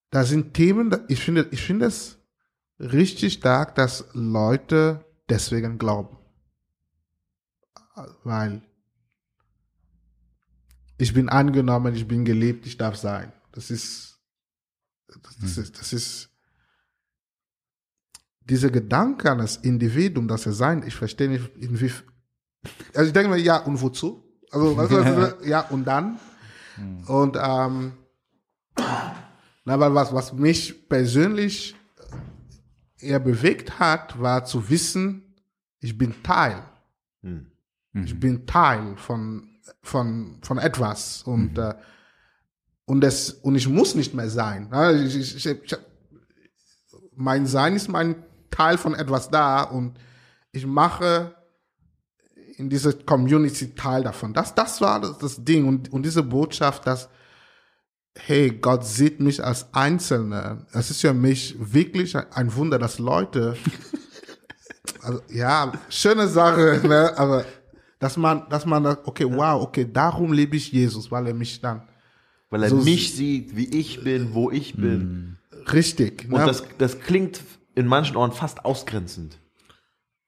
da 0.10 0.26
sind 0.26 0.54
Themen, 0.54 0.94
ich 1.08 1.22
finde, 1.22 1.48
ich 1.52 1.62
finde 1.62 1.86
es 1.86 2.18
richtig 2.80 3.36
stark, 3.36 3.76
dass 3.76 4.10
Leute 4.12 5.06
deswegen 5.30 5.78
glauben. 5.78 6.18
Weil 8.26 8.62
ich 10.98 11.14
bin 11.14 11.30
angenommen, 11.30 11.96
ich 11.96 12.06
bin 12.10 12.26
geliebt, 12.26 12.68
ich 12.68 12.78
darf 12.78 12.98
sein. 12.98 13.32
Das 13.54 13.72
ist, 13.72 14.20
das, 15.08 15.38
das 15.38 15.58
ist, 15.58 15.80
das 15.80 15.94
ist, 15.94 16.30
dieser 18.50 18.70
Gedanke 18.70 19.32
an 19.32 19.40
das 19.40 19.58
Individuum, 19.58 20.28
das 20.28 20.46
er 20.46 20.54
sein, 20.54 20.84
ich 20.86 20.96
verstehe 20.96 21.30
nicht, 21.30 21.56
inwie, 21.58 21.92
also 22.94 23.08
ich 23.08 23.14
denke 23.14 23.30
mir, 23.30 23.38
ja, 23.38 23.58
und 23.58 23.82
wozu? 23.82 24.24
Also, 24.52 24.78
weißt 24.78 24.92
du, 24.92 24.98
was, 24.98 25.36
ja, 25.46 25.62
und 25.62 25.86
dann? 25.86 26.20
Und, 27.08 27.38
ähm, 27.42 27.94
na, 29.66 29.80
weil 29.80 29.94
was, 29.94 30.14
was 30.14 30.34
mich 30.34 30.88
persönlich 30.88 31.76
eher 33.00 33.20
bewegt 33.20 33.80
hat, 33.80 34.20
war 34.20 34.46
zu 34.46 34.70
wissen, 34.70 35.36
ich 35.80 35.98
bin 35.98 36.24
Teil. 36.24 36.64
Hm. 37.22 37.48
Ich 37.94 38.20
bin 38.20 38.46
Teil 38.46 38.96
von, 38.96 39.50
von, 39.82 40.38
von 40.42 40.58
etwas 40.60 41.24
und, 41.24 41.58
äh, 41.58 41.74
und, 42.86 43.02
das, 43.02 43.32
und 43.32 43.56
ich 43.56 43.68
muss 43.68 43.96
nicht 43.96 44.14
mehr 44.14 44.30
sein. 44.30 44.70
Ich, 45.06 45.16
ich, 45.18 45.46
ich, 45.46 45.76
mein 47.16 47.48
Sein 47.48 47.76
ist 47.76 47.90
mein 47.90 48.16
Teil 48.50 48.78
von 48.78 48.94
etwas 48.96 49.30
da 49.30 49.64
und 49.64 49.98
ich 50.52 50.66
mache 50.66 51.36
in 52.58 52.70
dieser 52.70 52.94
Community 52.94 53.76
Teil 53.76 54.04
davon. 54.04 54.34
Das, 54.34 54.56
das 54.56 54.82
war 54.82 55.00
das, 55.02 55.18
das 55.20 55.44
Ding 55.44 55.68
und, 55.68 55.92
und 55.94 56.04
diese 56.04 56.24
Botschaft, 56.24 56.88
dass, 56.88 57.08
hey, 58.18 58.50
Gott 58.52 58.84
sieht 58.86 59.20
mich 59.20 59.44
als 59.44 59.72
Einzelne. 59.74 60.66
Es 60.72 60.90
ist 60.90 61.02
für 61.02 61.14
mich 61.14 61.56
wirklich 61.60 62.16
ein 62.16 62.56
Wunder, 62.56 62.80
dass 62.80 62.98
Leute 62.98 63.56
also, 65.02 65.22
ja, 65.30 65.72
schöne 65.90 66.28
Sache, 66.28 66.82
ne? 66.88 67.14
aber 67.18 67.46
dass 68.00 68.18
man, 68.18 68.48
dass 68.50 68.66
man, 68.66 68.86
okay, 68.86 69.26
wow, 69.30 69.62
okay, 69.62 69.88
darum 69.92 70.34
liebe 70.34 70.56
ich 70.56 70.72
Jesus, 70.72 71.12
weil 71.12 71.28
er 71.28 71.34
mich 71.34 71.62
dann 71.62 71.82
Weil 72.50 72.64
er 72.64 72.70
So- 72.70 72.78
mich 72.78 73.16
sieht, 73.16 73.56
wie 73.56 73.66
ich 73.66 74.04
bin, 74.04 74.34
wo 74.34 74.50
ich 74.52 74.76
bin. 74.76 75.38
richtig, 75.72 76.26
Und 76.26 76.40
ne? 76.40 76.46
das, 76.46 76.64
das 76.78 77.00
klingt 77.00 77.40
in 77.78 77.88
manchen 77.88 78.16
Ohren 78.18 78.32
fast 78.32 78.66
ausgrenzend. 78.66 79.38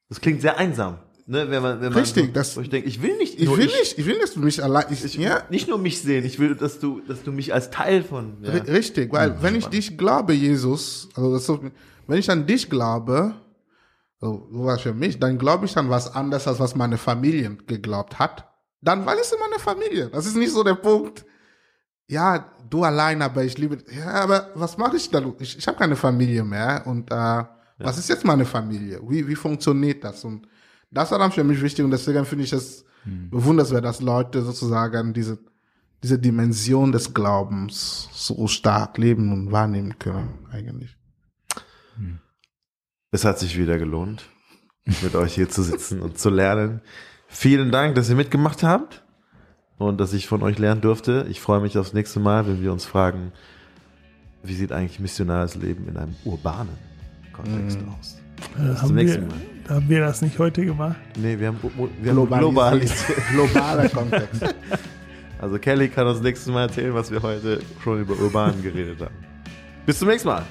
Das 0.08 0.22
klingt 0.22 0.42
sehr 0.42 0.58
einsam. 0.58 1.00
Ne, 1.26 1.50
wenn 1.52 1.62
man, 1.62 1.80
wenn 1.82 1.94
man 1.94 2.00
Richtig, 2.02 2.26
so, 2.28 2.32
das- 2.32 2.58
ich 2.58 2.70
denke, 2.70 2.88
ich 2.88 3.04
will 3.04 3.16
nicht 3.18 3.40
ich 3.40 3.48
will 3.48 3.66
nicht, 3.66 3.98
ich 4.00 4.06
will, 4.08 4.18
dass 4.20 4.34
du 4.34 4.40
mich 4.40 4.64
allein, 4.64 4.86
ich, 4.90 5.04
ich, 5.06 5.14
ja, 5.16 5.44
nicht 5.52 5.68
nur 5.68 5.78
mich 5.78 6.02
sehen, 6.02 6.26
ich 6.26 6.40
will, 6.40 6.56
dass 6.56 6.80
du, 6.80 7.02
dass 7.08 7.22
du 7.22 7.32
mich 7.32 7.54
als 7.54 7.70
Teil 7.70 8.04
von. 8.04 8.38
Ja. 8.42 8.54
ri- 8.54 8.68
richtig, 8.72 9.12
weil 9.14 9.40
wenn 9.44 9.54
ich 9.56 9.68
dich 9.68 9.96
glaube, 9.96 10.34
Jesus, 10.34 11.08
also 11.16 11.32
das, 11.34 11.48
wenn 12.08 12.18
ich 12.18 12.32
an 12.32 12.48
dich 12.48 12.68
glaube, 12.70 13.36
so, 14.20 14.48
was 14.50 14.82
für 14.82 14.94
mich, 14.96 15.20
dann 15.20 15.38
glaube 15.38 15.66
ich 15.68 15.78
an 15.78 15.90
was 15.92 16.14
anderes, 16.16 16.48
als 16.48 16.60
was 16.60 16.76
meine 16.76 16.98
Familie 16.98 17.58
geglaubt 17.68 18.18
hat. 18.18 18.46
Dann, 18.82 19.06
weil 19.06 19.18
es 19.20 19.32
ist 19.32 19.38
meine 19.40 19.60
Familie. 19.60 20.10
Das 20.10 20.26
ist 20.26 20.36
nicht 20.36 20.52
so 20.52 20.64
der 20.64 20.76
Punkt. 20.76 21.26
Ja, 22.10 22.52
du 22.70 22.84
allein, 22.84 23.22
aber 23.22 23.44
ich 23.44 23.58
liebe. 23.58 23.78
Ja, 23.96 24.24
aber 24.24 24.50
was 24.56 24.78
mache 24.78 24.98
ich 24.98 25.10
da? 25.10 25.24
Ich, 25.40 25.58
ich 25.58 25.68
habe 25.68 25.78
keine 25.78 25.96
Familie 25.96 26.44
mehr. 26.44 26.84
Und 26.86 27.12
äh, 27.12 27.44
was 27.78 27.98
ist 27.98 28.10
jetzt 28.10 28.26
meine 28.26 28.46
Familie? 28.46 29.00
Wie, 29.08 29.28
wie 29.28 29.36
funktioniert 29.36 30.04
das? 30.04 30.26
Und 30.26 30.48
das 30.90 31.12
war 31.12 31.20
dann 31.20 31.32
für 31.32 31.44
mich 31.44 31.62
wichtig 31.62 31.86
und 31.86 31.92
deswegen 31.92 32.26
finde 32.26 32.46
ich 32.46 32.54
es 32.54 32.84
bewundernswert, 33.06 33.86
dass 33.86 34.02
Leute 34.02 34.42
sozusagen 34.42 35.14
diese, 35.14 35.40
diese 36.04 36.20
Dimension 36.20 36.92
des 36.92 37.14
Glaubens 37.14 38.10
so 38.12 38.48
stark 38.48 38.98
leben 38.98 39.32
und 39.32 39.52
wahrnehmen 39.52 39.98
können, 40.00 40.48
eigentlich. 40.52 40.98
Es 43.12 43.24
hat 43.24 43.40
sich 43.40 43.58
wieder 43.58 43.78
gelohnt, 43.78 44.26
mit 45.02 45.16
euch 45.16 45.36
hier 45.36 45.50
zu 45.50 45.64
sitzen 45.64 46.02
und 46.02 46.18
zu 46.20 46.30
lernen. 46.30 46.82
Vielen 47.28 47.72
Dank, 47.72 47.96
dass 47.96 48.10
ihr 48.10 48.16
mitgemacht 48.16 48.64
habt 48.64 49.04
und 49.80 50.00
dass 50.00 50.14
ich 50.14 50.28
von 50.28 50.44
euch 50.44 50.60
lernen 50.60 50.82
durfte. 50.82 51.26
Ich 51.30 51.42
freue 51.42 51.62
mich 51.62 51.78
aufs 51.78 51.94
nächste 51.94 52.20
Mal, 52.20 52.46
wenn 52.46 52.62
wir 52.62 52.72
uns 52.72 52.86
fragen, 52.86 53.32
wie 54.44 54.54
sieht 54.54 54.72
eigentlich 54.72 55.00
missionares 55.00 55.56
Leben 55.56 55.88
in 55.88 55.98
einem 55.98 56.16
urbanen 56.26 56.78
Kontext 57.34 57.80
aus. 58.00 58.22
Äh, 58.58 58.68
Bis 58.68 58.80
zum 58.80 58.90
haben, 58.90 58.96
nächsten 58.96 59.22
wir, 59.22 59.28
Mal. 59.28 59.76
haben 59.76 59.90
wir 59.90 60.00
das 60.02 60.22
nicht 60.22 60.38
heute 60.38 60.66
gemacht? 60.66 60.98
Nee, 61.18 61.40
wir 61.40 61.48
haben, 61.48 61.60
wir 62.02 62.12
haben 62.12 62.28
globalisiert. 62.28 63.18
Globaler 63.32 63.90
Kontext. 63.90 64.44
Also 65.42 65.58
Kelly 65.58 65.88
kann 65.88 66.08
uns 66.08 66.22
nächstes 66.22 66.54
Mal 66.54 66.64
erzählen, 66.64 66.94
was 66.94 67.10
wir 67.10 67.22
heute 67.22 67.62
schon 67.84 68.02
über 68.02 68.18
urban 68.20 68.62
geredet 68.62 69.00
haben. 69.02 69.16
Bis 69.86 70.00
zum 70.00 70.10
nächsten 70.10 70.28
Mal. 70.28 70.44